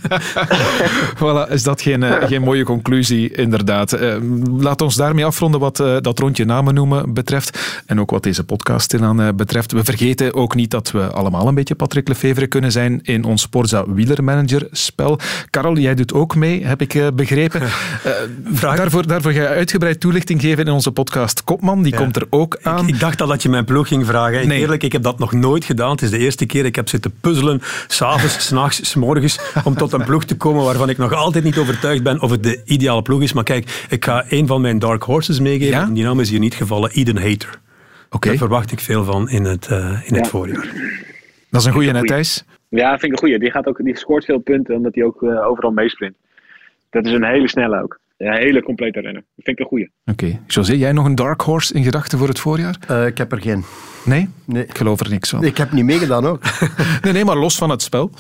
[1.20, 4.02] voilà, is dat geen, uh, geen mooie conclusie, inderdaad.
[4.02, 4.16] Uh,
[4.58, 7.69] laat ons daarmee afronden wat uh, dat rondje namen noemen betreft.
[7.86, 9.72] En ook wat deze podcast aan betreft.
[9.72, 13.42] We vergeten ook niet dat we allemaal een beetje Patrick Lefevre kunnen zijn in ons
[13.42, 15.20] Sporza Wielermanager spel.
[15.50, 17.62] Karel, jij doet ook mee, heb ik begrepen.
[18.62, 21.84] daarvoor, daarvoor ga je uitgebreid toelichting geven in onze podcast Kopman.
[21.84, 22.88] Die komt er ook aan.
[22.88, 24.48] Ik, ik, dacht al dat je mijn ploeg ging vragen.
[24.48, 24.60] Nee.
[24.60, 25.92] Eerlijk, ik heb dat nog nooit gedaan.
[25.92, 26.66] Het is de eerste keer.
[26.66, 30.98] Ik heb zitten puzzelen, s'avonds, s'nachts, s'morgens, om tot een ploeg te komen waarvan ik
[30.98, 33.34] nog altijd niet overtuigd ben of het de ideale ploeg is.
[33.34, 35.94] Maar kijk, ik ga een van mijn dark horses meegeven.
[35.94, 37.59] Die naam is hier niet gevallen, Eden Hater.
[38.10, 38.28] Oké.
[38.28, 40.68] Daar verwacht ik veel van in het, uh, in het voorjaar.
[41.50, 42.46] Dat is een goede, net Thijs?
[42.70, 43.40] Ja, vind ik een goede.
[43.40, 46.16] Die, gaat ook, die scoort veel punten omdat hij ook uh, overal meesprint.
[46.90, 48.00] Dat is een hele snelle ook.
[48.18, 49.24] Een hele complete renner.
[49.36, 49.90] Dat vind ik een goede.
[50.06, 50.26] Oké.
[50.26, 50.40] Okay.
[50.48, 52.78] José, jij nog een dark horse in gedachten voor het voorjaar?
[52.92, 53.64] Uh, ik heb er geen.
[54.06, 54.30] Nee?
[54.46, 54.64] Nee.
[54.64, 55.44] Ik geloof er niks van.
[55.44, 56.42] Ik heb niet meegedaan ook.
[57.04, 58.12] nee, nee, maar los van het spel.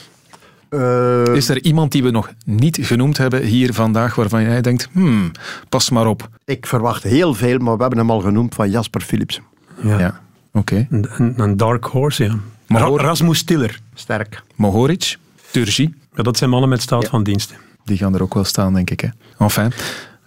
[0.70, 4.90] Uh, is er iemand die we nog niet genoemd hebben hier vandaag waarvan jij denkt,
[4.91, 5.32] hmm,
[5.70, 6.30] pas maar op?
[6.45, 9.41] Ik verwacht heel veel, maar we hebben hem al genoemd van Jasper Philips.
[9.84, 10.20] Ja, ja.
[10.52, 10.88] oké.
[10.88, 10.88] Okay.
[11.18, 12.36] Een, een, dark horse, ja.
[12.68, 13.80] Mohor Rasmus Stiller.
[13.94, 14.44] Sterk.
[14.56, 15.18] Mohoric,
[15.52, 15.94] Turgi.
[16.16, 17.56] Ja, dat zijn mannen met staat van dienst.
[17.84, 19.00] Die gaan er ook wel staan, denk ik.
[19.00, 19.08] Hè.
[19.38, 19.72] Enfin,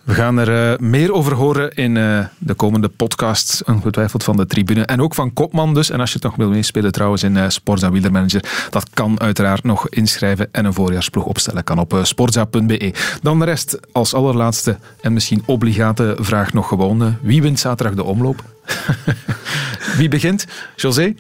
[0.05, 4.47] we gaan er uh, meer over horen in uh, de komende podcasts, ongetwijfeld van de
[4.47, 4.85] tribune.
[4.85, 5.91] En ook van Kopman dus.
[5.91, 9.65] En als je het nog wil meespelen trouwens in uh, Sporza Wielermanager, dat kan uiteraard
[9.65, 11.65] nog inschrijven en een voorjaarsploeg opstellen.
[11.65, 12.95] Kan op sporza.be.
[13.23, 17.17] Dan de rest als allerlaatste en misschien obligate vraag nog gewoon.
[17.21, 18.45] wie wint zaterdag de omloop?
[19.99, 20.47] wie begint?
[20.77, 21.15] José?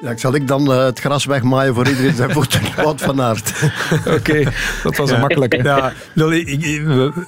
[0.00, 2.60] Ja, zal ik dan uh, het gras wegmaaien voor iedereen zijn voeten?
[2.76, 3.70] Wat van aard.
[4.16, 4.42] Oké,
[4.82, 5.62] dat was een makkelijke.
[5.62, 5.92] Ja,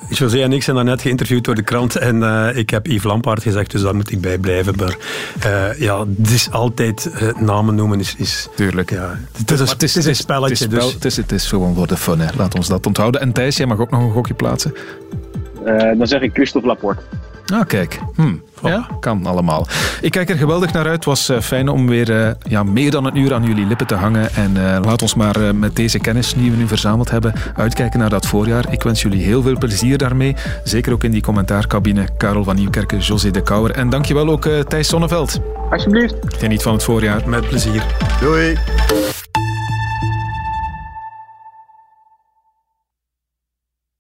[0.09, 3.43] José en ik zijn net geïnterviewd door de krant en uh, ik heb Yves Lampaard
[3.43, 4.75] gezegd, dus daar moet ik bij blijven.
[4.77, 4.97] Maar
[5.47, 8.01] uh, ja, het is altijd namen noemen.
[8.01, 8.91] Is, is, Tuurlijk.
[8.91, 10.65] Ja, het, is, het, is, het is een spelletje.
[10.65, 10.93] Het is, dus.
[10.93, 12.27] het, is, het is gewoon voor de fun, hè.
[12.37, 13.21] laat ons dat onthouden.
[13.21, 14.75] En Thijs, jij mag ook nog een gokje plaatsen.
[15.99, 17.03] dan zeg ik Christophe Laporte.
[17.47, 18.01] Ah, kijk.
[18.15, 18.35] Hm.
[18.63, 19.67] Ja, kan allemaal.
[20.01, 20.95] Ik kijk er geweldig naar uit.
[20.95, 23.87] Het was uh, fijn om weer uh, ja, meer dan een uur aan jullie lippen
[23.87, 24.35] te hangen.
[24.35, 28.11] En uh, laat ons maar met deze kennis die we nu verzameld hebben uitkijken naar
[28.11, 28.73] dat voorjaar.
[28.73, 30.37] Ik wens jullie heel veel plezier daarmee.
[30.65, 32.09] Zeker ook in die commentaarcabine.
[32.17, 33.71] Karel van Nieuwkerken, José de Kouwer.
[33.71, 35.41] En dankjewel ook Thijs Sonneveld.
[35.71, 36.15] Alsjeblieft.
[36.27, 37.29] Geniet van het voorjaar.
[37.29, 37.85] Met plezier.
[38.21, 38.59] Doei.